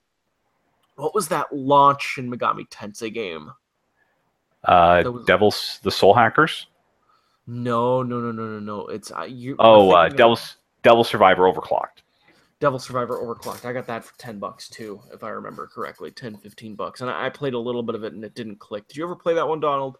what 0.96 1.14
was 1.14 1.28
that 1.28 1.52
launch 1.52 2.16
in 2.18 2.30
Megami 2.30 2.68
Tensei 2.68 3.12
game? 3.12 3.50
Uh, 4.64 5.02
was- 5.06 5.24
Devil's 5.24 5.80
the 5.82 5.90
Soul 5.90 6.14
Hackers. 6.14 6.66
No, 7.46 8.02
no, 8.02 8.20
no, 8.20 8.30
no, 8.30 8.44
no, 8.44 8.58
no. 8.60 8.86
It's 8.88 9.10
uh, 9.10 9.22
you. 9.22 9.56
Oh, 9.58 9.90
uh, 9.96 10.06
of 10.06 10.16
Devil's 10.16 10.56
Devil 10.82 11.02
Survivor 11.02 11.50
Overclocked. 11.50 12.02
Devil 12.60 12.78
Survivor 12.78 13.16
Overclocked. 13.18 13.64
I 13.64 13.72
got 13.72 13.86
that 13.86 14.04
for 14.04 14.18
10 14.18 14.38
bucks 14.38 14.68
too, 14.68 15.00
if 15.12 15.24
I 15.24 15.30
remember 15.30 15.66
correctly. 15.66 16.10
10, 16.10 16.36
15 16.36 16.74
bucks. 16.74 17.00
And 17.00 17.08
I 17.08 17.26
I 17.26 17.28
played 17.30 17.54
a 17.54 17.58
little 17.58 17.82
bit 17.82 17.94
of 17.94 18.04
it 18.04 18.12
and 18.12 18.22
it 18.22 18.34
didn't 18.34 18.58
click. 18.58 18.86
Did 18.88 18.98
you 18.98 19.04
ever 19.04 19.16
play 19.16 19.32
that 19.34 19.48
one, 19.48 19.60
Donald? 19.60 19.96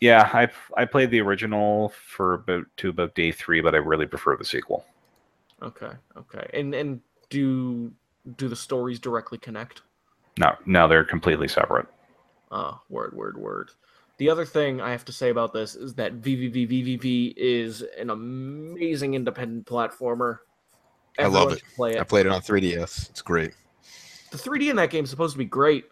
Yeah, 0.00 0.30
I 0.32 0.48
I 0.76 0.84
played 0.84 1.10
the 1.10 1.20
original 1.20 1.92
for 2.06 2.34
about 2.34 2.66
to 2.76 2.90
about 2.90 3.14
day 3.14 3.32
three, 3.32 3.60
but 3.60 3.74
I 3.74 3.78
really 3.78 4.06
prefer 4.06 4.36
the 4.36 4.44
sequel. 4.44 4.84
Okay, 5.62 5.90
okay. 6.16 6.48
And 6.52 6.74
and 6.74 7.00
do 7.30 7.92
do 8.36 8.48
the 8.48 8.56
stories 8.56 8.98
directly 8.98 9.38
connect? 9.38 9.82
No, 10.38 10.54
no, 10.66 10.88
they're 10.88 11.04
completely 11.04 11.48
separate. 11.48 11.86
Uh, 12.50 12.74
word, 12.88 13.14
word, 13.14 13.36
word. 13.36 13.70
The 14.18 14.30
other 14.30 14.44
thing 14.44 14.80
I 14.80 14.92
have 14.92 15.04
to 15.06 15.12
say 15.12 15.30
about 15.30 15.52
this 15.52 15.74
is 15.74 15.94
that 15.94 16.20
VVVVVV 16.20 17.34
is 17.36 17.82
an 17.98 18.10
amazing 18.10 19.14
independent 19.14 19.66
platformer. 19.66 20.38
I 21.18 21.26
love 21.26 21.52
it. 21.52 21.58
should 21.58 21.74
Play 21.74 21.98
I 21.98 22.04
played 22.04 22.26
it 22.26 22.32
on 22.32 22.40
3DS. 22.40 23.10
It's 23.10 23.22
great. 23.22 23.52
The 24.30 24.38
3D 24.38 24.70
in 24.70 24.76
that 24.76 24.90
game 24.90 25.04
is 25.04 25.10
supposed 25.10 25.34
to 25.34 25.38
be 25.38 25.44
great. 25.44 25.84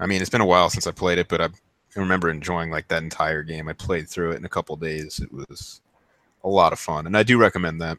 I 0.00 0.06
mean, 0.06 0.20
it's 0.20 0.30
been 0.30 0.40
a 0.40 0.46
while 0.46 0.70
since 0.70 0.86
I 0.86 0.92
played 0.92 1.18
it, 1.18 1.28
but 1.28 1.40
I 1.40 1.48
remember 1.96 2.30
enjoying 2.30 2.70
like 2.70 2.88
that 2.88 3.02
entire 3.02 3.42
game. 3.42 3.68
I 3.68 3.72
played 3.72 4.08
through 4.08 4.32
it 4.32 4.36
in 4.36 4.44
a 4.44 4.48
couple 4.48 4.76
days. 4.76 5.20
It 5.20 5.32
was 5.32 5.80
a 6.44 6.48
lot 6.48 6.72
of 6.72 6.78
fun, 6.78 7.06
and 7.06 7.16
I 7.16 7.22
do 7.22 7.38
recommend 7.38 7.80
that. 7.80 7.98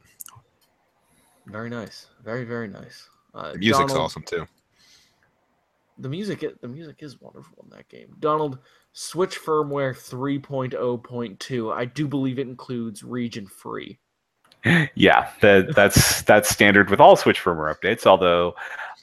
Very 1.50 1.70
nice. 1.70 2.08
Very, 2.24 2.46
very 2.46 2.68
nice. 2.68 3.10
Uh, 3.34 3.54
The 3.54 3.60
music's 3.60 3.92
Donald, 3.92 4.06
awesome 4.06 4.24
too. 4.24 4.48
The 5.98 6.10
music, 6.10 6.46
the 6.62 6.68
music 6.68 6.98
is 7.00 7.20
wonderful 7.20 7.64
in 7.64 7.70
that 7.76 7.90
game. 7.90 8.16
Donald, 8.20 8.60
Switch 8.94 9.40
firmware 9.40 9.94
3.0.2. 9.94 11.74
I 11.74 11.86
do 11.86 12.08
believe 12.08 12.40
it 12.40 12.48
includes 12.48 13.04
region 13.04 13.48
free. 13.48 14.00
yeah, 14.96 15.30
that 15.42 15.74
that's 15.76 16.22
that's 16.24 16.50
standard 16.50 16.90
with 16.90 17.00
all 17.00 17.16
Switch 17.16 17.42
firmware 17.42 17.74
updates. 17.76 18.06
Although, 18.06 18.56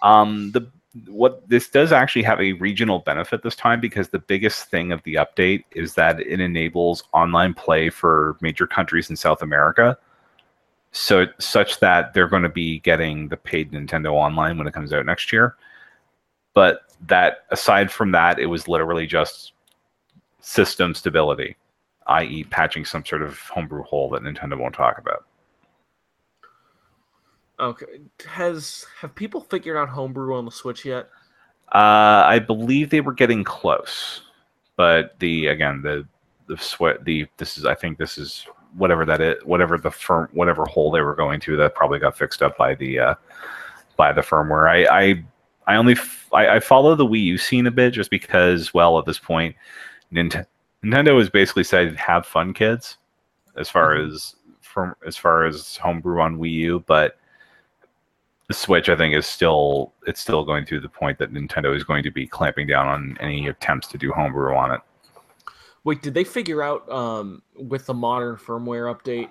um, 0.03 0.53
the 0.53 0.71
what 1.07 1.47
this 1.49 1.69
does 1.69 1.93
actually 1.93 2.23
have 2.23 2.41
a 2.41 2.53
regional 2.55 3.01
benefit 3.01 3.43
this 3.43 3.57
time 3.57 3.81
because 3.81 4.09
the 4.09 4.19
biggest 4.19 4.71
thing 4.71 4.93
of 4.93 5.03
the 5.03 5.15
update 5.15 5.65
is 5.73 5.95
that 5.95 6.21
it 6.21 6.41
enables 6.41 7.05
online 7.13 7.55
play 7.55 7.91
for 7.91 8.37
major 8.41 8.67
countries 8.67 9.11
in 9.11 9.17
South 9.17 9.43
America. 9.43 9.99
So 10.99 11.27
such 11.39 11.79
that 11.81 12.15
they're 12.15 12.27
going 12.27 12.43
to 12.43 12.49
be 12.49 12.79
getting 12.81 13.29
the 13.29 13.37
paid 13.37 13.71
Nintendo 13.71 14.13
Online 14.13 14.57
when 14.57 14.67
it 14.67 14.73
comes 14.73 14.95
out 14.95 15.05
next 15.05 15.31
year. 15.31 15.55
But 16.55 16.81
that 17.07 17.45
aside 17.51 17.93
from 17.93 18.13
that, 18.13 18.39
it 18.39 18.47
was 18.47 18.67
literally 18.67 19.07
just 19.07 19.53
system 20.41 20.95
stability, 20.95 21.55
i.e., 22.07 22.45
patching 22.45 22.87
some 22.87 23.05
sort 23.05 23.21
of 23.21 23.39
homebrew 23.41 23.83
hole 23.83 24.09
that 24.09 24.23
Nintendo 24.23 24.59
won't 24.59 24.75
talk 24.75 24.97
about. 24.97 25.27
Okay. 27.61 28.01
Has 28.27 28.87
have 28.99 29.15
people 29.15 29.43
figured 29.43 29.77
out 29.77 29.91
homebrew 29.91 30.35
on 30.35 30.47
the 30.47 30.51
Switch 30.51 30.87
yet? 30.87 31.11
Uh, 31.75 32.25
I 32.25 32.39
believe 32.39 32.89
they 32.89 33.03
were 33.03 33.13
getting 33.13 33.45
close, 33.45 34.23
but 34.77 35.19
the 35.19 35.49
again 35.49 35.83
the 35.83 36.09
the 36.47 36.57
sweat 36.57 37.05
the 37.05 37.27
this 37.37 37.59
is 37.59 37.67
I 37.67 37.75
think 37.75 37.99
this 37.99 38.17
is 38.17 38.47
whatever 38.77 39.05
that 39.05 39.21
is 39.21 39.45
whatever 39.45 39.79
the 39.79 39.91
firm 39.91 40.29
whatever 40.33 40.65
hole 40.65 40.91
they 40.91 41.01
were 41.01 41.15
going 41.15 41.41
to 41.41 41.57
that 41.57 41.75
probably 41.75 41.99
got 41.99 42.17
fixed 42.17 42.43
up 42.43 42.57
by 42.57 42.75
the 42.75 42.99
uh, 42.99 43.15
by 43.97 44.13
the 44.13 44.21
firmware. 44.21 44.69
I 44.69 45.01
I, 45.01 45.25
I 45.67 45.77
only 45.77 45.95
f- 45.95 46.29
I, 46.33 46.57
I 46.57 46.61
follow 46.61 46.95
the 46.95 47.07
Wii 47.07 47.23
U 47.25 47.39
scene 47.39 47.67
a 47.67 47.71
bit 47.71 47.93
just 47.93 48.11
because 48.11 48.75
well 48.75 48.99
at 48.99 49.07
this 49.07 49.19
point 49.19 49.57
Nintendo 50.13 50.47
Nintendo 50.85 51.19
has 51.19 51.31
basically 51.31 51.65
said 51.65 51.97
have 51.97 52.27
fun 52.27 52.53
kids 52.53 52.99
as 53.57 53.69
far 53.69 53.95
mm-hmm. 53.95 54.15
as 54.15 54.37
from 54.61 54.95
as 55.07 55.17
far 55.17 55.47
as 55.47 55.77
homebrew 55.79 56.21
on 56.21 56.39
Wii 56.39 56.53
U, 56.53 56.85
but 56.87 57.19
the 58.49 58.55
Switch, 58.55 58.89
I 58.89 58.97
think, 58.97 59.15
is 59.15 59.27
still 59.27 59.93
it's 60.07 60.21
still 60.21 60.45
going 60.45 60.65
through 60.67 60.81
the 60.81 60.89
point 60.89 61.19
that 61.19 61.33
Nintendo 61.33 61.75
is 61.75 61.83
going 61.83 62.03
to 62.05 62.11
be 62.11 62.27
clamping 62.27 62.67
down 62.67 62.87
on 62.87 63.17
any 63.21 63.49
attempts 63.49 63.89
to 63.89 63.99
do 63.99 64.13
homebrew 64.13 64.55
on 64.55 64.73
it. 64.73 64.81
Wait, 65.87 66.03
did 66.03 66.15
they 66.15 66.25
figure 66.25 66.65
out 66.65 66.91
um, 66.91 67.41
with 67.55 67.87
the 67.87 67.95
modern 67.95 68.35
firmware 68.35 68.93
update 68.93 69.31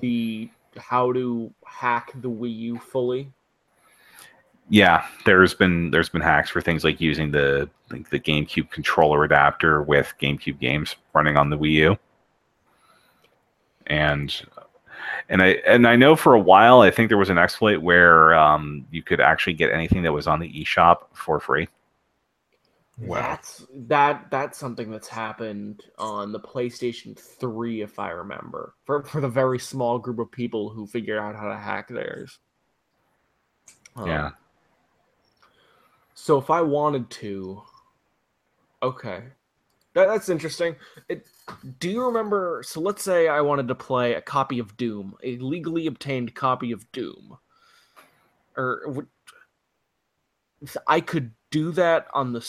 the 0.00 0.50
how 0.76 1.12
to 1.12 1.54
hack 1.64 2.10
the 2.16 2.28
Wii 2.28 2.58
U 2.58 2.78
fully? 2.80 3.32
Yeah, 4.68 5.06
there's 5.24 5.54
been 5.54 5.92
there's 5.92 6.08
been 6.08 6.20
hacks 6.20 6.50
for 6.50 6.60
things 6.60 6.82
like 6.82 7.00
using 7.00 7.30
the 7.30 7.70
like 7.92 8.10
the 8.10 8.18
GameCube 8.18 8.70
controller 8.70 9.22
adapter 9.22 9.82
with 9.82 10.12
GameCube 10.20 10.58
games 10.58 10.96
running 11.14 11.36
on 11.36 11.48
the 11.48 11.56
Wii 11.56 11.72
U. 11.74 11.98
And 13.86 14.34
and 15.28 15.40
I 15.40 15.50
and 15.64 15.86
I 15.86 15.94
know 15.94 16.16
for 16.16 16.34
a 16.34 16.40
while 16.40 16.80
I 16.80 16.90
think 16.90 17.08
there 17.08 17.18
was 17.18 17.30
an 17.30 17.38
exploit 17.38 17.82
where 17.82 18.34
um, 18.34 18.84
you 18.90 19.04
could 19.04 19.20
actually 19.20 19.54
get 19.54 19.70
anything 19.70 20.02
that 20.02 20.12
was 20.12 20.26
on 20.26 20.40
the 20.40 20.52
eShop 20.52 21.02
for 21.12 21.38
free. 21.38 21.68
Wow. 22.98 23.16
That's 23.16 23.66
that 23.88 24.30
that's 24.30 24.58
something 24.58 24.90
that's 24.90 25.08
happened 25.08 25.82
on 25.98 26.30
the 26.30 26.40
PlayStation 26.40 27.18
3 27.18 27.80
if 27.80 27.98
I 27.98 28.10
remember. 28.10 28.74
For 28.84 29.02
for 29.02 29.20
the 29.20 29.28
very 29.28 29.58
small 29.58 29.98
group 29.98 30.18
of 30.18 30.30
people 30.30 30.68
who 30.70 30.86
figured 30.86 31.18
out 31.18 31.34
how 31.34 31.48
to 31.48 31.56
hack 31.56 31.88
theirs. 31.88 32.38
Um, 33.96 34.06
yeah. 34.06 34.30
So 36.14 36.38
if 36.38 36.50
I 36.50 36.60
wanted 36.60 37.10
to 37.10 37.62
okay. 38.82 39.24
That, 39.94 40.08
that's 40.08 40.30
interesting. 40.30 40.76
It, 41.10 41.26
do 41.78 41.90
you 41.90 42.04
remember? 42.06 42.62
So 42.66 42.80
let's 42.80 43.02
say 43.02 43.28
I 43.28 43.42
wanted 43.42 43.68
to 43.68 43.74
play 43.74 44.14
a 44.14 44.22
copy 44.22 44.58
of 44.58 44.76
Doom, 44.76 45.14
a 45.22 45.36
legally 45.36 45.86
obtained 45.86 46.34
copy 46.34 46.72
of 46.72 46.90
Doom, 46.92 47.36
or 48.56 49.06
I 50.86 51.00
could 51.00 51.32
do 51.52 51.70
that 51.72 52.08
on 52.14 52.32
the 52.32 52.40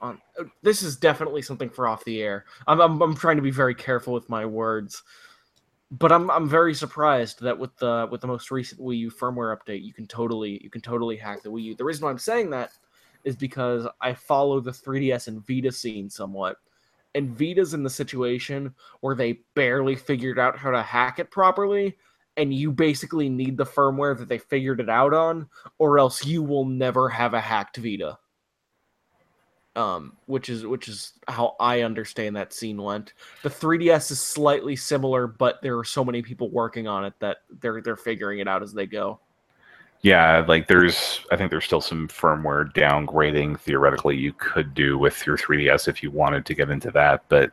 on. 0.00 0.20
This 0.62 0.82
is 0.82 0.96
definitely 0.96 1.42
something 1.42 1.70
for 1.70 1.86
off 1.86 2.04
the 2.04 2.20
air. 2.20 2.46
I'm 2.66 2.80
I'm, 2.80 3.00
I'm 3.00 3.14
trying 3.16 3.36
to 3.36 3.42
be 3.42 3.52
very 3.52 3.76
careful 3.76 4.12
with 4.12 4.28
my 4.28 4.44
words, 4.44 5.04
but 5.92 6.10
I'm 6.10 6.28
I'm 6.30 6.48
very 6.48 6.74
surprised 6.74 7.40
that 7.42 7.56
with 7.56 7.76
the 7.76 8.08
with 8.10 8.22
the 8.22 8.26
most 8.26 8.50
recent 8.50 8.80
Wii 8.80 8.98
U 8.98 9.10
firmware 9.12 9.56
update, 9.56 9.84
you 9.84 9.92
can 9.92 10.08
totally 10.08 10.60
you 10.64 10.70
can 10.70 10.80
totally 10.80 11.16
hack 11.16 11.42
the 11.44 11.50
Wii 11.50 11.62
U. 11.62 11.74
The 11.76 11.84
reason 11.84 12.04
why 12.04 12.10
I'm 12.10 12.18
saying 12.18 12.50
that 12.50 12.72
is 13.22 13.36
because 13.36 13.86
I 14.00 14.14
follow 14.14 14.60
the 14.60 14.72
3DS 14.72 15.28
and 15.28 15.46
Vita 15.46 15.70
scene 15.70 16.10
somewhat 16.10 16.56
and 17.14 17.36
Vita's 17.36 17.74
in 17.74 17.82
the 17.82 17.90
situation 17.90 18.74
where 19.00 19.14
they 19.14 19.40
barely 19.54 19.96
figured 19.96 20.38
out 20.38 20.58
how 20.58 20.70
to 20.70 20.82
hack 20.82 21.18
it 21.18 21.30
properly, 21.30 21.96
and 22.36 22.54
you 22.54 22.70
basically 22.70 23.28
need 23.28 23.56
the 23.56 23.66
firmware 23.66 24.16
that 24.16 24.28
they 24.28 24.38
figured 24.38 24.80
it 24.80 24.88
out 24.88 25.14
on, 25.14 25.48
or 25.78 25.98
else 25.98 26.24
you 26.24 26.42
will 26.42 26.64
never 26.64 27.08
have 27.08 27.34
a 27.34 27.40
hacked 27.40 27.76
Vita. 27.78 28.18
Um, 29.76 30.16
which 30.26 30.48
is 30.48 30.66
which 30.66 30.88
is 30.88 31.12
how 31.28 31.54
I 31.60 31.82
understand 31.82 32.34
that 32.34 32.52
scene 32.52 32.82
went. 32.82 33.12
The 33.44 33.48
3DS 33.48 34.10
is 34.10 34.20
slightly 34.20 34.74
similar, 34.74 35.28
but 35.28 35.62
there 35.62 35.78
are 35.78 35.84
so 35.84 36.04
many 36.04 36.20
people 36.20 36.50
working 36.50 36.88
on 36.88 37.04
it 37.04 37.14
that 37.20 37.38
they're 37.60 37.80
they're 37.80 37.94
figuring 37.94 38.40
it 38.40 38.48
out 38.48 38.62
as 38.62 38.72
they 38.72 38.86
go. 38.86 39.20
Yeah, 40.02 40.44
like 40.46 40.68
there's, 40.68 41.20
I 41.32 41.36
think 41.36 41.50
there's 41.50 41.64
still 41.64 41.80
some 41.80 42.06
firmware 42.08 42.72
downgrading 42.72 43.58
theoretically 43.58 44.16
you 44.16 44.32
could 44.32 44.72
do 44.72 44.96
with 44.96 45.26
your 45.26 45.36
3DS 45.36 45.88
if 45.88 46.02
you 46.02 46.10
wanted 46.12 46.46
to 46.46 46.54
get 46.54 46.70
into 46.70 46.90
that, 46.92 47.24
but 47.28 47.50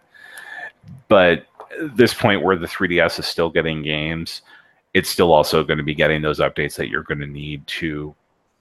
but 1.07 1.47
this 1.93 2.13
point 2.13 2.43
where 2.43 2.55
the 2.55 2.67
3DS 2.67 3.19
is 3.19 3.25
still 3.25 3.49
getting 3.49 3.81
games, 3.81 4.41
it's 4.93 5.09
still 5.09 5.33
also 5.33 5.63
going 5.63 5.77
to 5.77 5.83
be 5.83 5.95
getting 5.95 6.21
those 6.21 6.39
updates 6.39 6.75
that 6.75 6.89
you're 6.89 7.03
going 7.03 7.19
to 7.19 7.27
need 7.27 7.65
to 7.67 8.15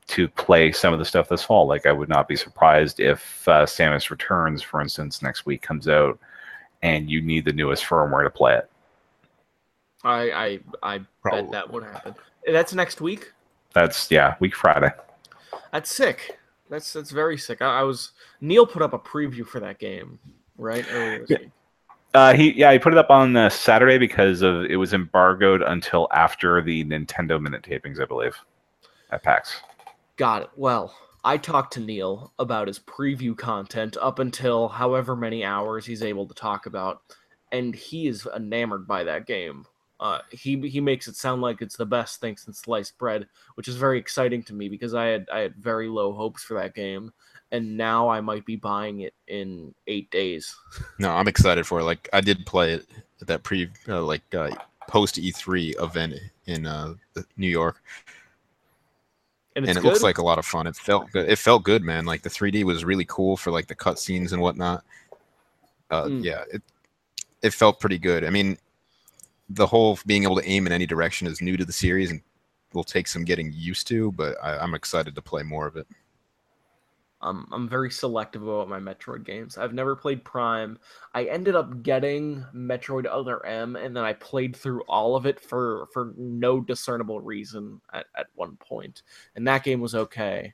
to 0.06 0.28
play 0.28 0.70
some 0.70 0.92
of 0.92 0.98
the 0.98 1.04
stuff 1.04 1.28
this 1.28 1.42
fall. 1.42 1.66
Like 1.66 1.86
I 1.86 1.92
would 1.92 2.08
not 2.08 2.28
be 2.28 2.36
surprised 2.36 3.00
if 3.00 3.46
uh, 3.48 3.64
Samus 3.64 4.10
Returns, 4.10 4.62
for 4.62 4.80
instance, 4.80 5.22
next 5.22 5.46
week 5.46 5.62
comes 5.62 5.88
out, 5.88 6.18
and 6.82 7.10
you 7.10 7.22
need 7.22 7.44
the 7.44 7.52
newest 7.52 7.84
firmware 7.84 8.24
to 8.24 8.30
play 8.30 8.56
it. 8.56 8.70
I 10.04 10.30
I 10.30 10.60
I 10.82 11.00
Probably. 11.22 11.42
bet 11.42 11.52
that 11.52 11.72
would 11.72 11.84
happen. 11.84 12.14
That's 12.46 12.74
next 12.74 13.00
week. 13.00 13.32
That's 13.72 14.10
yeah, 14.10 14.34
week 14.40 14.54
Friday. 14.54 14.90
That's 15.72 15.94
sick. 15.94 16.38
That's 16.68 16.92
that's 16.92 17.10
very 17.10 17.38
sick. 17.38 17.62
I, 17.62 17.80
I 17.80 17.82
was 17.82 18.12
Neil 18.40 18.66
put 18.66 18.82
up 18.82 18.92
a 18.92 18.98
preview 18.98 19.46
for 19.46 19.60
that 19.60 19.78
game, 19.78 20.18
right? 20.58 20.84
yeah. 21.28 21.38
Uh, 22.12 22.32
he 22.32 22.52
yeah 22.52 22.72
he 22.72 22.78
put 22.78 22.92
it 22.92 22.98
up 22.98 23.10
on 23.10 23.36
uh, 23.36 23.48
Saturday 23.48 23.98
because 23.98 24.42
of 24.42 24.64
it 24.66 24.76
was 24.76 24.92
embargoed 24.92 25.62
until 25.62 26.06
after 26.12 26.62
the 26.62 26.84
Nintendo 26.84 27.40
minute 27.40 27.62
tapings, 27.62 28.00
I 28.00 28.04
believe, 28.04 28.36
at 29.10 29.22
PAX. 29.22 29.62
Got 30.16 30.42
it. 30.42 30.50
Well, 30.56 30.94
I 31.24 31.38
talked 31.38 31.72
to 31.74 31.80
Neil 31.80 32.32
about 32.38 32.68
his 32.68 32.78
preview 32.78 33.36
content 33.36 33.96
up 34.00 34.18
until 34.18 34.68
however 34.68 35.16
many 35.16 35.44
hours 35.44 35.86
he's 35.86 36.02
able 36.02 36.26
to 36.28 36.34
talk 36.34 36.66
about, 36.66 37.02
and 37.50 37.74
he 37.74 38.06
is 38.06 38.28
enamored 38.36 38.86
by 38.86 39.04
that 39.04 39.26
game. 39.26 39.66
Uh, 40.00 40.18
he 40.30 40.60
he 40.68 40.80
makes 40.80 41.08
it 41.08 41.16
sound 41.16 41.40
like 41.40 41.62
it's 41.62 41.76
the 41.76 41.86
best 41.86 42.20
thing 42.20 42.36
since 42.36 42.58
sliced 42.58 42.98
bread, 42.98 43.26
which 43.54 43.68
is 43.68 43.76
very 43.76 43.98
exciting 43.98 44.42
to 44.42 44.52
me 44.52 44.68
because 44.68 44.92
I 44.92 45.06
had 45.06 45.26
I 45.32 45.38
had 45.40 45.54
very 45.56 45.88
low 45.88 46.12
hopes 46.12 46.42
for 46.42 46.54
that 46.60 46.74
game, 46.74 47.12
and 47.52 47.76
now 47.76 48.08
I 48.08 48.20
might 48.20 48.44
be 48.44 48.56
buying 48.56 49.00
it 49.00 49.14
in 49.28 49.74
eight 49.86 50.10
days. 50.10 50.54
no, 50.98 51.10
I'm 51.10 51.28
excited 51.28 51.66
for 51.66 51.80
it. 51.80 51.84
Like 51.84 52.08
I 52.12 52.20
did 52.20 52.44
play 52.44 52.74
it 52.74 52.86
at 53.20 53.28
that 53.28 53.44
pre 53.44 53.70
uh, 53.88 54.02
like 54.02 54.22
uh, 54.34 54.50
post 54.88 55.16
E3 55.16 55.80
event 55.82 56.14
in 56.46 56.66
uh, 56.66 56.94
New 57.36 57.48
York, 57.48 57.82
and, 59.56 59.66
and 59.68 59.78
it 59.78 59.82
good? 59.82 59.88
looks 59.88 60.02
like 60.02 60.18
a 60.18 60.24
lot 60.24 60.38
of 60.38 60.46
fun. 60.46 60.66
It 60.66 60.76
felt 60.76 61.10
good. 61.12 61.28
It 61.28 61.38
felt 61.38 61.62
good, 61.62 61.82
man. 61.82 62.06
Like 62.06 62.22
the 62.22 62.30
3D 62.30 62.64
was 62.64 62.84
really 62.84 63.04
cool 63.04 63.36
for 63.36 63.50
like 63.50 63.66
the 63.66 63.74
cutscenes 63.74 64.32
and 64.32 64.42
whatnot. 64.42 64.84
Uh, 65.90 66.04
mm. 66.04 66.24
Yeah, 66.24 66.44
it 66.52 66.62
it 67.42 67.52
felt 67.52 67.78
pretty 67.78 67.98
good. 67.98 68.24
I 68.24 68.30
mean, 68.30 68.58
the 69.48 69.66
whole 69.66 69.98
being 70.06 70.24
able 70.24 70.36
to 70.36 70.48
aim 70.48 70.66
in 70.66 70.72
any 70.72 70.86
direction 70.86 71.26
is 71.26 71.40
new 71.40 71.56
to 71.56 71.64
the 71.64 71.72
series 71.72 72.10
and 72.10 72.20
will 72.72 72.84
take 72.84 73.06
some 73.06 73.24
getting 73.24 73.52
used 73.52 73.86
to, 73.88 74.10
but 74.12 74.36
I, 74.42 74.62
am 74.62 74.74
excited 74.74 75.14
to 75.14 75.22
play 75.22 75.42
more 75.42 75.66
of 75.66 75.76
it. 75.76 75.86
Um, 77.24 77.48
I'm 77.52 77.66
very 77.66 77.90
selective 77.90 78.42
about 78.42 78.68
my 78.68 78.78
Metroid 78.78 79.24
games. 79.24 79.56
I've 79.56 79.72
never 79.72 79.96
played 79.96 80.24
Prime. 80.24 80.78
I 81.14 81.24
ended 81.24 81.56
up 81.56 81.82
getting 81.82 82.44
Metroid 82.54 83.06
Other 83.10 83.44
M, 83.46 83.76
and 83.76 83.96
then 83.96 84.04
I 84.04 84.12
played 84.12 84.54
through 84.54 84.82
all 84.82 85.16
of 85.16 85.24
it 85.24 85.40
for 85.40 85.88
for 85.94 86.12
no 86.18 86.60
discernible 86.60 87.22
reason 87.22 87.80
at, 87.94 88.06
at 88.14 88.26
one 88.34 88.56
point. 88.56 89.02
and 89.36 89.48
that 89.48 89.64
game 89.64 89.80
was 89.80 89.94
okay. 89.94 90.52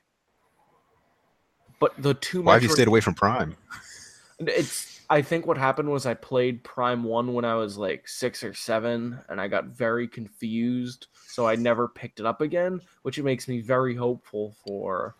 But 1.81 2.01
the 2.01 2.13
two 2.13 2.41
why 2.41 2.53
Metroid... 2.53 2.53
have 2.53 2.63
you 2.63 2.69
stayed 2.69 2.87
away 2.87 3.01
from 3.01 3.15
Prime? 3.15 3.57
It's 4.39 5.01
I 5.09 5.21
think 5.21 5.45
what 5.45 5.57
happened 5.57 5.89
was 5.89 6.05
I 6.05 6.13
played 6.13 6.63
Prime 6.63 7.03
1 7.03 7.33
when 7.33 7.43
I 7.43 7.55
was 7.55 7.77
like 7.77 8.07
6 8.07 8.45
or 8.45 8.53
7 8.53 9.19
and 9.27 9.41
I 9.41 9.49
got 9.49 9.65
very 9.65 10.07
confused, 10.07 11.07
so 11.27 11.45
I 11.45 11.57
never 11.57 11.89
picked 11.89 12.21
it 12.21 12.25
up 12.25 12.39
again, 12.39 12.79
which 13.01 13.19
makes 13.19 13.49
me 13.49 13.59
very 13.59 13.93
hopeful 13.93 14.55
for 14.65 15.15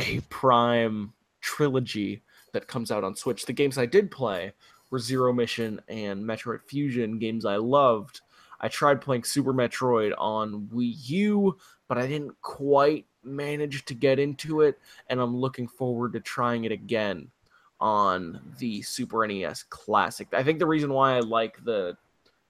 a 0.00 0.20
Prime 0.28 1.12
trilogy 1.40 2.22
that 2.52 2.66
comes 2.66 2.90
out 2.90 3.04
on 3.04 3.14
Switch. 3.14 3.46
The 3.46 3.52
games 3.52 3.78
I 3.78 3.86
did 3.86 4.10
play 4.10 4.52
were 4.90 4.98
Zero 4.98 5.32
Mission 5.32 5.80
and 5.88 6.24
Metroid 6.24 6.62
Fusion, 6.66 7.18
games 7.18 7.44
I 7.44 7.56
loved. 7.56 8.20
I 8.60 8.68
tried 8.68 9.00
playing 9.00 9.24
Super 9.24 9.54
Metroid 9.54 10.12
on 10.18 10.68
Wii 10.74 11.08
U, 11.08 11.56
but 11.88 11.98
I 11.98 12.06
didn't 12.06 12.40
quite 12.42 13.06
manage 13.22 13.84
to 13.86 13.94
get 13.94 14.18
into 14.18 14.62
it, 14.62 14.78
and 15.08 15.20
I'm 15.20 15.36
looking 15.36 15.68
forward 15.68 16.12
to 16.14 16.20
trying 16.20 16.64
it 16.64 16.72
again 16.72 17.30
on 17.80 18.40
the 18.58 18.82
Super 18.82 19.26
NES 19.26 19.64
Classic. 19.64 20.28
I 20.32 20.42
think 20.42 20.58
the 20.58 20.66
reason 20.66 20.92
why 20.92 21.16
I 21.16 21.20
like 21.20 21.62
the 21.64 21.96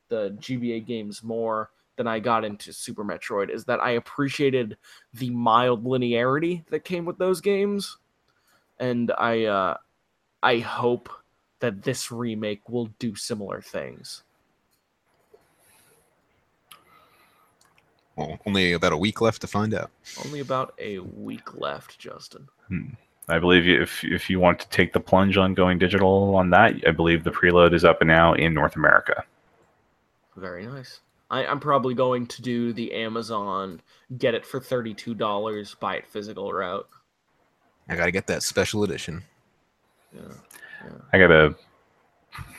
the 0.08 0.36
GBA 0.40 0.86
games 0.86 1.22
more 1.22 1.70
than 2.00 2.08
I 2.08 2.18
got 2.18 2.46
into 2.46 2.72
Super 2.72 3.04
Metroid 3.04 3.50
is 3.50 3.66
that 3.66 3.78
I 3.78 3.90
appreciated 3.90 4.78
the 5.12 5.28
mild 5.28 5.84
linearity 5.84 6.64
that 6.70 6.82
came 6.82 7.04
with 7.04 7.18
those 7.18 7.42
games, 7.42 7.98
and 8.78 9.12
I 9.18 9.44
uh, 9.44 9.76
I 10.42 10.60
hope 10.60 11.10
that 11.58 11.82
this 11.82 12.10
remake 12.10 12.66
will 12.70 12.86
do 12.98 13.14
similar 13.14 13.60
things. 13.60 14.22
Well, 18.16 18.38
only 18.46 18.72
about 18.72 18.94
a 18.94 18.96
week 18.96 19.20
left 19.20 19.42
to 19.42 19.46
find 19.46 19.74
out. 19.74 19.90
Only 20.24 20.40
about 20.40 20.72
a 20.78 21.00
week 21.00 21.60
left, 21.60 21.98
Justin. 21.98 22.48
Hmm. 22.68 22.94
I 23.28 23.38
believe 23.38 23.68
if 23.68 24.02
if 24.04 24.30
you 24.30 24.40
want 24.40 24.58
to 24.60 24.68
take 24.70 24.94
the 24.94 25.00
plunge 25.00 25.36
on 25.36 25.52
going 25.52 25.78
digital 25.78 26.34
on 26.34 26.48
that, 26.48 26.76
I 26.86 26.92
believe 26.92 27.24
the 27.24 27.30
preload 27.30 27.74
is 27.74 27.84
up 27.84 28.00
and 28.00 28.08
now 28.08 28.32
in 28.32 28.54
North 28.54 28.74
America. 28.74 29.22
Very 30.34 30.64
nice. 30.64 31.00
I, 31.30 31.46
I'm 31.46 31.60
probably 31.60 31.94
going 31.94 32.26
to 32.26 32.42
do 32.42 32.72
the 32.72 32.92
Amazon 32.92 33.80
get 34.18 34.34
it 34.34 34.44
for 34.44 34.60
thirty 34.60 34.94
two 34.94 35.14
dollars, 35.14 35.74
buy 35.78 35.96
it 35.96 36.06
physical 36.06 36.52
route. 36.52 36.88
I 37.88 37.96
gotta 37.96 38.10
get 38.10 38.26
that 38.26 38.42
special 38.42 38.82
edition. 38.84 39.22
Yeah. 40.14 40.22
yeah. 40.84 40.90
I 41.12 41.18
gotta. 41.18 41.54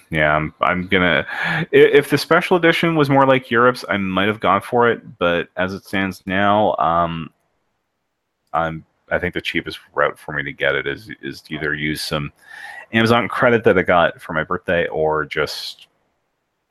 Yeah, 0.09 0.35
I'm. 0.35 0.53
I'm 0.61 0.87
gonna. 0.87 1.25
If 1.71 2.09
the 2.09 2.17
special 2.17 2.57
edition 2.57 2.95
was 2.95 3.09
more 3.09 3.25
like 3.25 3.51
Europe's, 3.51 3.85
I 3.87 3.97
might 3.97 4.27
have 4.27 4.39
gone 4.39 4.61
for 4.61 4.89
it. 4.89 5.17
But 5.17 5.49
as 5.55 5.73
it 5.73 5.85
stands 5.85 6.23
now, 6.25 6.75
um, 6.77 7.29
I'm. 8.53 8.85
I 9.09 9.19
think 9.19 9.33
the 9.33 9.41
cheapest 9.41 9.79
route 9.93 10.17
for 10.17 10.33
me 10.33 10.43
to 10.43 10.53
get 10.53 10.75
it 10.75 10.87
is 10.87 11.09
is 11.21 11.43
either 11.49 11.73
use 11.73 12.01
some 12.01 12.31
Amazon 12.93 13.27
credit 13.27 13.63
that 13.65 13.77
I 13.77 13.83
got 13.83 14.21
for 14.21 14.33
my 14.33 14.43
birthday, 14.43 14.87
or 14.87 15.25
just 15.25 15.87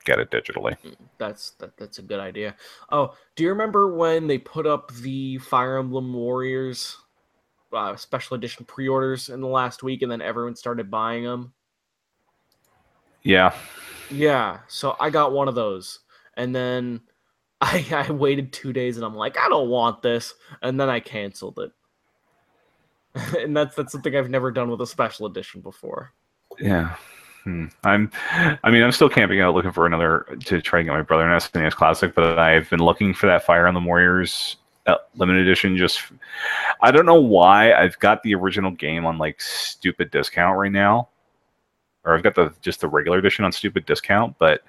get 0.05 0.19
it 0.19 0.31
digitally. 0.31 0.75
That's 1.17 1.51
that, 1.51 1.77
that's 1.77 1.99
a 1.99 2.01
good 2.01 2.19
idea. 2.19 2.55
Oh, 2.91 3.15
do 3.35 3.43
you 3.43 3.49
remember 3.49 3.95
when 3.95 4.27
they 4.27 4.37
put 4.37 4.67
up 4.67 4.93
the 4.95 5.37
Fire 5.39 5.77
Emblem 5.77 6.13
Warriors 6.13 6.97
uh, 7.73 7.95
special 7.95 8.35
edition 8.35 8.65
pre-orders 8.65 9.29
in 9.29 9.41
the 9.41 9.47
last 9.47 9.83
week, 9.83 10.01
and 10.01 10.11
then 10.11 10.21
everyone 10.21 10.55
started 10.55 10.91
buying 10.91 11.23
them? 11.23 11.53
Yeah. 13.23 13.53
Yeah. 14.09 14.59
So 14.67 14.95
I 14.99 15.09
got 15.09 15.31
one 15.31 15.47
of 15.47 15.55
those, 15.55 15.99
and 16.35 16.55
then 16.55 17.01
I 17.61 17.85
I 17.91 18.11
waited 18.11 18.51
two 18.53 18.73
days, 18.73 18.97
and 18.97 19.05
I'm 19.05 19.15
like, 19.15 19.37
I 19.37 19.49
don't 19.49 19.69
want 19.69 20.01
this, 20.01 20.33
and 20.61 20.79
then 20.79 20.89
I 20.89 20.99
canceled 20.99 21.59
it. 21.59 21.71
and 23.39 23.55
that's 23.55 23.75
that's 23.75 23.91
something 23.91 24.15
I've 24.15 24.29
never 24.29 24.51
done 24.51 24.69
with 24.69 24.81
a 24.81 24.87
special 24.87 25.25
edition 25.25 25.61
before. 25.61 26.13
Yeah. 26.59 26.95
Hmm. 27.43 27.65
I'm, 27.83 28.11
I 28.63 28.69
mean, 28.69 28.83
I'm 28.83 28.91
still 28.91 29.09
camping 29.09 29.41
out 29.41 29.55
looking 29.55 29.71
for 29.71 29.87
another 29.87 30.37
to 30.45 30.61
try 30.61 30.79
and 30.79 30.87
get 30.87 30.93
my 30.93 31.01
brother 31.01 31.27
an 31.27 31.39
SNES 31.39 31.73
Classic, 31.73 32.13
but 32.13 32.37
I've 32.37 32.69
been 32.69 32.79
looking 32.79 33.13
for 33.13 33.25
that 33.27 33.43
Fire 33.43 33.65
Emblem 33.65 33.85
Warriors 33.85 34.57
uh, 34.85 34.97
limited 35.15 35.47
edition. 35.47 35.75
Just, 35.75 36.03
I 36.81 36.91
don't 36.91 37.05
know 37.05 37.19
why 37.19 37.73
I've 37.73 37.97
got 37.99 38.21
the 38.21 38.35
original 38.35 38.71
game 38.71 39.05
on 39.05 39.17
like 39.17 39.41
stupid 39.41 40.11
discount 40.11 40.57
right 40.57 40.71
now, 40.71 41.09
or 42.03 42.15
I've 42.15 42.23
got 42.23 42.35
the 42.35 42.53
just 42.61 42.81
the 42.81 42.87
regular 42.87 43.17
edition 43.17 43.43
on 43.43 43.51
stupid 43.51 43.87
discount. 43.87 44.37
But 44.37 44.61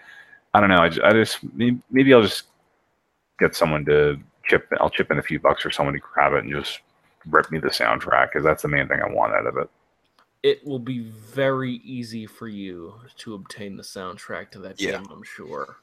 I 0.54 0.60
don't 0.60 0.70
know. 0.70 0.82
I, 0.82 0.86
I 1.04 1.12
just 1.12 1.40
maybe, 1.54 2.14
I'll 2.14 2.22
just 2.22 2.44
get 3.38 3.54
someone 3.54 3.84
to 3.84 4.18
chip. 4.44 4.66
I'll 4.80 4.90
chip 4.90 5.10
in 5.10 5.18
a 5.18 5.22
few 5.22 5.40
bucks 5.40 5.66
or 5.66 5.70
someone 5.70 5.94
to 5.94 6.00
grab 6.00 6.32
it 6.32 6.44
and 6.44 6.52
just 6.52 6.80
rip 7.26 7.50
me 7.50 7.58
the 7.58 7.68
soundtrack 7.68 8.30
because 8.30 8.44
that's 8.44 8.62
the 8.62 8.68
main 8.68 8.88
thing 8.88 9.00
I 9.02 9.12
want 9.12 9.34
out 9.34 9.46
of 9.46 9.58
it 9.58 9.68
it 10.42 10.64
will 10.66 10.78
be 10.78 11.00
very 11.00 11.74
easy 11.84 12.26
for 12.26 12.48
you 12.48 12.94
to 13.18 13.34
obtain 13.34 13.76
the 13.76 13.82
soundtrack 13.82 14.50
to 14.50 14.58
that 14.60 14.80
Yeah. 14.80 14.92
game, 14.98 15.06
I'm 15.10 15.22
sure. 15.22 15.76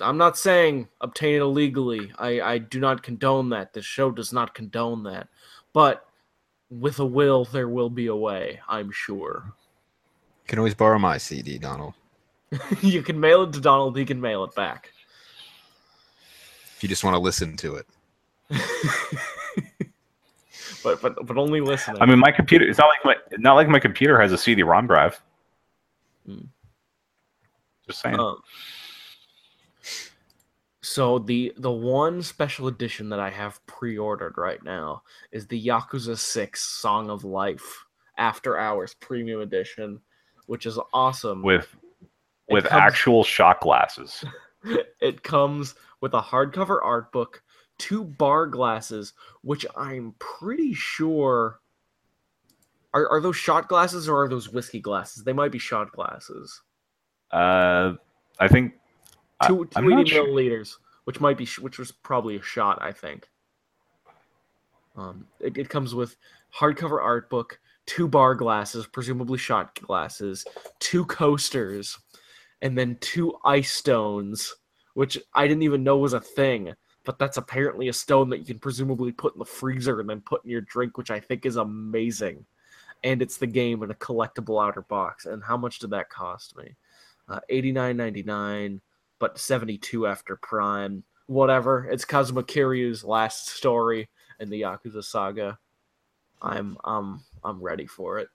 I'm 0.00 0.18
not 0.18 0.36
saying 0.36 0.88
obtain 1.00 1.36
it 1.36 1.40
illegally. 1.40 2.12
I, 2.18 2.40
I 2.40 2.58
do 2.58 2.80
not 2.80 3.02
condone 3.02 3.48
that. 3.50 3.72
This 3.72 3.84
show 3.84 4.10
does 4.10 4.32
not 4.32 4.54
condone 4.54 5.04
that. 5.04 5.28
But 5.72 6.06
with 6.70 6.98
a 6.98 7.06
will, 7.06 7.44
there 7.44 7.68
will 7.68 7.90
be 7.90 8.08
a 8.08 8.16
way, 8.16 8.60
I'm 8.68 8.90
sure. 8.90 9.44
You 9.46 10.48
can 10.48 10.58
always 10.58 10.74
borrow 10.74 10.98
my 10.98 11.18
CD, 11.18 11.58
Donald. 11.58 11.94
you 12.82 13.02
can 13.02 13.18
mail 13.18 13.44
it 13.44 13.52
to 13.52 13.60
Donald, 13.60 13.96
he 13.96 14.04
can 14.04 14.20
mail 14.20 14.44
it 14.44 14.54
back. 14.54 14.92
If 16.76 16.82
you 16.82 16.88
just 16.88 17.04
want 17.04 17.14
to 17.14 17.20
listen 17.20 17.56
to 17.58 17.76
it. 17.76 17.86
but 20.86 21.02
but 21.02 21.26
but 21.26 21.36
only 21.36 21.60
listening. 21.60 22.00
I 22.00 22.06
mean, 22.06 22.18
my 22.20 22.30
computer. 22.30 22.64
It's 22.64 22.78
not 22.78 22.88
like 22.88 23.04
my 23.04 23.36
not 23.38 23.54
like 23.54 23.68
my 23.68 23.80
computer 23.80 24.20
has 24.20 24.30
a 24.32 24.38
CD-ROM 24.38 24.86
drive. 24.86 25.20
Hmm. 26.24 26.44
Just 27.86 28.00
saying. 28.00 28.18
Um, 28.18 28.36
so 30.82 31.18
the 31.18 31.52
the 31.56 31.72
one 31.72 32.22
special 32.22 32.68
edition 32.68 33.08
that 33.08 33.18
I 33.18 33.30
have 33.30 33.64
pre-ordered 33.66 34.38
right 34.38 34.62
now 34.62 35.02
is 35.32 35.46
the 35.48 35.66
Yakuza 35.66 36.16
6 36.16 36.62
Song 36.62 37.10
of 37.10 37.24
Life 37.24 37.84
After 38.18 38.56
Hours 38.56 38.94
Premium 38.94 39.40
Edition, 39.40 40.00
which 40.46 40.66
is 40.66 40.78
awesome. 40.92 41.42
with 41.42 41.74
with 42.48 42.64
comes- 42.64 42.80
actual 42.80 43.24
shot 43.24 43.60
glasses. 43.60 44.24
it 45.00 45.24
comes 45.24 45.74
with 46.00 46.14
a 46.14 46.20
hardcover 46.20 46.78
art 46.82 47.10
book, 47.10 47.42
two 47.78 48.04
bar 48.04 48.46
glasses, 48.46 49.12
which 49.42 49.66
I'm 49.76 50.14
pretty 50.18 50.74
sure 50.74 51.60
are 52.94 53.08
are 53.08 53.20
those 53.20 53.36
shot 53.36 53.68
glasses 53.68 54.08
or 54.08 54.22
are 54.22 54.28
those 54.28 54.50
whiskey 54.50 54.80
glasses? 54.80 55.24
They 55.24 55.32
might 55.32 55.52
be 55.52 55.58
shot 55.58 55.92
glasses. 55.92 56.62
Uh, 57.30 57.94
I 58.38 58.48
think 58.48 58.74
I- 59.40 59.48
Two 59.48 59.68
not 59.74 60.08
sure. 60.08 60.26
milliliters, 60.26 60.76
which 61.04 61.20
might 61.20 61.36
be 61.36 61.46
which 61.60 61.78
was 61.78 61.92
probably 61.92 62.36
a 62.36 62.42
shot, 62.42 62.78
I 62.80 62.92
think. 62.92 63.28
Um, 64.96 65.26
it, 65.40 65.58
it 65.58 65.68
comes 65.68 65.94
with 65.94 66.16
hardcover 66.58 67.02
art 67.02 67.28
book, 67.28 67.60
two 67.84 68.08
bar 68.08 68.34
glasses, 68.34 68.86
presumably 68.86 69.36
shot 69.38 69.78
glasses, 69.82 70.46
two 70.78 71.04
coasters, 71.04 71.98
and 72.62 72.78
then 72.78 72.96
two 73.02 73.36
ice 73.44 73.70
stones, 73.72 74.54
which 74.94 75.18
I 75.34 75.46
didn't 75.46 75.64
even 75.64 75.84
know 75.84 75.98
was 75.98 76.14
a 76.14 76.20
thing. 76.20 76.72
But 77.06 77.18
that's 77.18 77.38
apparently 77.38 77.88
a 77.88 77.94
stone 77.94 78.28
that 78.28 78.40
you 78.40 78.44
can 78.44 78.58
presumably 78.58 79.12
put 79.12 79.34
in 79.34 79.38
the 79.38 79.46
freezer 79.46 80.00
and 80.00 80.10
then 80.10 80.20
put 80.20 80.44
in 80.44 80.50
your 80.50 80.60
drink, 80.60 80.98
which 80.98 81.10
I 81.10 81.20
think 81.20 81.46
is 81.46 81.56
amazing. 81.56 82.44
And 83.04 83.22
it's 83.22 83.38
the 83.38 83.46
game 83.46 83.82
in 83.82 83.90
a 83.90 83.94
collectible 83.94 84.62
outer 84.62 84.82
box. 84.82 85.24
And 85.24 85.42
how 85.42 85.56
much 85.56 85.78
did 85.78 85.90
that 85.90 86.10
cost 86.10 86.56
me? 86.58 86.76
Uh, 87.28 87.40
Eighty 87.48 87.72
nine 87.72 87.96
ninety 87.96 88.22
nine, 88.22 88.80
but 89.18 89.38
seventy 89.38 89.78
two 89.78 90.06
after 90.06 90.36
Prime. 90.36 91.02
Whatever. 91.28 91.88
It's 91.90 92.04
Kazuma 92.04 92.42
Kiryu's 92.42 93.04
last 93.04 93.48
story 93.48 94.08
in 94.40 94.50
the 94.50 94.62
Yakuza 94.62 95.02
saga. 95.02 95.58
I'm 96.42 96.76
um 96.84 97.24
I'm 97.42 97.60
ready 97.60 97.86
for 97.86 98.18
it. 98.18 98.28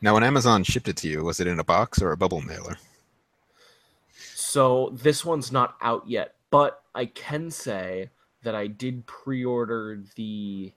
Now, 0.00 0.14
when 0.14 0.24
Amazon 0.24 0.62
shipped 0.62 0.88
it 0.88 0.96
to 0.98 1.08
you, 1.08 1.24
was 1.24 1.40
it 1.40 1.46
in 1.46 1.60
a 1.60 1.64
box 1.64 2.02
or 2.02 2.12
a 2.12 2.16
bubble 2.16 2.40
mailer? 2.42 2.76
So 4.34 4.90
this 4.94 5.24
one's 5.24 5.50
not 5.52 5.76
out 5.82 6.08
yet, 6.08 6.35
but 6.56 6.84
I 6.94 7.04
can 7.04 7.50
say 7.50 8.08
that 8.42 8.54
I 8.54 8.66
did 8.66 9.06
pre-order 9.06 10.02
the 10.14 10.72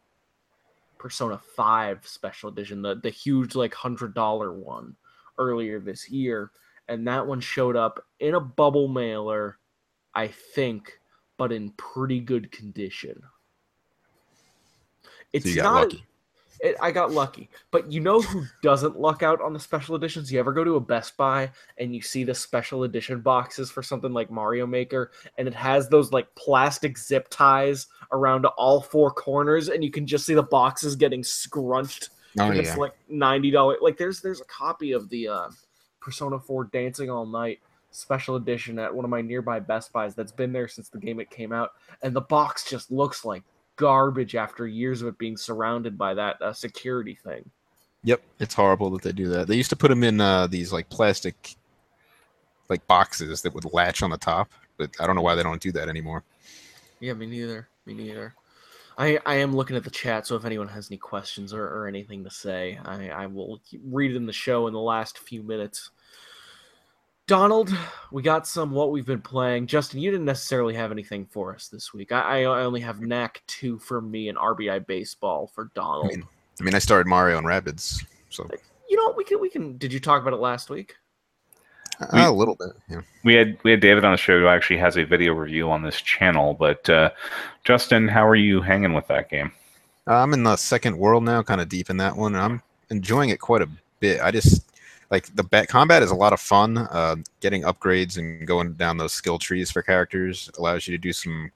Persona 0.97 1.37
5 1.37 2.05
special 2.05 2.49
edition, 2.49 2.81
the 2.81 2.95
the 2.95 3.09
huge 3.09 3.55
like 3.55 3.73
$100 3.73 4.53
one 4.55 4.93
earlier 5.37 5.79
this 5.79 6.09
year, 6.09 6.51
and 6.89 7.07
that 7.07 7.25
one 7.25 7.39
showed 7.39 7.77
up 7.77 8.05
in 8.19 8.35
a 8.35 8.41
bubble 8.41 8.89
mailer, 8.89 9.57
I 10.13 10.27
think, 10.27 10.99
but 11.37 11.53
in 11.53 11.71
pretty 11.77 12.19
good 12.19 12.51
condition. 12.51 13.23
It's 15.31 15.55
So 15.55 15.63
not 15.63 15.93
lucky. 15.93 16.05
It, 16.61 16.75
I 16.81 16.91
got 16.91 17.11
lucky. 17.11 17.49
But 17.71 17.91
you 17.91 17.99
know 17.99 18.21
who 18.21 18.45
doesn't 18.61 18.99
luck 18.99 19.23
out 19.23 19.41
on 19.41 19.53
the 19.53 19.59
special 19.59 19.95
editions? 19.95 20.31
You 20.31 20.39
ever 20.39 20.51
go 20.51 20.63
to 20.63 20.75
a 20.75 20.79
Best 20.79 21.17
Buy 21.17 21.49
and 21.77 21.93
you 21.93 22.01
see 22.01 22.23
the 22.23 22.35
special 22.35 22.83
edition 22.83 23.21
boxes 23.21 23.71
for 23.71 23.83
something 23.83 24.13
like 24.13 24.29
Mario 24.29 24.67
Maker 24.67 25.11
and 25.37 25.47
it 25.47 25.53
has 25.53 25.89
those 25.89 26.11
like 26.11 26.33
plastic 26.35 26.97
zip 26.97 27.27
ties 27.29 27.87
around 28.11 28.45
all 28.45 28.81
four 28.81 29.11
corners 29.11 29.69
and 29.69 29.83
you 29.83 29.91
can 29.91 30.05
just 30.05 30.25
see 30.25 30.33
the 30.33 30.43
boxes 30.43 30.95
getting 30.95 31.23
scrunched 31.23 32.09
Oh 32.37 32.45
and 32.45 32.55
yeah. 32.55 32.61
it's 32.61 32.77
like 32.77 32.93
$90 33.11 33.81
like 33.81 33.97
there's 33.97 34.21
there's 34.21 34.41
a 34.41 34.45
copy 34.45 34.91
of 34.91 35.09
the 35.09 35.27
uh 35.27 35.49
Persona 35.99 36.39
4 36.39 36.65
Dancing 36.65 37.09
All 37.09 37.25
Night 37.25 37.59
special 37.91 38.35
edition 38.35 38.77
at 38.77 38.93
one 38.93 39.03
of 39.03 39.09
my 39.09 39.21
nearby 39.21 39.59
Best 39.59 39.91
Buys 39.91 40.13
that's 40.13 40.31
been 40.31 40.53
there 40.53 40.67
since 40.67 40.89
the 40.89 40.99
game 40.99 41.19
it 41.19 41.29
came 41.31 41.51
out 41.51 41.71
and 42.03 42.15
the 42.15 42.21
box 42.21 42.69
just 42.69 42.91
looks 42.91 43.25
like 43.25 43.43
garbage 43.79 44.35
after 44.35 44.67
years 44.67 45.01
of 45.01 45.07
it 45.07 45.17
being 45.17 45.37
surrounded 45.37 45.97
by 45.97 46.13
that 46.13 46.39
uh, 46.41 46.51
security 46.51 47.17
thing. 47.23 47.49
Yep, 48.03 48.21
it's 48.39 48.53
horrible 48.53 48.89
that 48.91 49.01
they 49.01 49.13
do 49.13 49.29
that. 49.29 49.47
They 49.47 49.55
used 49.55 49.69
to 49.69 49.75
put 49.77 49.87
them 49.87 50.03
in 50.03 50.19
uh, 50.19 50.47
these 50.47 50.71
like 50.73 50.89
plastic, 50.89 51.55
like 52.67 52.85
boxes 52.87 53.41
that 53.41 53.53
would 53.55 53.73
latch 53.73 54.03
on 54.03 54.09
the 54.09 54.17
top. 54.17 54.51
but 54.77 54.91
I 54.99 55.07
don't 55.07 55.15
know 55.15 55.21
why 55.21 55.35
they 55.35 55.43
don't 55.43 55.61
do 55.61 55.71
that 55.71 55.87
anymore. 55.87 56.23
Yeah, 56.99 57.13
me 57.13 57.25
neither. 57.25 57.69
Me 57.85 57.93
neither. 57.93 58.35
I, 58.97 59.17
I 59.25 59.35
am 59.35 59.55
looking 59.55 59.77
at 59.77 59.85
the 59.85 59.89
chat, 59.89 60.27
so 60.27 60.35
if 60.35 60.43
anyone 60.43 60.67
has 60.67 60.91
any 60.91 60.97
questions 60.97 61.53
or, 61.53 61.63
or 61.63 61.87
anything 61.87 62.25
to 62.25 62.29
say, 62.29 62.77
I, 62.83 63.09
I 63.09 63.25
will 63.27 63.61
read 63.85 64.11
it 64.11 64.17
in 64.17 64.25
the 64.25 64.33
show 64.33 64.67
in 64.67 64.73
the 64.73 64.79
last 64.79 65.19
few 65.19 65.41
minutes. 65.41 65.91
Donald, 67.29 67.71
we 68.09 68.23
got 68.23 68.47
some 68.47 68.71
what 68.71 68.91
we've 68.91 69.05
been 69.05 69.21
playing. 69.21 69.67
Justin, 69.67 69.99
you 69.99 70.09
didn't 70.09 70.25
necessarily 70.25 70.73
have 70.73 70.91
anything 70.91 71.27
for 71.27 71.53
us 71.53 71.67
this 71.67 71.93
week. 71.93 72.11
I, 72.11 72.43
I 72.43 72.63
only 72.63 72.81
have 72.81 73.01
Knack 73.01 73.43
2 73.45 73.77
for 73.77 74.01
me 74.01 74.29
and 74.29 74.37
RBI 74.37 74.87
Baseball 74.87 75.45
for 75.45 75.69
Donald. 75.75 76.07
I 76.07 76.15
mean, 76.15 76.23
I 76.59 76.63
mean, 76.63 76.73
I 76.73 76.79
started 76.79 77.07
Mario 77.07 77.37
and 77.37 77.45
Rabbids, 77.45 78.03
so 78.31 78.49
you 78.89 78.97
know, 78.97 79.13
we 79.15 79.23
can 79.23 79.39
we 79.39 79.47
can. 79.47 79.77
Did 79.77 79.93
you 79.93 79.99
talk 79.99 80.23
about 80.23 80.33
it 80.33 80.39
last 80.39 80.71
week? 80.71 80.95
We- 82.11 82.19
a 82.19 82.31
little 82.31 82.55
bit. 82.55 82.69
Yeah. 82.89 83.01
We 83.23 83.35
had 83.35 83.59
we 83.61 83.69
had 83.69 83.79
David 83.79 84.03
on 84.05 84.11
the 84.11 84.17
show 84.17 84.39
who 84.39 84.47
actually 84.47 84.77
has 84.77 84.97
a 84.97 85.03
video 85.03 85.33
review 85.33 85.69
on 85.69 85.83
this 85.83 86.01
channel. 86.01 86.55
But 86.55 86.89
uh, 86.89 87.11
Justin, 87.63 88.07
how 88.07 88.27
are 88.27 88.35
you 88.35 88.59
hanging 88.59 88.93
with 88.93 89.05
that 89.05 89.29
game? 89.29 89.51
Uh, 90.07 90.15
I'm 90.15 90.33
in 90.33 90.41
the 90.41 90.55
second 90.55 90.97
world 90.97 91.23
now, 91.23 91.43
kind 91.43 91.61
of 91.61 91.69
deep 91.69 91.91
in 91.91 91.97
that 91.97 92.17
one. 92.17 92.35
I'm 92.35 92.63
enjoying 92.89 93.29
it 93.29 93.39
quite 93.39 93.61
a 93.61 93.69
bit. 93.99 94.19
I 94.19 94.31
just 94.31 94.68
like 95.11 95.33
the 95.35 95.43
bat 95.43 95.67
combat 95.67 96.03
is 96.03 96.11
a 96.11 96.15
lot 96.15 96.33
of 96.33 96.39
fun. 96.39 96.77
Uh, 96.77 97.15
getting 97.39 97.63
upgrades 97.63 98.17
and 98.17 98.47
going 98.47 98.73
down 98.73 98.97
those 98.97 99.13
skill 99.13 99.39
trees 99.39 99.71
for 99.71 99.81
characters 99.81 100.49
allows 100.57 100.87
you 100.87 100.95
to 100.95 101.01
do 101.01 101.13
some 101.13 101.51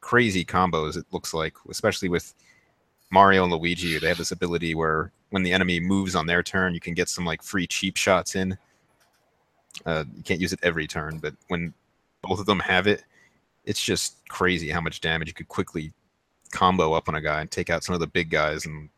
crazy 0.00 0.44
combos. 0.44 0.96
It 0.96 1.06
looks 1.10 1.34
like, 1.34 1.54
especially 1.68 2.08
with 2.08 2.34
Mario 3.10 3.44
and 3.44 3.52
Luigi, 3.52 3.98
they 3.98 4.08
have 4.08 4.18
this 4.18 4.32
ability 4.32 4.74
where 4.74 5.12
when 5.30 5.42
the 5.42 5.52
enemy 5.52 5.80
moves 5.80 6.14
on 6.14 6.26
their 6.26 6.42
turn, 6.42 6.74
you 6.74 6.80
can 6.80 6.94
get 6.94 7.08
some 7.08 7.24
like 7.24 7.42
free 7.42 7.66
cheap 7.66 7.96
shots 7.96 8.34
in. 8.34 8.56
Uh, 9.84 10.04
you 10.16 10.22
can't 10.22 10.40
use 10.40 10.52
it 10.52 10.60
every 10.62 10.86
turn, 10.86 11.18
but 11.18 11.34
when 11.48 11.74
both 12.22 12.38
of 12.40 12.46
them 12.46 12.60
have 12.60 12.86
it, 12.86 13.04
it's 13.64 13.82
just 13.82 14.26
crazy 14.28 14.70
how 14.70 14.80
much 14.80 15.00
damage 15.00 15.28
you 15.28 15.34
could 15.34 15.48
quickly 15.48 15.92
combo 16.52 16.92
up 16.92 17.08
on 17.08 17.16
a 17.16 17.20
guy 17.20 17.40
and 17.40 17.50
take 17.50 17.70
out 17.70 17.82
some 17.82 17.94
of 17.94 18.00
the 18.00 18.06
big 18.06 18.30
guys 18.30 18.64
in 18.64 18.88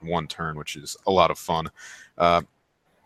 one 0.00 0.26
turn, 0.26 0.56
which 0.56 0.76
is 0.76 0.96
a 1.06 1.10
lot 1.10 1.30
of 1.30 1.38
fun. 1.38 1.70
Uh, 2.18 2.42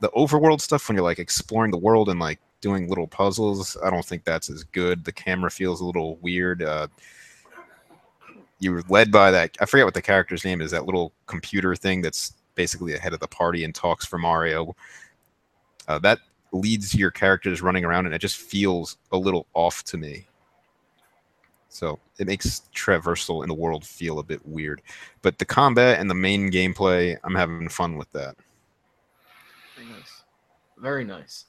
the 0.01 0.09
overworld 0.11 0.61
stuff, 0.61 0.89
when 0.89 0.97
you're 0.97 1.05
like 1.05 1.19
exploring 1.19 1.71
the 1.71 1.79
world 1.79 2.09
and 2.09 2.19
like 2.19 2.41
doing 2.61 2.89
little 2.89 3.07
puzzles, 3.07 3.77
I 3.85 3.91
don't 3.91 4.05
think 4.05 4.25
that's 4.25 4.51
as 4.51 4.65
good. 4.65 5.05
The 5.05 5.13
camera 5.13 5.51
feels 5.51 5.81
a 5.81 5.85
little 5.85 6.17
weird. 6.17 6.63
Uh, 6.63 6.89
you 8.59 8.73
were 8.73 8.83
led 8.89 9.11
by 9.11 9.31
that. 9.31 9.57
I 9.61 9.67
forget 9.67 9.87
what 9.87 9.95
the 9.95 10.03
character's 10.03 10.45
name 10.45 10.61
is. 10.61 10.71
That 10.71 10.87
little 10.87 11.13
computer 11.27 11.75
thing 11.75 12.03
that's 12.03 12.35
basically 12.55 12.93
the 12.93 12.99
head 12.99 13.15
of 13.15 13.21
the 13.21 13.29
party 13.29 13.65
and 13.65 13.75
talks 13.75 14.05
for 14.05 14.19
Mario. 14.19 14.75
Uh, 15.89 15.99
that 16.01 16.19
leads 16.53 16.95
your 16.95 17.11
characters 17.11 17.63
running 17.63 17.85
around, 17.85 18.07
and 18.07 18.15
it 18.15 18.21
just 18.21 18.37
feels 18.37 18.97
a 19.13 19.17
little 19.17 19.47
off 19.55 19.83
to 19.85 19.97
me. 19.97 20.27
So 21.69 21.99
it 22.19 22.27
makes 22.27 22.63
traversal 22.75 23.43
in 23.43 23.49
the 23.49 23.55
world 23.55 23.87
feel 23.87 24.19
a 24.19 24.25
bit 24.25 24.45
weird. 24.45 24.83
But 25.23 25.39
the 25.39 25.45
combat 25.45 26.01
and 26.01 26.11
the 26.11 26.15
main 26.15 26.51
gameplay, 26.51 27.17
I'm 27.25 27.35
having 27.35 27.69
fun 27.69 27.97
with 27.97 28.11
that. 28.13 28.37
Very 29.81 29.93
nice. 29.93 30.23
Very 30.79 31.05
nice. 31.05 31.45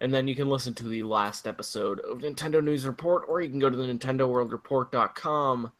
And 0.00 0.12
then 0.12 0.26
you 0.26 0.34
can 0.34 0.48
listen 0.48 0.74
to 0.74 0.84
the 0.84 1.02
last 1.02 1.46
episode 1.46 2.00
of 2.00 2.18
Nintendo 2.18 2.62
News 2.62 2.86
Report, 2.86 3.24
or 3.28 3.40
you 3.40 3.48
can 3.48 3.58
go 3.58 3.70
to 3.70 3.76
the 3.76 3.84
NintendoWorldReport.com 3.84 5.72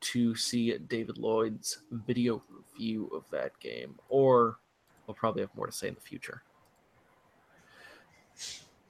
to 0.00 0.34
see 0.34 0.76
David 0.78 1.18
Lloyd's 1.18 1.78
video 1.90 2.42
review 2.50 3.10
of 3.14 3.24
that 3.30 3.58
game. 3.60 3.96
Or 4.08 4.58
we'll 5.06 5.14
probably 5.14 5.42
have 5.42 5.54
more 5.54 5.66
to 5.66 5.72
say 5.72 5.88
in 5.88 5.94
the 5.94 6.00
future. 6.00 6.42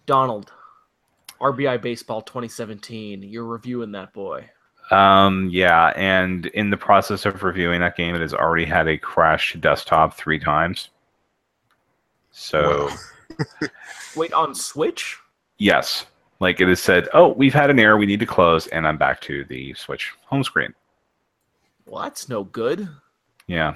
Donald, 0.06 0.52
RBI 1.40 1.82
Baseball 1.82 2.22
2017. 2.22 3.22
You're 3.22 3.44
reviewing 3.44 3.92
that 3.92 4.12
boy. 4.12 4.48
Um, 4.90 5.48
yeah, 5.50 5.92
and 5.96 6.46
in 6.46 6.70
the 6.70 6.76
process 6.76 7.26
of 7.26 7.42
reviewing 7.42 7.80
that 7.80 7.96
game, 7.96 8.14
it 8.14 8.20
has 8.20 8.32
already 8.32 8.66
had 8.66 8.86
a 8.86 8.96
crash 8.96 9.52
to 9.52 9.58
desktop 9.58 10.14
three 10.14 10.38
times. 10.38 10.90
So 12.38 12.90
Wow. 12.90 13.68
Wait, 14.16 14.32
on 14.34 14.54
Switch? 14.54 15.16
yes, 15.58 16.04
like 16.38 16.60
it 16.60 16.68
has 16.68 16.80
said, 16.80 17.08
oh, 17.14 17.28
we've 17.28 17.54
had 17.54 17.70
an 17.70 17.78
error, 17.78 17.96
we 17.96 18.04
need 18.04 18.20
to 18.20 18.26
close, 18.26 18.66
and 18.68 18.86
I'm 18.86 18.98
back 18.98 19.20
to 19.22 19.44
the 19.44 19.72
Switch 19.74 20.12
home 20.26 20.44
screen. 20.44 20.74
Well, 21.86 22.02
that's 22.02 22.28
no 22.28 22.44
good. 22.44 22.88
Yeah, 23.46 23.74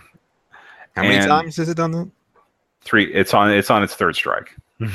How 0.94 1.02
many 1.02 1.16
And- 1.16 1.26
times 1.28 1.56
has 1.56 1.68
it 1.70 1.76
done 1.78 1.90
that? 1.92 2.10
three. 2.82 3.12
It's 3.14 3.32
on. 3.34 3.50
It's 3.50 3.70
on 3.70 3.82
its 3.82 3.94
third 3.94 4.14
strike. 4.14 4.54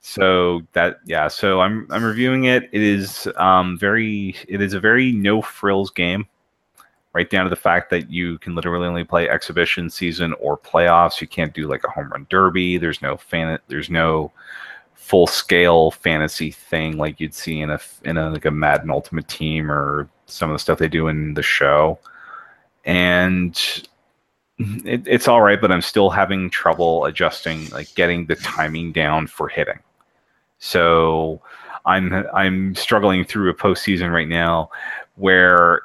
so 0.00 0.62
that 0.72 0.98
yeah. 1.06 1.28
So 1.28 1.60
I'm 1.60 1.86
I'm 1.90 2.02
reviewing 2.04 2.44
it. 2.44 2.68
It 2.72 2.82
is 2.82 3.28
um 3.36 3.78
very. 3.78 4.34
It 4.48 4.60
is 4.60 4.72
a 4.72 4.80
very 4.80 5.12
no 5.12 5.42
frills 5.42 5.90
game. 5.90 6.26
Right 7.12 7.28
down 7.28 7.44
to 7.44 7.50
the 7.50 7.56
fact 7.56 7.90
that 7.90 8.08
you 8.08 8.38
can 8.38 8.54
literally 8.54 8.86
only 8.86 9.02
play 9.02 9.28
exhibition 9.28 9.90
season 9.90 10.32
or 10.34 10.56
playoffs. 10.56 11.20
You 11.20 11.26
can't 11.26 11.52
do 11.52 11.66
like 11.66 11.82
a 11.82 11.90
home 11.90 12.08
run 12.08 12.26
derby. 12.30 12.78
There's 12.78 13.02
no 13.02 13.16
fan. 13.16 13.58
There's 13.66 13.90
no 13.90 14.30
full 14.94 15.26
scale 15.26 15.90
fantasy 15.90 16.52
thing 16.52 16.96
like 16.96 17.18
you'd 17.18 17.34
see 17.34 17.60
in 17.60 17.70
a 17.70 17.80
in 18.04 18.16
a 18.16 18.30
like 18.30 18.44
a 18.44 18.50
Madden 18.50 18.90
Ultimate 18.90 19.26
Team 19.26 19.68
or 19.68 20.08
some 20.26 20.50
of 20.50 20.54
the 20.54 20.60
stuff 20.60 20.78
they 20.78 20.86
do 20.86 21.08
in 21.08 21.34
the 21.34 21.42
show. 21.42 21.98
And 22.84 23.60
it, 24.58 25.02
it's 25.06 25.26
all 25.26 25.40
right, 25.40 25.60
but 25.60 25.72
I'm 25.72 25.82
still 25.82 26.10
having 26.10 26.48
trouble 26.48 27.04
adjusting, 27.06 27.68
like 27.70 27.92
getting 27.94 28.26
the 28.26 28.36
timing 28.36 28.92
down 28.92 29.26
for 29.26 29.48
hitting. 29.48 29.80
So 30.58 31.40
I'm 31.86 32.26
I'm 32.34 32.74
struggling 32.74 33.24
through 33.24 33.50
a 33.50 33.54
postseason 33.54 34.12
right 34.12 34.28
now 34.28 34.70
where 35.16 35.82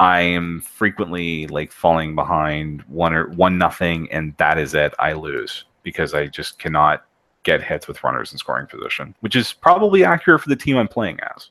I 0.00 0.20
am 0.20 0.60
frequently 0.60 1.46
like 1.48 1.72
falling 1.72 2.14
behind 2.14 2.82
one 2.82 3.14
or 3.14 3.28
one 3.30 3.58
nothing, 3.58 4.10
and 4.12 4.34
that 4.38 4.58
is 4.58 4.74
it. 4.74 4.94
I 4.98 5.12
lose 5.12 5.64
because 5.82 6.14
I 6.14 6.26
just 6.26 6.58
cannot 6.58 7.04
get 7.44 7.62
hits 7.62 7.86
with 7.86 8.02
runners 8.02 8.32
in 8.32 8.38
scoring 8.38 8.66
position, 8.66 9.14
which 9.20 9.36
is 9.36 9.52
probably 9.52 10.04
accurate 10.04 10.40
for 10.40 10.48
the 10.48 10.56
team 10.56 10.76
I'm 10.76 10.88
playing 10.88 11.18
as. 11.34 11.50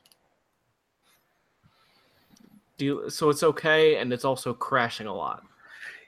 Do 2.76 2.84
you, 2.84 3.10
so 3.10 3.30
it's 3.30 3.42
okay, 3.42 3.96
and 3.96 4.12
it's 4.12 4.24
also 4.24 4.52
crashing 4.52 5.06
a 5.06 5.14
lot. 5.14 5.44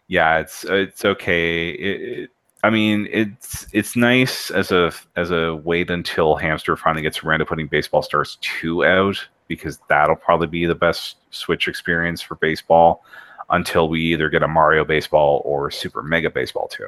yeah 0.08 0.38
it's 0.38 0.64
it's 0.64 1.04
okay 1.04 1.70
it, 1.70 2.00
it, 2.18 2.30
i 2.62 2.70
mean 2.70 3.08
it's 3.10 3.66
it's 3.72 3.96
nice 3.96 4.50
as 4.50 4.70
a 4.70 4.92
as 5.16 5.30
a 5.30 5.56
wait 5.56 5.90
until 5.90 6.36
hamster 6.36 6.76
finally 6.76 7.02
gets 7.02 7.22
around 7.22 7.40
to 7.40 7.46
putting 7.46 7.66
baseball 7.66 8.02
stars 8.02 8.38
2 8.40 8.84
out 8.84 9.16
because 9.48 9.78
that'll 9.88 10.16
probably 10.16 10.46
be 10.46 10.66
the 10.66 10.74
best 10.74 11.16
switch 11.30 11.68
experience 11.68 12.20
for 12.22 12.34
baseball 12.36 13.04
until 13.50 13.88
we 13.88 14.00
either 14.00 14.28
get 14.28 14.42
a 14.42 14.48
mario 14.48 14.84
baseball 14.84 15.42
or 15.44 15.70
super 15.70 16.02
mega 16.02 16.28
baseball 16.30 16.66
2 16.68 16.86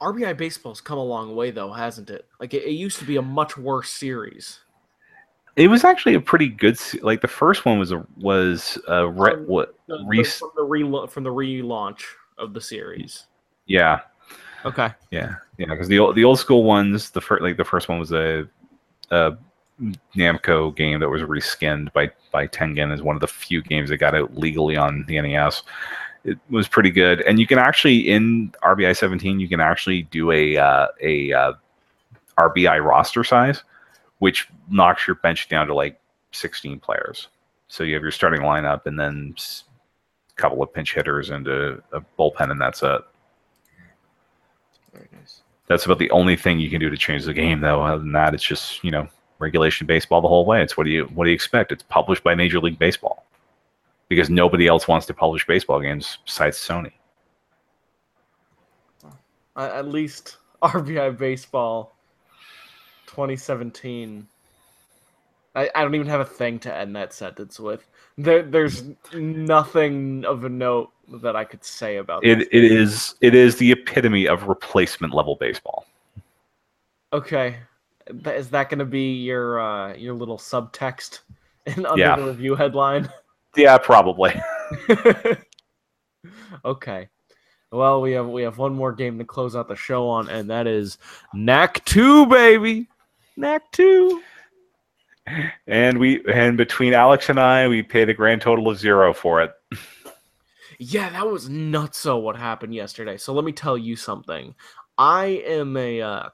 RBI 0.00 0.36
baseball's 0.36 0.80
come 0.80 0.98
a 0.98 1.04
long 1.04 1.36
way 1.36 1.50
though, 1.52 1.72
hasn't 1.72 2.10
it? 2.10 2.26
Like 2.40 2.54
it, 2.54 2.64
it 2.64 2.72
used 2.72 2.98
to 2.98 3.04
be 3.04 3.16
a 3.16 3.22
much 3.22 3.56
worse 3.56 3.88
series. 3.90 4.58
it 5.54 5.68
was 5.68 5.84
actually 5.84 6.14
a 6.14 6.20
pretty 6.20 6.48
good 6.48 6.76
se- 6.78 6.98
like 7.02 7.20
the 7.20 7.28
first 7.28 7.64
one 7.64 7.78
was 7.78 7.92
a 7.92 8.04
was 8.16 8.78
a 8.88 9.06
re- 9.06 9.34
Um, 9.34 9.46
what 9.46 9.74
The- 9.86 9.98
the- 9.98 10.24
from 10.24 10.50
the 10.56 10.64
re- 10.64 11.06
from 11.06 11.22
the 11.24 11.30
relaunch 11.30 12.02
of 12.38 12.52
the 12.54 12.60
series. 12.60 13.26
yeah 13.66 14.00
Okay. 14.64 14.90
Yeah, 15.10 15.34
yeah, 15.58 15.66
because 15.70 15.88
the 15.88 15.98
old 15.98 16.14
the 16.16 16.22
old 16.24 16.38
school 16.38 16.62
ones, 16.64 17.10
the 17.10 17.20
first 17.20 17.42
like 17.42 17.56
the 17.56 17.64
first 17.64 17.88
one 17.88 17.98
was 17.98 18.12
a, 18.12 18.48
a 19.10 19.32
Namco 20.16 20.74
game 20.74 21.00
that 21.00 21.08
was 21.08 21.22
reskinned 21.22 21.92
by 21.92 22.10
by 22.30 22.46
Tengen 22.46 22.92
is 22.92 23.02
one 23.02 23.16
of 23.16 23.20
the 23.20 23.28
few 23.28 23.62
games 23.62 23.88
that 23.90 23.98
got 23.98 24.14
out 24.14 24.36
legally 24.36 24.76
on 24.76 25.04
the 25.08 25.20
NES. 25.20 25.62
It 26.24 26.38
was 26.50 26.68
pretty 26.68 26.90
good, 26.90 27.20
and 27.22 27.40
you 27.40 27.46
can 27.46 27.58
actually 27.58 28.08
in 28.08 28.52
RBI 28.62 28.96
17 28.96 29.40
you 29.40 29.48
can 29.48 29.60
actually 29.60 30.02
do 30.02 30.30
a 30.30 30.56
uh, 30.56 30.86
a 31.00 31.32
uh, 31.32 31.52
RBI 32.38 32.84
roster 32.84 33.24
size, 33.24 33.64
which 34.18 34.48
knocks 34.70 35.06
your 35.06 35.16
bench 35.16 35.48
down 35.48 35.66
to 35.66 35.74
like 35.74 36.00
16 36.32 36.78
players. 36.78 37.28
So 37.68 37.84
you 37.84 37.94
have 37.94 38.02
your 38.02 38.12
starting 38.12 38.42
lineup 38.42 38.86
and 38.86 38.98
then 38.98 39.34
a 39.36 40.40
couple 40.40 40.62
of 40.62 40.72
pinch 40.72 40.94
hitters 40.94 41.30
and 41.30 41.48
a, 41.48 41.82
a 41.92 42.00
bullpen, 42.18 42.50
and 42.50 42.60
that's 42.60 42.82
it. 42.82 43.00
Very 44.92 45.08
nice. 45.12 45.42
That's 45.66 45.86
about 45.86 45.98
the 45.98 46.10
only 46.10 46.36
thing 46.36 46.60
you 46.60 46.70
can 46.70 46.80
do 46.80 46.90
to 46.90 46.96
change 46.96 47.24
the 47.24 47.32
game, 47.32 47.60
though. 47.60 47.82
Other 47.82 47.98
than 47.98 48.12
that, 48.12 48.34
it's 48.34 48.44
just 48.44 48.84
you 48.84 48.90
know 48.90 49.08
regulation 49.42 49.86
baseball 49.86 50.22
the 50.22 50.28
whole 50.28 50.46
way. 50.46 50.62
It's 50.62 50.76
what 50.76 50.84
do 50.84 50.90
you 50.90 51.04
what 51.14 51.24
do 51.24 51.30
you 51.30 51.34
expect? 51.34 51.72
It's 51.72 51.82
published 51.82 52.24
by 52.24 52.34
Major 52.34 52.60
League 52.60 52.78
Baseball 52.78 53.26
because 54.08 54.30
nobody 54.30 54.66
else 54.66 54.88
wants 54.88 55.06
to 55.06 55.14
publish 55.14 55.46
baseball 55.46 55.80
games 55.80 56.18
besides 56.24 56.56
Sony. 56.56 56.92
At 59.56 59.88
least 59.88 60.38
RBI 60.62 61.18
baseball 61.18 61.94
2017. 63.06 64.26
I, 65.54 65.68
I 65.74 65.82
don't 65.82 65.94
even 65.94 66.06
have 66.06 66.20
a 66.20 66.24
thing 66.24 66.58
to 66.60 66.74
end 66.74 66.96
that 66.96 67.12
sentence 67.12 67.60
with. 67.60 67.86
There, 68.16 68.42
there's 68.42 68.84
nothing 69.12 70.24
of 70.24 70.44
a 70.44 70.48
note 70.48 70.90
that 71.08 71.36
I 71.36 71.44
could 71.44 71.62
say 71.62 71.96
about 71.96 72.24
It 72.24 72.42
it 72.52 72.64
is 72.64 73.16
it 73.20 73.34
is 73.34 73.56
the 73.56 73.72
epitome 73.72 74.26
of 74.26 74.44
replacement 74.44 75.12
level 75.12 75.36
baseball. 75.36 75.84
Okay. 77.12 77.56
Is 78.26 78.50
that 78.50 78.68
going 78.68 78.78
to 78.80 78.84
be 78.84 79.14
your 79.22 79.60
uh, 79.60 79.94
your 79.94 80.14
little 80.14 80.38
subtext 80.38 81.20
in 81.66 81.86
under 81.86 82.00
Yeah. 82.02 82.16
the 82.16 82.26
review 82.26 82.54
headline? 82.54 83.08
Yeah, 83.54 83.76
probably. 83.76 84.32
okay. 86.64 87.08
Well, 87.70 88.00
we 88.00 88.12
have 88.12 88.26
we 88.28 88.42
have 88.42 88.56
one 88.58 88.74
more 88.74 88.92
game 88.92 89.18
to 89.18 89.24
close 89.24 89.54
out 89.56 89.68
the 89.68 89.76
show 89.76 90.08
on, 90.08 90.28
and 90.30 90.48
that 90.50 90.66
is 90.66 90.98
Knack 91.34 91.84
Two, 91.84 92.26
baby. 92.26 92.88
Knack 93.36 93.70
Two. 93.72 94.22
And 95.66 95.98
we 95.98 96.24
and 96.32 96.56
between 96.56 96.94
Alex 96.94 97.28
and 97.28 97.38
I, 97.38 97.68
we 97.68 97.82
paid 97.82 98.08
a 98.08 98.14
grand 98.14 98.40
total 98.40 98.68
of 98.70 98.78
zero 98.78 99.12
for 99.12 99.42
it. 99.42 99.52
Yeah, 100.78 101.10
that 101.10 101.26
was 101.26 101.48
nuts. 101.48 102.04
nutso 102.04 102.20
what 102.22 102.36
happened 102.36 102.74
yesterday. 102.74 103.16
So 103.16 103.32
let 103.32 103.44
me 103.44 103.52
tell 103.52 103.78
you 103.78 103.96
something. 103.96 104.54
I 104.98 105.26
am 105.46 105.76
a 105.76 106.00
uh, 106.02 106.28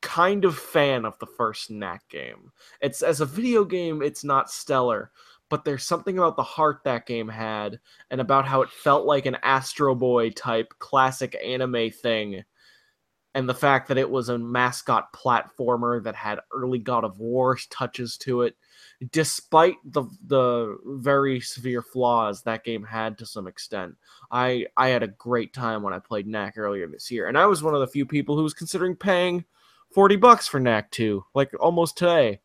kind 0.00 0.44
of 0.44 0.56
fan 0.56 1.04
of 1.04 1.18
the 1.18 1.26
first 1.26 1.70
Knack 1.70 2.08
game. 2.08 2.52
It's 2.80 3.02
as 3.02 3.20
a 3.20 3.26
video 3.26 3.64
game, 3.64 4.02
it's 4.02 4.24
not 4.24 4.50
stellar, 4.50 5.10
but 5.48 5.64
there's 5.64 5.84
something 5.84 6.18
about 6.18 6.36
the 6.36 6.42
heart 6.42 6.80
that 6.84 7.06
game 7.06 7.28
had 7.28 7.80
and 8.10 8.20
about 8.20 8.46
how 8.46 8.62
it 8.62 8.70
felt 8.70 9.06
like 9.06 9.26
an 9.26 9.38
Astro 9.42 9.94
Boy 9.94 10.30
type 10.30 10.72
classic 10.78 11.36
anime 11.44 11.90
thing. 11.90 12.44
And 13.34 13.48
the 13.48 13.54
fact 13.54 13.88
that 13.88 13.98
it 13.98 14.08
was 14.08 14.30
a 14.30 14.38
mascot 14.38 15.12
platformer 15.12 16.02
that 16.02 16.14
had 16.14 16.40
early 16.52 16.78
God 16.78 17.04
of 17.04 17.18
War 17.18 17.56
touches 17.70 18.16
to 18.18 18.42
it 18.42 18.56
despite 19.12 19.76
the 19.84 20.04
the 20.26 20.76
very 20.84 21.40
severe 21.40 21.82
flaws 21.82 22.42
that 22.42 22.64
game 22.64 22.84
had 22.84 23.16
to 23.18 23.26
some 23.26 23.46
extent. 23.46 23.94
I 24.30 24.66
I 24.76 24.88
had 24.88 25.02
a 25.02 25.08
great 25.08 25.52
time 25.52 25.82
when 25.82 25.94
I 25.94 25.98
played 25.98 26.26
Knack 26.26 26.54
earlier 26.56 26.86
this 26.88 27.10
year, 27.10 27.28
and 27.28 27.38
I 27.38 27.46
was 27.46 27.62
one 27.62 27.74
of 27.74 27.80
the 27.80 27.86
few 27.86 28.04
people 28.04 28.36
who 28.36 28.42
was 28.42 28.54
considering 28.54 28.96
paying 28.96 29.44
forty 29.92 30.16
bucks 30.16 30.46
for 30.46 30.60
Knack 30.60 30.90
two, 30.90 31.24
like 31.34 31.50
almost 31.60 31.96
today. 31.96 32.40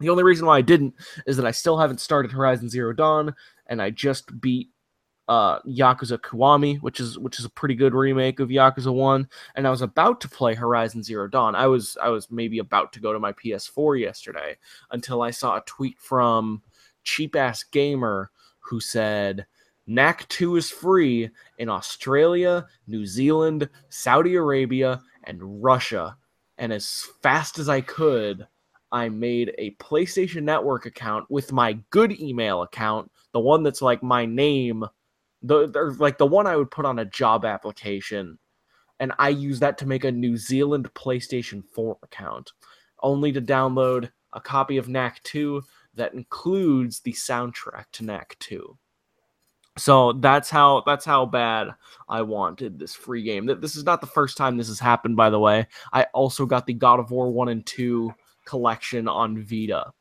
The 0.00 0.08
only 0.08 0.24
reason 0.24 0.46
why 0.46 0.58
I 0.58 0.62
didn't 0.62 0.94
is 1.26 1.36
that 1.36 1.46
I 1.46 1.52
still 1.52 1.78
haven't 1.78 2.00
started 2.00 2.32
Horizon 2.32 2.68
Zero 2.68 2.92
Dawn, 2.92 3.34
and 3.66 3.80
I 3.80 3.90
just 3.90 4.40
beat 4.40 4.70
uh 5.28 5.60
Yakuza 5.60 6.18
Kiwami, 6.18 6.80
which 6.80 6.98
is 6.98 7.18
which 7.18 7.38
is 7.38 7.44
a 7.44 7.50
pretty 7.50 7.74
good 7.74 7.94
remake 7.94 8.40
of 8.40 8.48
Yakuza 8.48 8.92
1, 8.92 9.28
and 9.54 9.66
I 9.66 9.70
was 9.70 9.82
about 9.82 10.20
to 10.22 10.28
play 10.28 10.54
Horizon 10.54 11.02
Zero 11.02 11.28
Dawn. 11.28 11.54
I 11.54 11.66
was 11.68 11.96
I 12.02 12.08
was 12.08 12.30
maybe 12.30 12.58
about 12.58 12.92
to 12.94 13.00
go 13.00 13.12
to 13.12 13.20
my 13.20 13.32
PS4 13.32 14.00
yesterday 14.00 14.56
until 14.90 15.22
I 15.22 15.30
saw 15.30 15.56
a 15.56 15.64
tweet 15.66 15.98
from 15.98 16.62
cheap 17.04 17.36
ass 17.36 17.62
gamer 17.62 18.30
who 18.60 18.80
said 18.80 19.46
Knack 19.86 20.28
2 20.28 20.56
is 20.56 20.70
free 20.70 21.30
in 21.58 21.68
Australia, 21.68 22.66
New 22.86 23.04
Zealand, 23.06 23.68
Saudi 23.88 24.36
Arabia, 24.36 25.00
and 25.24 25.62
Russia. 25.62 26.16
And 26.58 26.72
as 26.72 27.06
fast 27.22 27.58
as 27.58 27.68
I 27.68 27.80
could, 27.80 28.46
I 28.92 29.08
made 29.08 29.54
a 29.56 29.74
PlayStation 29.76 30.42
Network 30.42 30.84
account 30.84 31.30
with 31.30 31.50
my 31.50 31.78
good 31.90 32.20
email 32.20 32.62
account, 32.62 33.10
the 33.32 33.40
one 33.40 33.62
that's 33.62 33.80
like 33.80 34.02
my 34.02 34.26
name, 34.26 34.84
the 35.42 35.96
like 35.98 36.18
the 36.18 36.26
one 36.26 36.46
I 36.46 36.56
would 36.56 36.70
put 36.70 36.84
on 36.84 36.98
a 36.98 37.04
job 37.06 37.44
application, 37.44 38.38
and 39.00 39.12
I 39.18 39.30
use 39.30 39.58
that 39.60 39.78
to 39.78 39.86
make 39.86 40.04
a 40.04 40.12
New 40.12 40.36
Zealand 40.36 40.92
PlayStation 40.94 41.64
4 41.74 41.98
account, 42.02 42.52
only 43.02 43.32
to 43.32 43.40
download 43.40 44.10
a 44.34 44.40
copy 44.40 44.76
of 44.76 44.88
Knack 44.88 45.22
2 45.24 45.62
that 45.94 46.14
includes 46.14 47.00
the 47.00 47.12
soundtrack 47.12 47.86
to 47.92 48.04
Knack 48.04 48.36
2. 48.40 48.78
So 49.78 50.12
that's 50.14 50.50
how 50.50 50.82
that's 50.84 51.04
how 51.04 51.24
bad 51.24 51.68
I 52.08 52.22
wanted 52.22 52.78
this 52.78 52.94
free 52.94 53.22
game. 53.22 53.46
This 53.46 53.74
is 53.74 53.84
not 53.84 54.00
the 54.00 54.06
first 54.06 54.36
time 54.36 54.56
this 54.56 54.68
has 54.68 54.78
happened, 54.78 55.16
by 55.16 55.30
the 55.30 55.38
way. 55.38 55.66
I 55.92 56.04
also 56.12 56.44
got 56.44 56.66
the 56.66 56.74
God 56.74 57.00
of 57.00 57.10
War 57.10 57.30
1 57.30 57.48
and 57.48 57.64
2 57.64 58.12
collection 58.44 59.08
on 59.08 59.42
Vita 59.42 59.92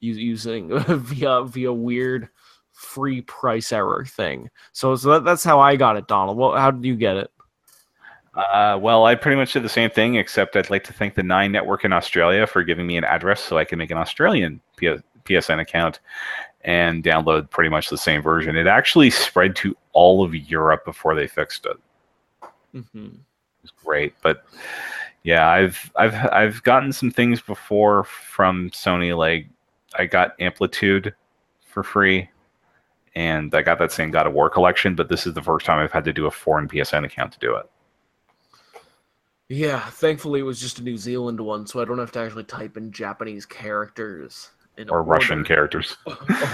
using 0.00 0.78
via 0.88 1.44
via 1.44 1.72
weird 1.72 2.28
free 2.72 3.20
price 3.22 3.72
error 3.72 4.06
thing. 4.06 4.48
So 4.72 4.96
so 4.96 5.12
that, 5.12 5.24
that's 5.24 5.44
how 5.44 5.60
I 5.60 5.76
got 5.76 5.96
it, 5.96 6.08
Donald. 6.08 6.38
Well, 6.38 6.56
how 6.56 6.70
did 6.70 6.84
you 6.84 6.96
get 6.96 7.16
it? 7.16 7.30
Uh, 8.34 8.78
well, 8.80 9.04
I 9.04 9.16
pretty 9.16 9.36
much 9.36 9.52
did 9.52 9.64
the 9.64 9.68
same 9.68 9.90
thing, 9.90 10.14
except 10.14 10.54
I'd 10.54 10.70
like 10.70 10.84
to 10.84 10.92
thank 10.92 11.14
the 11.14 11.24
Nine 11.24 11.50
Network 11.50 11.84
in 11.84 11.92
Australia 11.92 12.46
for 12.46 12.62
giving 12.62 12.86
me 12.86 12.96
an 12.96 13.04
address 13.04 13.40
so 13.42 13.58
I 13.58 13.64
can 13.64 13.78
make 13.78 13.90
an 13.90 13.98
Australian 13.98 14.60
P- 14.76 14.96
PSN 15.24 15.60
account 15.60 15.98
and 16.68 17.02
download 17.02 17.48
pretty 17.48 17.70
much 17.70 17.88
the 17.88 17.96
same 17.96 18.20
version. 18.20 18.54
It 18.54 18.66
actually 18.66 19.08
spread 19.10 19.56
to 19.56 19.74
all 19.94 20.22
of 20.22 20.34
Europe 20.34 20.84
before 20.84 21.14
they 21.14 21.26
fixed 21.26 21.64
it. 21.66 21.78
hmm 22.72 23.06
It 23.06 23.62
was 23.62 23.72
great, 23.84 24.14
but 24.22 24.44
yeah, 25.24 25.48
I've 25.48 25.90
I've 25.96 26.14
I've 26.30 26.62
gotten 26.64 26.92
some 26.92 27.10
things 27.10 27.40
before 27.40 28.04
from 28.04 28.68
Sony. 28.70 29.16
Like 29.16 29.48
I 29.98 30.04
got 30.04 30.40
Amplitude 30.40 31.14
for 31.64 31.82
free, 31.82 32.28
and 33.14 33.54
I 33.54 33.62
got 33.62 33.78
that 33.78 33.92
same 33.92 34.10
God 34.10 34.26
of 34.26 34.34
War 34.34 34.50
collection. 34.50 34.94
But 34.94 35.08
this 35.08 35.26
is 35.26 35.32
the 35.34 35.42
first 35.42 35.64
time 35.64 35.78
I've 35.82 35.92
had 35.92 36.04
to 36.04 36.12
do 36.12 36.26
a 36.26 36.30
foreign 36.30 36.68
PSN 36.68 37.04
account 37.04 37.32
to 37.32 37.38
do 37.38 37.56
it. 37.56 37.66
Yeah, 39.50 39.88
thankfully 39.90 40.40
it 40.40 40.44
was 40.44 40.60
just 40.60 40.78
a 40.78 40.82
New 40.82 40.96
Zealand 40.96 41.40
one, 41.40 41.66
so 41.66 41.80
I 41.80 41.84
don't 41.84 41.98
have 41.98 42.12
to 42.12 42.20
actually 42.20 42.44
type 42.44 42.76
in 42.76 42.92
Japanese 42.92 43.46
characters 43.46 44.50
Or 44.88 45.02
Russian 45.02 45.44
characters. 45.44 45.96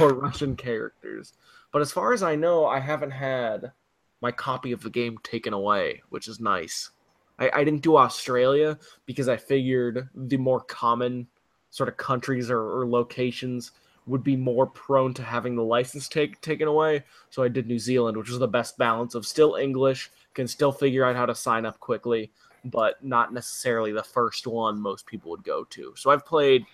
or 0.01 0.15
Russian 0.15 0.57
characters. 0.57 1.35
But 1.73 1.83
as 1.83 1.93
far 1.93 2.13
as 2.13 2.23
I 2.23 2.37
know, 2.37 2.67
I 2.67 2.81
haven't 2.81 3.11
had 3.11 3.73
my 4.21 4.31
copy 4.31 4.73
of 4.73 4.83
the 4.83 4.91
game 4.91 5.19
taken 5.23 5.53
away, 5.53 6.03
which 6.09 6.29
is 6.29 6.41
nice. 6.41 6.91
I, 7.39 7.51
I 7.53 7.65
didn't 7.65 7.83
do 7.83 7.97
Australia 7.97 8.79
because 9.07 9.29
I 9.29 9.37
figured 9.37 10.09
the 10.15 10.37
more 10.37 10.61
common 10.61 11.27
sort 11.71 11.89
of 11.89 11.97
countries 11.97 12.51
or, 12.51 12.61
or 12.61 12.89
locations 12.89 13.73
would 14.07 14.23
be 14.23 14.37
more 14.37 14.67
prone 14.67 15.15
to 15.15 15.23
having 15.23 15.57
the 15.57 15.65
license 15.65 16.09
take 16.09 16.41
taken 16.41 16.69
away. 16.69 17.05
So 17.31 17.43
I 17.43 17.49
did 17.49 17.67
New 17.67 17.79
Zealand, 17.79 18.17
which 18.17 18.29
was 18.29 18.39
the 18.39 18.49
best 18.49 18.79
balance 18.79 19.15
of 19.15 19.27
still 19.27 19.57
English, 19.57 20.11
can 20.35 20.47
still 20.47 20.73
figure 20.73 21.05
out 21.05 21.17
how 21.17 21.27
to 21.27 21.35
sign 21.35 21.65
up 21.65 21.81
quickly, 21.81 22.31
but 22.65 23.03
not 23.03 23.33
necessarily 23.33 23.93
the 23.93 24.03
first 24.03 24.47
one 24.47 24.81
most 24.81 25.07
people 25.07 25.31
would 25.31 25.45
go 25.45 25.65
to. 25.65 25.95
So 25.97 26.11
I've 26.11 26.27
played 26.27 26.65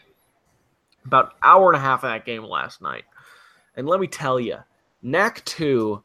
about 1.05 1.35
hour 1.43 1.69
and 1.69 1.77
a 1.77 1.81
half 1.81 2.05
of 2.05 2.11
that 2.11 2.25
game 2.25 2.45
last 2.45 2.83
night. 2.83 3.05
And 3.77 3.87
let 3.87 4.01
me 4.01 4.07
tell 4.07 4.39
you, 4.39 4.59
Knack 5.03 5.45
2 5.45 6.03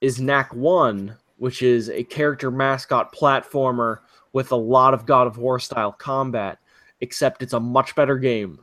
is 0.00 0.20
Knack 0.20 0.52
1, 0.54 1.16
which 1.36 1.62
is 1.62 1.90
a 1.90 2.04
character 2.04 2.50
mascot 2.50 3.14
platformer 3.14 3.98
with 4.32 4.52
a 4.52 4.56
lot 4.56 4.94
of 4.94 5.06
God 5.06 5.26
of 5.26 5.38
War 5.38 5.58
style 5.58 5.92
combat, 5.92 6.58
except 7.00 7.42
it's 7.42 7.52
a 7.52 7.60
much 7.60 7.94
better 7.94 8.18
game. 8.18 8.58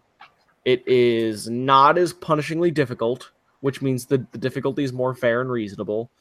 It 0.65 0.83
is 0.87 1.49
not 1.49 1.97
as 1.97 2.13
punishingly 2.13 2.73
difficult, 2.73 3.31
which 3.61 3.81
means 3.81 4.05
the, 4.05 4.25
the 4.31 4.37
difficulty 4.37 4.83
is 4.83 4.93
more 4.93 5.15
fair 5.15 5.41
and 5.41 5.49
reasonable. 5.49 6.11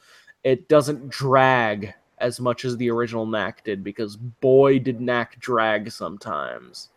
It 0.43 0.69
doesn't 0.69 1.09
drag 1.09 1.93
as 2.19 2.39
much 2.39 2.65
as 2.65 2.77
the 2.77 2.89
original 2.89 3.25
Knack 3.25 3.63
did, 3.63 3.83
because 3.83 4.15
boy, 4.15 4.79
did 4.79 5.01
Knack 5.01 5.39
drag 5.39 5.91
sometimes. 5.91 6.89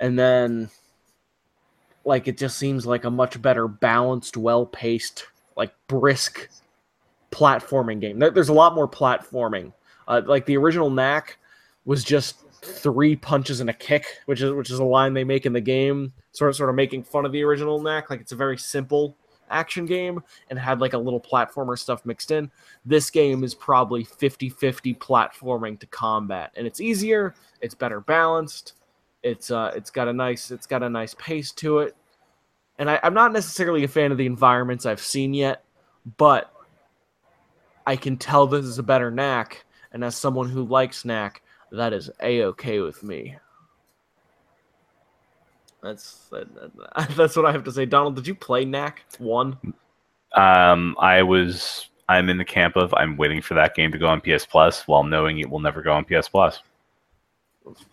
And 0.00 0.18
then 0.18 0.70
like 2.08 2.26
it 2.26 2.38
just 2.38 2.58
seems 2.58 2.86
like 2.86 3.04
a 3.04 3.10
much 3.10 3.40
better 3.40 3.68
balanced 3.68 4.36
well-paced 4.36 5.26
like 5.56 5.72
brisk 5.86 6.48
platforming 7.30 8.00
game. 8.00 8.18
There, 8.18 8.30
there's 8.30 8.48
a 8.48 8.54
lot 8.54 8.74
more 8.74 8.88
platforming. 8.88 9.72
Uh, 10.08 10.22
like 10.24 10.46
the 10.46 10.56
original 10.56 10.90
knack 10.90 11.38
was 11.84 12.02
just 12.02 12.40
three 12.62 13.14
punches 13.14 13.60
and 13.60 13.70
a 13.70 13.72
kick 13.72 14.04
which 14.26 14.42
is 14.42 14.52
which 14.52 14.68
is 14.68 14.80
a 14.80 14.84
line 14.84 15.14
they 15.14 15.22
make 15.22 15.46
in 15.46 15.52
the 15.52 15.60
game 15.60 16.12
sort 16.32 16.50
of 16.50 16.56
sort 16.56 16.68
of 16.68 16.74
making 16.74 17.04
fun 17.04 17.24
of 17.24 17.30
the 17.30 17.42
original 17.44 17.80
knack. 17.80 18.10
Like 18.10 18.20
it's 18.20 18.32
a 18.32 18.36
very 18.36 18.58
simple 18.58 19.16
action 19.50 19.86
game 19.86 20.22
and 20.50 20.58
had 20.58 20.80
like 20.80 20.94
a 20.94 20.98
little 20.98 21.20
platformer 21.20 21.78
stuff 21.78 22.04
mixed 22.04 22.30
in. 22.30 22.50
This 22.84 23.10
game 23.10 23.44
is 23.44 23.54
probably 23.54 24.04
50-50 24.04 24.98
platforming 24.98 25.78
to 25.80 25.86
combat 25.86 26.52
and 26.56 26.66
it's 26.66 26.80
easier 26.80 27.34
it's 27.60 27.74
better 27.74 28.00
balanced 28.00 28.74
it's 29.22 29.50
uh, 29.50 29.72
it's 29.74 29.90
got 29.90 30.08
a 30.08 30.12
nice 30.12 30.50
it's 30.50 30.66
got 30.66 30.82
a 30.82 30.88
nice 30.88 31.14
pace 31.14 31.52
to 31.52 31.78
it, 31.80 31.96
and 32.78 32.90
I, 32.90 33.00
I'm 33.02 33.14
not 33.14 33.32
necessarily 33.32 33.84
a 33.84 33.88
fan 33.88 34.12
of 34.12 34.18
the 34.18 34.26
environments 34.26 34.86
I've 34.86 35.00
seen 35.00 35.34
yet, 35.34 35.64
but 36.16 36.52
I 37.86 37.96
can 37.96 38.16
tell 38.16 38.46
this 38.46 38.64
is 38.64 38.78
a 38.78 38.82
better 38.82 39.10
knack, 39.10 39.64
and 39.92 40.04
as 40.04 40.16
someone 40.16 40.48
who 40.48 40.64
likes 40.64 41.04
knack, 41.04 41.42
that 41.72 41.92
is 41.92 42.10
a 42.22 42.42
okay 42.44 42.80
with 42.80 43.02
me. 43.02 43.36
That's 45.82 46.26
that, 46.30 46.48
that- 46.96 47.10
that's 47.16 47.36
what 47.36 47.46
I 47.46 47.52
have 47.52 47.64
to 47.64 47.72
say. 47.72 47.86
Donald, 47.86 48.16
did 48.16 48.26
you 48.26 48.34
play 48.34 48.64
knack 48.64 49.04
one? 49.18 49.56
Um, 50.34 50.96
I 51.00 51.22
was 51.22 51.88
I'm 52.08 52.28
in 52.28 52.38
the 52.38 52.44
camp 52.44 52.76
of 52.76 52.92
I'm 52.94 53.16
waiting 53.16 53.40
for 53.42 53.54
that 53.54 53.74
game 53.74 53.92
to 53.92 53.98
go 53.98 54.06
on 54.06 54.20
PS 54.20 54.46
Plus 54.46 54.86
while 54.86 55.02
knowing 55.04 55.38
it 55.38 55.48
will 55.48 55.60
never 55.60 55.82
go 55.82 55.92
on 55.92 56.04
PS 56.04 56.28
Plus. 56.28 56.60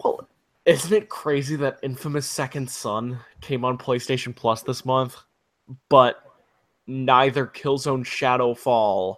Well, 0.04 0.28
isn't 0.66 0.94
it 0.94 1.10
crazy 1.10 1.56
that 1.58 1.80
Infamous 1.84 2.26
Second 2.28 2.70
Son 2.70 3.20
came 3.42 3.64
on 3.64 3.78
PlayStation 3.78 4.36
Plus 4.36 4.64
this 4.64 4.86
month, 4.86 5.18
but 5.90 6.24
neither 6.88 7.46
Killzone 7.46 8.04
Shadowfall 8.04 9.18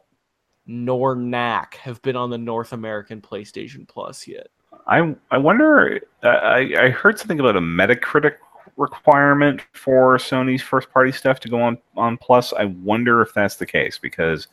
nor 0.66 1.16
Knack 1.16 1.76
have 1.76 2.02
been 2.02 2.16
on 2.16 2.30
the 2.30 2.38
North 2.38 2.74
American 2.74 3.22
PlayStation 3.22 3.88
Plus 3.88 4.28
yet? 4.28 4.48
I 4.88 5.16
I 5.32 5.38
wonder. 5.38 6.02
Uh, 6.24 6.28
I 6.28 6.74
I 6.78 6.90
heard 6.90 7.18
something 7.18 7.40
about 7.40 7.56
a 7.56 7.62
Metacritic 7.62 8.36
requirement 8.76 9.62
for 9.74 10.18
Sony's 10.18 10.62
first 10.62 10.92
party 10.92 11.12
stuff 11.12 11.40
to 11.42 11.50
go 11.50 11.62
on 11.62 11.78
on 11.96 12.18
Plus. 12.18 12.54
I 12.54 12.66
wonder 12.66 13.22
if 13.22 13.34
that's 13.34 13.56
the 13.56 13.66
case 13.66 13.98
because 13.98 14.48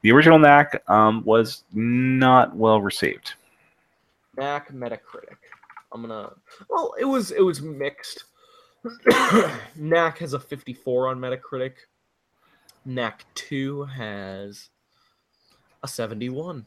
the 0.00 0.12
original 0.12 0.38
Knack 0.38 0.82
um, 0.88 1.22
was 1.24 1.64
not 1.72 2.56
well 2.56 2.80
received. 2.80 3.34
Knack 4.36 4.72
Metacritic. 4.72 5.36
I'm 5.94 6.02
gonna. 6.02 6.32
Well, 6.68 6.94
it 6.98 7.04
was 7.04 7.30
it 7.30 7.40
was 7.40 7.62
mixed. 7.62 8.24
Knack 9.76 10.18
has 10.18 10.34
a 10.34 10.40
54 10.40 11.08
on 11.08 11.18
Metacritic. 11.18 11.74
Knack 12.84 13.24
2 13.34 13.84
has 13.84 14.68
a 15.82 15.88
71. 15.88 16.66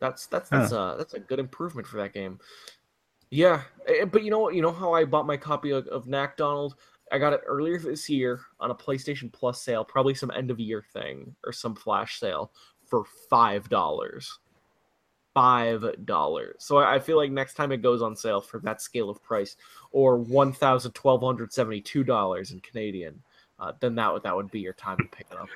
That's 0.00 0.26
that's 0.26 0.48
that's 0.48 0.72
a 0.72 0.94
that's 0.96 1.14
a 1.14 1.18
good 1.18 1.40
improvement 1.40 1.86
for 1.86 1.96
that 1.96 2.14
game. 2.14 2.38
Yeah, 3.30 3.62
eh, 3.88 4.04
but 4.04 4.22
you 4.22 4.30
know 4.30 4.38
what? 4.38 4.54
You 4.54 4.62
know 4.62 4.72
how 4.72 4.92
I 4.92 5.04
bought 5.04 5.26
my 5.26 5.36
copy 5.36 5.70
of, 5.70 5.86
of 5.88 6.06
Knack 6.06 6.36
Donald? 6.36 6.76
I 7.10 7.18
got 7.18 7.32
it 7.32 7.40
earlier 7.46 7.78
this 7.78 8.08
year 8.08 8.40
on 8.60 8.70
a 8.70 8.74
PlayStation 8.74 9.32
Plus 9.32 9.62
sale, 9.62 9.84
probably 9.84 10.14
some 10.14 10.30
end 10.30 10.50
of 10.50 10.60
year 10.60 10.84
thing 10.92 11.34
or 11.44 11.52
some 11.52 11.74
flash 11.74 12.20
sale 12.20 12.52
for 12.86 13.04
five 13.28 13.68
dollars. 13.68 14.38
Five 15.38 16.04
dollars. 16.04 16.56
So 16.58 16.78
I 16.78 16.98
feel 16.98 17.16
like 17.16 17.30
next 17.30 17.54
time 17.54 17.70
it 17.70 17.76
goes 17.80 18.02
on 18.02 18.16
sale 18.16 18.40
for 18.40 18.58
that 18.60 18.82
scale 18.82 19.08
of 19.08 19.22
price, 19.22 19.56
or 19.92 20.18
one 20.18 20.52
thousand 20.52 20.92
twelve 20.92 21.22
hundred 21.22 21.52
seventy-two 21.52 22.02
dollars 22.02 22.50
in 22.50 22.58
Canadian, 22.58 23.22
uh, 23.60 23.72
then 23.78 23.94
that 23.94 24.12
would 24.12 24.24
that 24.24 24.34
would 24.34 24.50
be 24.50 24.58
your 24.58 24.72
time 24.72 24.96
to 24.96 25.04
pick 25.04 25.28
it 25.30 25.38
up. 25.38 25.48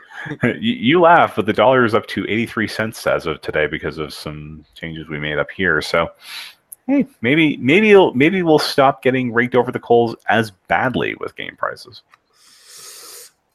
you, 0.60 0.74
you 0.74 1.00
laugh, 1.00 1.34
but 1.34 1.46
the 1.46 1.52
dollar 1.52 1.84
is 1.84 1.96
up 1.96 2.06
to 2.06 2.24
eighty-three 2.28 2.68
cents 2.68 3.04
as 3.08 3.26
of 3.26 3.40
today 3.40 3.66
because 3.66 3.98
of 3.98 4.14
some 4.14 4.64
changes 4.74 5.08
we 5.08 5.18
made 5.18 5.38
up 5.38 5.50
here. 5.50 5.82
So 5.82 6.12
hey, 6.86 7.04
maybe 7.20 7.56
maybe 7.56 8.12
maybe 8.12 8.42
we'll 8.44 8.60
stop 8.60 9.02
getting 9.02 9.32
raked 9.32 9.56
over 9.56 9.72
the 9.72 9.80
coals 9.80 10.14
as 10.28 10.52
badly 10.68 11.16
with 11.16 11.34
game 11.34 11.56
prices. 11.56 12.02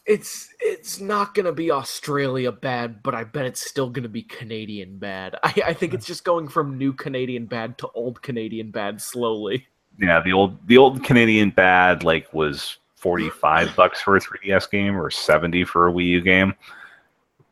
It's 0.05 0.49
it's 0.77 0.99
not 0.99 1.33
gonna 1.33 1.51
be 1.51 1.71
Australia 1.71 2.51
bad, 2.51 3.01
but 3.01 3.15
I 3.15 3.23
bet 3.23 3.45
it's 3.45 3.67
still 3.67 3.89
gonna 3.89 4.07
be 4.07 4.23
Canadian 4.23 4.97
bad. 4.97 5.35
I, 5.43 5.53
I 5.67 5.73
think 5.73 5.93
it's 5.93 6.05
just 6.05 6.23
going 6.23 6.47
from 6.47 6.77
new 6.77 6.93
Canadian 6.93 7.45
bad 7.45 7.77
to 7.79 7.89
old 7.93 8.21
Canadian 8.21 8.71
bad 8.71 9.01
slowly. 9.01 9.67
Yeah, 9.99 10.21
the 10.21 10.33
old 10.33 10.57
the 10.67 10.77
old 10.77 11.03
Canadian 11.03 11.49
bad 11.49 12.03
like 12.03 12.31
was 12.33 12.77
forty 12.95 13.29
five 13.29 13.75
bucks 13.75 14.01
for 14.01 14.15
a 14.15 14.19
3DS 14.19 14.69
game 14.69 14.95
or 14.95 15.09
seventy 15.09 15.63
for 15.63 15.87
a 15.87 15.91
Wii 15.91 16.07
U 16.07 16.21
game 16.21 16.53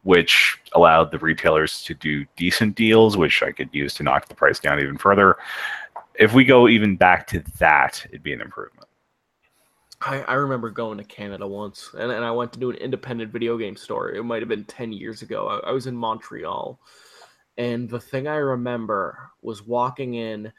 which 0.04 0.60
allowed 0.74 1.10
the 1.10 1.18
retailers 1.18 1.82
to 1.82 1.96
do 1.96 2.24
decent 2.36 2.76
deals, 2.76 3.18
which 3.18 3.42
I 3.42 3.52
could 3.52 3.70
use 3.72 3.96
to 3.96 4.04
knock 4.04 4.28
the 4.28 4.36
price 4.36 4.60
down 4.60 4.80
even 4.80 5.00
further. 5.00 5.36
If 6.20 6.34
we 6.34 6.46
go 6.46 6.68
even 6.68 6.96
back 6.96 7.26
to 7.28 7.44
that, 7.58 8.06
it'd 8.10 8.22
be 8.22 8.32
an 8.32 8.40
improvement. 8.40 8.88
I, 10.02 10.22
I 10.22 10.34
remember 10.34 10.70
going 10.70 10.98
to 10.98 11.04
Canada 11.04 11.48
once, 11.48 11.92
and, 11.98 12.12
and 12.12 12.24
I 12.24 12.32
went 12.32 12.54
to 12.54 12.60
do 12.60 12.70
an 12.70 12.78
independent 12.78 13.32
video 13.32 13.58
game 13.58 13.76
store. 13.76 14.12
It 14.12 14.24
might 14.24 14.42
have 14.42 14.50
been 14.50 14.66
10 14.66 14.92
years 14.92 15.22
ago. 15.22 15.48
I, 15.48 15.70
I 15.70 15.72
was 15.72 15.88
in 15.88 15.96
Montreal. 15.96 16.80
And 17.58 17.90
the 17.90 18.00
thing 18.00 18.28
I 18.28 18.36
remember 18.36 19.32
was 19.42 19.66
walking 19.66 20.16
in 20.16 20.52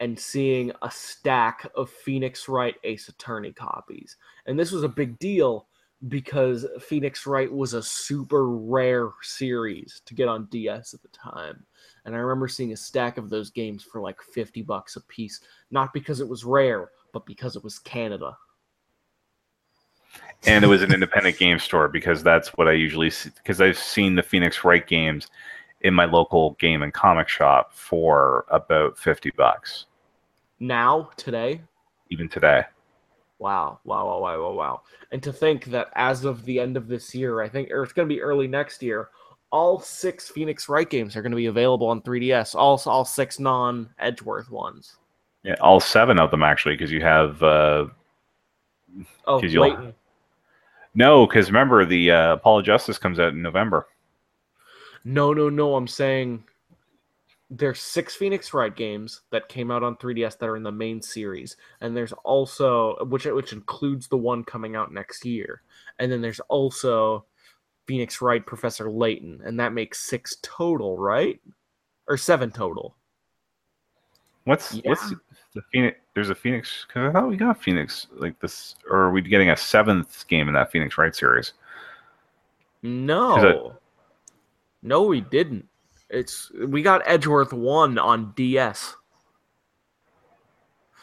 and 0.00 0.18
seeing 0.18 0.72
a 0.82 0.90
stack 0.90 1.70
of 1.76 1.90
Phoenix 1.90 2.48
Wright 2.48 2.74
Ace 2.84 3.08
Attorney 3.08 3.52
copies. 3.52 4.16
And 4.46 4.58
this 4.58 4.72
was 4.72 4.82
a 4.82 4.88
big 4.88 5.18
deal 5.18 5.68
because 6.08 6.66
Phoenix 6.80 7.26
Wright 7.26 7.52
was 7.52 7.74
a 7.74 7.82
super 7.82 8.48
rare 8.48 9.10
series 9.20 10.00
to 10.06 10.14
get 10.14 10.28
on 10.28 10.46
DS 10.46 10.94
at 10.94 11.02
the 11.02 11.08
time. 11.08 11.64
And 12.04 12.14
I 12.14 12.18
remember 12.18 12.48
seeing 12.48 12.72
a 12.72 12.76
stack 12.76 13.18
of 13.18 13.28
those 13.28 13.50
games 13.50 13.82
for 13.82 14.00
like 14.00 14.20
50 14.22 14.62
bucks 14.62 14.96
a 14.96 15.02
piece, 15.02 15.40
not 15.70 15.92
because 15.92 16.20
it 16.20 16.28
was 16.28 16.44
rare, 16.44 16.90
but 17.12 17.26
because 17.26 17.54
it 17.54 17.62
was 17.62 17.78
Canada. 17.78 18.36
And 20.46 20.64
it 20.64 20.68
was 20.68 20.82
an 20.82 20.92
independent 20.92 21.38
game 21.38 21.58
store 21.58 21.88
because 21.88 22.22
that's 22.22 22.48
what 22.50 22.66
I 22.66 22.72
usually 22.72 23.10
see 23.10 23.30
because 23.36 23.60
I've 23.60 23.78
seen 23.78 24.14
the 24.14 24.22
Phoenix 24.22 24.64
Wright 24.64 24.86
games 24.86 25.28
in 25.82 25.94
my 25.94 26.04
local 26.04 26.52
game 26.52 26.82
and 26.82 26.92
comic 26.92 27.28
shop 27.28 27.72
for 27.72 28.46
about 28.50 28.98
50 28.98 29.30
bucks. 29.36 29.86
Now, 30.58 31.10
today? 31.16 31.60
Even 32.10 32.28
today. 32.28 32.64
Wow, 33.38 33.80
wow, 33.84 34.06
wow, 34.06 34.20
wow, 34.20 34.40
wow, 34.40 34.52
wow. 34.52 34.82
And 35.12 35.22
to 35.22 35.32
think 35.32 35.64
that 35.66 35.88
as 35.94 36.24
of 36.24 36.44
the 36.44 36.60
end 36.60 36.76
of 36.76 36.88
this 36.88 37.14
year, 37.14 37.40
I 37.40 37.48
think, 37.48 37.70
or 37.70 37.82
it's 37.82 37.94
going 37.94 38.06
to 38.06 38.14
be 38.14 38.20
early 38.20 38.46
next 38.46 38.82
year, 38.82 39.08
all 39.50 39.80
six 39.80 40.28
Phoenix 40.28 40.68
Wright 40.68 40.88
games 40.88 41.16
are 41.16 41.22
going 41.22 41.32
to 41.32 41.36
be 41.36 41.46
available 41.46 41.86
on 41.86 42.02
3DS. 42.02 42.54
All, 42.54 42.80
all 42.84 43.04
six 43.04 43.38
non 43.38 43.88
Edgeworth 43.98 44.50
ones. 44.50 44.96
Yeah, 45.42 45.54
all 45.60 45.80
seven 45.80 46.20
of 46.20 46.30
them 46.30 46.42
actually, 46.42 46.74
because 46.74 46.92
you 46.92 47.00
have. 47.00 47.42
Uh, 47.42 47.86
oh, 49.26 49.38
Layton. 49.38 49.94
No, 50.94 51.26
because 51.26 51.48
remember 51.48 51.84
the 51.84 52.10
uh, 52.10 52.32
Apollo 52.34 52.62
Justice 52.62 52.98
comes 52.98 53.20
out 53.20 53.32
in 53.32 53.42
November. 53.42 53.86
No, 55.04 55.32
no, 55.32 55.48
no. 55.48 55.76
I'm 55.76 55.86
saying 55.86 56.44
there's 57.48 57.80
six 57.80 58.14
Phoenix 58.14 58.52
Wright 58.52 58.74
games 58.74 59.22
that 59.30 59.48
came 59.48 59.70
out 59.70 59.82
on 59.82 59.96
3DS 59.96 60.38
that 60.38 60.48
are 60.48 60.56
in 60.56 60.62
the 60.62 60.72
main 60.72 61.00
series, 61.00 61.56
and 61.80 61.96
there's 61.96 62.12
also 62.24 62.96
which 63.06 63.24
which 63.24 63.52
includes 63.52 64.08
the 64.08 64.16
one 64.16 64.44
coming 64.44 64.76
out 64.76 64.92
next 64.92 65.24
year, 65.24 65.62
and 65.98 66.10
then 66.10 66.20
there's 66.20 66.40
also 66.48 67.24
Phoenix 67.86 68.20
Wright 68.20 68.44
Professor 68.44 68.90
Layton, 68.90 69.40
and 69.44 69.58
that 69.58 69.72
makes 69.72 70.08
six 70.08 70.36
total, 70.42 70.96
right? 70.96 71.40
Or 72.08 72.16
seven 72.16 72.50
total. 72.50 72.96
What's 74.44 74.74
yeah. 74.74 74.82
what's 74.84 75.10
the 75.54 75.62
Phoenix? 75.72 75.98
There's 76.20 76.28
a 76.28 76.34
Phoenix 76.34 76.84
because 76.86 77.08
I 77.08 77.12
thought 77.12 77.30
we 77.30 77.38
got 77.38 77.62
Phoenix 77.62 78.06
like 78.12 78.38
this, 78.40 78.74
or 78.90 78.98
are 78.98 79.10
we 79.10 79.22
getting 79.22 79.48
a 79.48 79.56
seventh 79.56 80.26
game 80.28 80.48
in 80.48 80.54
that 80.54 80.70
Phoenix 80.70 80.98
Wright 80.98 81.16
series? 81.16 81.54
No, 82.82 83.72
no, 84.82 85.02
we 85.04 85.22
didn't. 85.22 85.66
It's 86.10 86.52
we 86.68 86.82
got 86.82 87.00
Edgeworth 87.06 87.54
one 87.54 87.96
on 87.96 88.34
DS. 88.36 88.96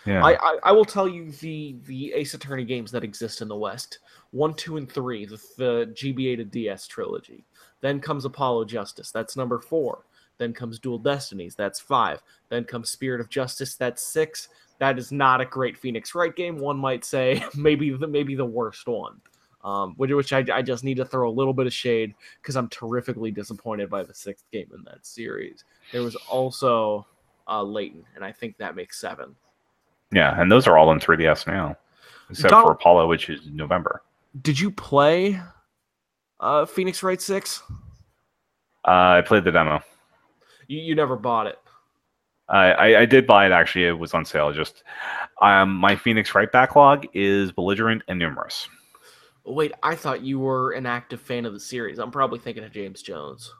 Yeah. 0.05 0.23
I, 0.23 0.33
I, 0.33 0.57
I, 0.65 0.71
will 0.71 0.85
tell 0.85 1.07
you 1.07 1.31
the 1.31 1.77
the 1.87 2.13
Ace 2.13 2.35
Attorney 2.35 2.63
games 2.63 2.91
that 2.91 3.03
exist 3.03 3.41
in 3.41 3.47
the 3.47 3.55
West. 3.55 3.97
One, 4.29 4.53
two, 4.53 4.77
and 4.77 4.89
three, 4.91 5.25
the, 5.25 5.41
the 5.57 5.95
GBA 5.95 6.37
to 6.37 6.43
DS 6.43 6.85
trilogy. 6.85 7.43
Then 7.81 7.99
comes 7.99 8.23
Apollo 8.23 8.65
Justice, 8.65 9.09
that's 9.09 9.35
number 9.35 9.57
four. 9.57 10.03
Then 10.37 10.53
comes 10.53 10.77
Dual 10.77 10.99
Destinies, 10.99 11.55
that's 11.55 11.79
five. 11.79 12.21
Then 12.49 12.65
comes 12.65 12.91
Spirit 12.91 13.19
of 13.19 13.29
Justice, 13.29 13.73
that's 13.73 14.05
six. 14.05 14.49
That 14.79 14.99
is 14.99 15.11
not 15.11 15.41
a 15.41 15.45
great 15.45 15.77
Phoenix 15.77 16.13
Wright 16.13 16.35
game. 16.35 16.59
One 16.59 16.77
might 16.77 17.03
say 17.03 17.43
maybe 17.55 17.91
the 17.91 18.07
maybe 18.07 18.35
the 18.35 18.45
worst 18.45 18.87
one 18.87 19.19
um, 19.67 19.95
which, 19.97 20.11
which 20.11 20.31
I, 20.31 20.45
I 20.53 20.61
just 20.61 20.85
need 20.85 20.95
to 20.97 21.05
throw 21.05 21.29
a 21.29 21.31
little 21.31 21.53
bit 21.53 21.67
of 21.67 21.73
shade 21.73 22.15
because 22.41 22.55
I'm 22.55 22.69
terrifically 22.69 23.31
disappointed 23.31 23.89
by 23.89 24.01
the 24.03 24.13
sixth 24.13 24.49
game 24.51 24.69
in 24.73 24.81
that 24.85 25.05
series. 25.05 25.65
There 25.91 26.03
was 26.03 26.15
also 26.15 27.05
uh, 27.49 27.63
Layton, 27.63 28.05
and 28.15 28.23
I 28.23 28.31
think 28.31 28.57
that 28.57 28.77
makes 28.77 28.99
seven. 28.99 29.35
Yeah, 30.13 30.39
and 30.39 30.49
those 30.49 30.67
are 30.67 30.77
all 30.77 30.91
in 30.93 30.99
3DS 30.99 31.47
now, 31.47 31.75
except 32.29 32.51
Donald, 32.51 32.67
for 32.67 32.71
Apollo, 32.73 33.07
which 33.07 33.29
is 33.29 33.41
November. 33.47 34.03
Did 34.41 34.57
you 34.57 34.71
play 34.71 35.37
uh, 36.39 36.65
Phoenix 36.65 37.03
Wright 37.03 37.21
6? 37.21 37.63
Uh, 37.69 38.91
I 38.91 39.21
played 39.25 39.43
the 39.43 39.51
demo. 39.51 39.81
You, 40.67 40.79
you 40.79 40.95
never 40.95 41.17
bought 41.17 41.47
it. 41.47 41.59
I, 42.49 42.71
I, 42.71 42.99
I, 43.01 43.05
did 43.05 43.27
buy 43.27 43.45
it 43.45 43.51
actually. 43.51 43.85
It 43.85 43.99
was 43.99 44.13
on 44.13 44.23
sale. 44.25 44.51
Just 44.53 44.83
um, 45.41 45.75
my 45.75 45.95
Phoenix 45.95 46.33
Wright 46.33 46.51
backlog 46.51 47.05
is 47.13 47.51
belligerent 47.51 48.03
and 48.07 48.17
numerous. 48.17 48.69
Wait, 49.45 49.73
I 49.83 49.95
thought 49.95 50.21
you 50.21 50.39
were 50.39 50.71
an 50.71 50.85
active 50.85 51.21
fan 51.21 51.45
of 51.45 51.53
the 51.53 51.59
series. 51.59 51.99
I'm 51.99 52.11
probably 52.11 52.39
thinking 52.39 52.63
of 52.63 52.71
James 52.71 53.01
Jones. 53.01 53.53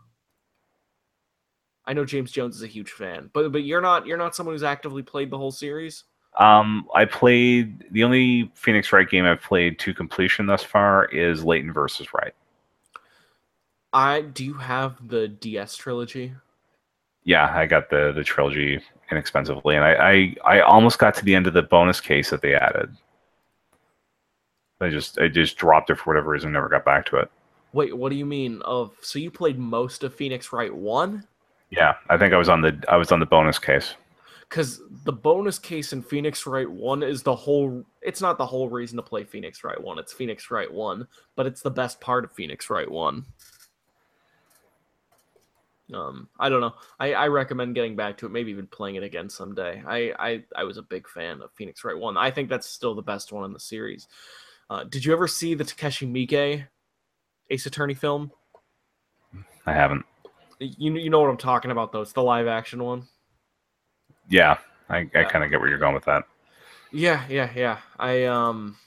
I 1.86 1.94
know 1.94 2.04
James 2.04 2.32
Jones 2.32 2.58
is 2.58 2.64
a 2.64 2.68
huge 2.68 2.92
fan, 2.92 3.30
but 3.34 3.52
but 3.52 3.64
you're 3.64 3.82
not 3.82 4.06
you're 4.06 4.18
not 4.18 4.36
someone 4.36 4.54
who's 4.54 4.64
actively 4.64 5.02
played 5.02 5.30
the 5.32 5.38
whole 5.38 5.52
series. 5.52 6.04
Um, 6.38 6.88
I 6.94 7.06
played 7.06 7.86
the 7.92 8.04
only 8.04 8.52
Phoenix 8.54 8.92
Wright 8.92 9.10
game 9.10 9.26
I've 9.26 9.42
played 9.42 9.80
to 9.80 9.94
completion 9.94 10.46
thus 10.46 10.62
far 10.62 11.06
is 11.06 11.44
Layton 11.44 11.74
versus 11.74 12.14
Wright. 12.14 12.34
I 13.94 14.22
do 14.22 14.44
you 14.44 14.54
have 14.54 15.08
the 15.08 15.30
DS 15.30 15.78
trilogy? 15.78 16.34
Yeah, 17.28 17.52
I 17.54 17.66
got 17.66 17.90
the 17.90 18.14
the 18.16 18.24
trilogy 18.24 18.80
inexpensively, 19.12 19.76
and 19.76 19.84
I, 19.84 19.94
I 19.96 20.36
I 20.46 20.60
almost 20.62 20.98
got 20.98 21.14
to 21.16 21.26
the 21.26 21.36
end 21.36 21.46
of 21.46 21.54
the 21.54 21.62
bonus 21.62 22.00
case 22.00 22.30
that 22.30 22.42
they 22.42 22.56
added. 22.56 22.90
I 24.80 24.90
just 24.90 25.20
I 25.20 25.28
just 25.28 25.58
dropped 25.58 25.90
it 25.90 25.98
for 25.98 26.12
whatever 26.12 26.30
reason, 26.30 26.54
never 26.54 26.70
got 26.70 26.86
back 26.86 27.06
to 27.08 27.18
it. 27.18 27.30
Wait, 27.74 27.98
what 27.98 28.12
do 28.12 28.16
you 28.16 28.26
mean? 28.26 28.62
Of 28.62 28.94
so 29.02 29.20
you 29.20 29.30
played 29.30 29.60
most 29.60 30.06
of 30.06 30.16
Phoenix 30.16 30.54
Wright 30.54 30.74
one? 30.74 31.28
Yeah, 31.70 31.96
I 32.10 32.18
think 32.18 32.34
I 32.34 32.38
was 32.38 32.48
on 32.48 32.62
the 32.62 32.82
I 32.88 32.96
was 32.96 33.12
on 33.12 33.20
the 33.20 33.26
bonus 33.26 33.60
case. 33.60 33.96
Because 34.48 34.80
the 35.04 35.12
bonus 35.12 35.60
case 35.60 35.92
in 35.92 36.02
Phoenix 36.02 36.48
Wright 36.48 36.72
one 36.72 37.04
is 37.04 37.24
the 37.24 37.36
whole. 37.36 37.84
It's 38.02 38.22
not 38.22 38.38
the 38.38 38.46
whole 38.46 38.70
reason 38.70 38.96
to 38.96 39.04
play 39.04 39.26
Phoenix 39.26 39.66
Wright 39.66 39.84
one. 39.84 40.00
It's 40.00 40.14
Phoenix 40.14 40.50
Wright 40.50 40.72
one, 40.72 41.06
but 41.36 41.46
it's 41.46 41.62
the 41.62 41.72
best 41.72 42.00
part 42.00 42.24
of 42.24 42.32
Phoenix 42.32 42.70
Wright 42.70 42.90
one. 42.90 43.26
Um, 45.94 46.30
I 46.40 46.50
don't 46.50 46.62
know. 46.62 46.76
I, 47.00 47.14
I 47.14 47.28
recommend 47.28 47.76
getting 47.76 47.96
back 47.96 48.18
to 48.18 48.26
it, 48.26 48.32
maybe 48.32 48.52
even 48.52 48.68
playing 48.68 48.96
it 48.96 49.04
again 49.04 49.30
someday. 49.30 49.82
I, 49.88 50.14
I, 50.20 50.44
I 50.56 50.64
was 50.66 50.78
a 50.78 50.82
big 50.82 51.08
fan 51.08 51.42
of 51.42 51.52
Phoenix 51.54 51.84
Wright 51.84 51.98
1. 51.98 52.18
I 52.18 52.32
think 52.32 52.50
that's 52.50 52.68
still 52.68 52.94
the 52.96 53.02
best 53.02 53.32
one 53.32 53.46
in 53.46 53.54
the 53.54 53.60
series. 53.60 54.08
Uh, 54.70 54.84
did 54.84 55.06
you 55.06 55.14
ever 55.14 55.28
see 55.28 55.54
the 55.56 55.64
Takashi 55.64 56.10
Miike 56.12 56.68
Ace 57.50 57.66
Attorney 57.66 57.94
film? 57.94 58.32
I 59.66 59.74
haven't. 59.74 60.06
You, 60.60 60.96
you 60.96 61.10
know 61.10 61.20
what 61.22 61.30
I'm 61.30 61.38
talking 61.38 61.72
about, 61.72 61.92
though. 61.92 62.02
It's 62.02 62.14
the 62.14 62.24
live 62.24 62.48
action 62.48 62.84
one. 62.84 63.08
Yeah, 64.30 64.58
I, 64.90 65.10
I 65.16 65.24
Yeah. 65.24 65.30
kind 65.30 65.44
of 65.44 65.50
get 65.52 65.60
where 65.60 65.70
you're 65.70 65.78
going 65.78 65.94
with 65.96 66.06
that. 66.06 66.24
Yeah, 66.92 67.26
yeah, 67.30 67.52
yeah. 67.56 67.80
I 68.00 68.26
um 68.26 68.78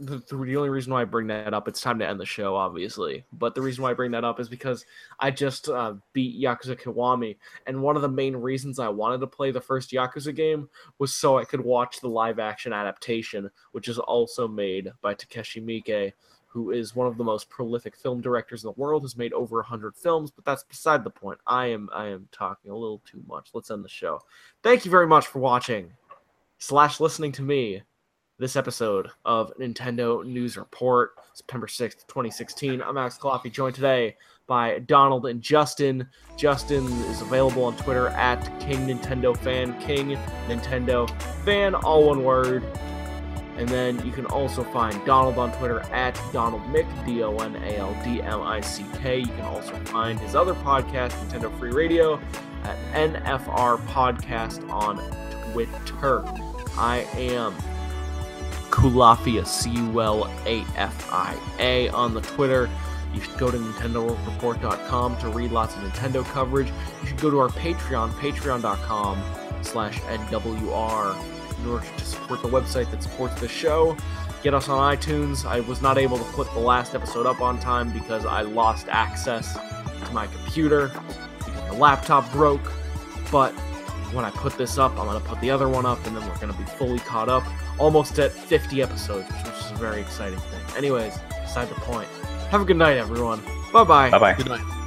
the, 0.00 0.22
the 0.30 0.56
only 0.56 0.70
reason 0.70 0.92
why 0.92 1.02
I 1.02 1.04
bring 1.04 1.26
that 1.26 1.52
up, 1.52 1.68
it's 1.68 1.80
time 1.80 1.98
to 1.98 2.08
end 2.08 2.18
the 2.18 2.26
show, 2.26 2.56
obviously. 2.56 3.24
But 3.32 3.54
the 3.54 3.60
reason 3.60 3.84
why 3.84 3.90
I 3.90 3.94
bring 3.94 4.10
that 4.12 4.24
up 4.24 4.40
is 4.40 4.48
because 4.48 4.86
I 5.18 5.30
just 5.30 5.68
uh, 5.68 5.94
beat 6.14 6.42
Yakuza 6.42 6.80
Kiwami, 6.80 7.36
and 7.66 7.82
one 7.82 7.96
of 7.96 8.02
the 8.02 8.08
main 8.08 8.34
reasons 8.34 8.78
I 8.78 8.88
wanted 8.88 9.18
to 9.20 9.26
play 9.26 9.50
the 9.50 9.60
first 9.60 9.90
Yakuza 9.90 10.34
game 10.34 10.70
was 10.98 11.14
so 11.14 11.36
I 11.38 11.44
could 11.44 11.60
watch 11.60 12.00
the 12.00 12.08
live 12.08 12.38
action 12.38 12.72
adaptation, 12.72 13.50
which 13.72 13.88
is 13.88 13.98
also 13.98 14.48
made 14.48 14.90
by 15.02 15.14
Takashi 15.14 15.62
Miike, 15.62 16.14
who 16.46 16.70
is 16.70 16.96
one 16.96 17.06
of 17.06 17.18
the 17.18 17.24
most 17.24 17.50
prolific 17.50 17.94
film 17.94 18.22
directors 18.22 18.64
in 18.64 18.68
the 18.68 18.80
world, 18.80 19.02
has 19.02 19.18
made 19.18 19.34
over 19.34 19.62
hundred 19.62 19.94
films. 19.94 20.30
But 20.30 20.46
that's 20.46 20.64
beside 20.64 21.04
the 21.04 21.10
point. 21.10 21.38
I 21.46 21.66
am 21.66 21.90
I 21.94 22.06
am 22.06 22.26
talking 22.32 22.70
a 22.70 22.76
little 22.76 23.02
too 23.04 23.22
much. 23.28 23.50
Let's 23.52 23.70
end 23.70 23.84
the 23.84 23.88
show. 23.88 24.20
Thank 24.62 24.86
you 24.86 24.90
very 24.90 25.06
much 25.06 25.26
for 25.26 25.40
watching 25.40 25.92
slash 26.58 27.00
listening 27.00 27.32
to 27.32 27.42
me 27.42 27.82
this 28.40 28.56
episode 28.56 29.10
of 29.26 29.52
Nintendo 29.58 30.24
News 30.24 30.56
Report, 30.56 31.10
September 31.34 31.66
6th, 31.66 32.06
2016. 32.06 32.80
I'm 32.80 32.96
Alex 32.96 33.18
Culafi, 33.18 33.52
joined 33.52 33.74
today 33.74 34.16
by 34.46 34.78
Donald 34.78 35.26
and 35.26 35.42
Justin. 35.42 36.08
Justin 36.38 36.86
is 37.02 37.20
available 37.20 37.64
on 37.64 37.76
Twitter 37.76 38.08
at 38.08 38.40
King 38.58 38.88
Nintendo 38.88 39.36
Fan, 39.36 39.78
King 39.78 40.16
Nintendo 40.48 41.06
Fan, 41.44 41.74
all 41.74 42.06
one 42.06 42.24
word. 42.24 42.64
And 43.58 43.68
then 43.68 44.04
you 44.06 44.10
can 44.10 44.24
also 44.24 44.64
find 44.64 45.04
Donald 45.04 45.36
on 45.36 45.52
Twitter 45.58 45.80
at 45.92 46.18
Donald 46.32 46.62
Mick, 46.62 46.88
D 47.04 47.22
O 47.22 47.36
N 47.36 47.56
A 47.56 47.76
L 47.76 47.94
D 48.02 48.22
M 48.22 48.40
I 48.40 48.62
C 48.62 48.86
K. 49.02 49.18
You 49.18 49.26
can 49.26 49.42
also 49.42 49.74
find 49.84 50.18
his 50.18 50.34
other 50.34 50.54
podcast, 50.54 51.10
Nintendo 51.10 51.56
Free 51.58 51.72
Radio, 51.72 52.18
at 52.64 52.78
NFR 52.94 53.76
Podcast 53.88 54.66
on 54.70 54.96
Twitter. 55.52 56.24
I 56.78 57.06
am 57.18 57.54
Culafia, 58.70 59.46
C 59.46 59.70
U 59.70 60.00
L 60.00 60.26
A 60.46 60.64
F 60.76 61.12
I 61.12 61.36
A, 61.58 61.88
on 61.90 62.14
the 62.14 62.20
Twitter. 62.20 62.70
You 63.12 63.20
should 63.20 63.36
go 63.38 63.50
to 63.50 63.58
NintendoReport.com 63.58 65.18
to 65.18 65.28
read 65.28 65.50
lots 65.50 65.74
of 65.74 65.82
Nintendo 65.82 66.24
coverage. 66.24 66.68
You 67.00 67.08
should 67.08 67.20
go 67.20 67.30
to 67.30 67.40
our 67.40 67.48
Patreon, 67.48 68.10
patreon.com 68.12 69.20
slash 69.62 70.00
NWR, 70.02 71.58
in 71.58 71.68
order 71.68 71.84
to 71.84 72.04
support 72.04 72.40
the 72.42 72.48
website 72.48 72.90
that 72.92 73.02
supports 73.02 73.40
the 73.40 73.48
show. 73.48 73.96
Get 74.42 74.54
us 74.54 74.68
on 74.68 74.96
iTunes. 74.96 75.44
I 75.44 75.60
was 75.60 75.82
not 75.82 75.98
able 75.98 76.18
to 76.18 76.24
put 76.32 76.50
the 76.54 76.60
last 76.60 76.94
episode 76.94 77.26
up 77.26 77.40
on 77.40 77.58
time 77.58 77.92
because 77.92 78.24
I 78.24 78.42
lost 78.42 78.86
access 78.88 79.52
to 80.04 80.12
my 80.12 80.26
computer 80.28 80.90
because 81.38 81.70
the 81.70 81.74
laptop 81.74 82.30
broke. 82.32 82.72
But 83.30 83.54
when 84.12 84.24
I 84.24 84.30
put 84.30 84.56
this 84.56 84.78
up, 84.78 84.92
I'm 84.98 85.06
going 85.06 85.20
to 85.20 85.28
put 85.28 85.40
the 85.40 85.50
other 85.50 85.68
one 85.68 85.86
up, 85.86 86.04
and 86.06 86.16
then 86.16 86.26
we're 86.26 86.36
going 86.36 86.52
to 86.52 86.58
be 86.58 86.64
fully 86.64 86.98
caught 87.00 87.28
up, 87.28 87.44
almost 87.78 88.18
at 88.18 88.32
50 88.32 88.82
episodes, 88.82 89.28
which 89.28 89.46
is 89.46 89.70
a 89.70 89.74
very 89.74 90.00
exciting 90.00 90.38
thing. 90.38 90.76
Anyways, 90.76 91.18
beside 91.42 91.68
the 91.68 91.74
point. 91.76 92.08
Have 92.50 92.62
a 92.62 92.64
good 92.64 92.76
night, 92.76 92.96
everyone. 92.96 93.40
Bye 93.72 93.84
bye. 93.84 94.10
Bye 94.10 94.18
bye. 94.18 94.34
Good 94.34 94.48
night. 94.48 94.79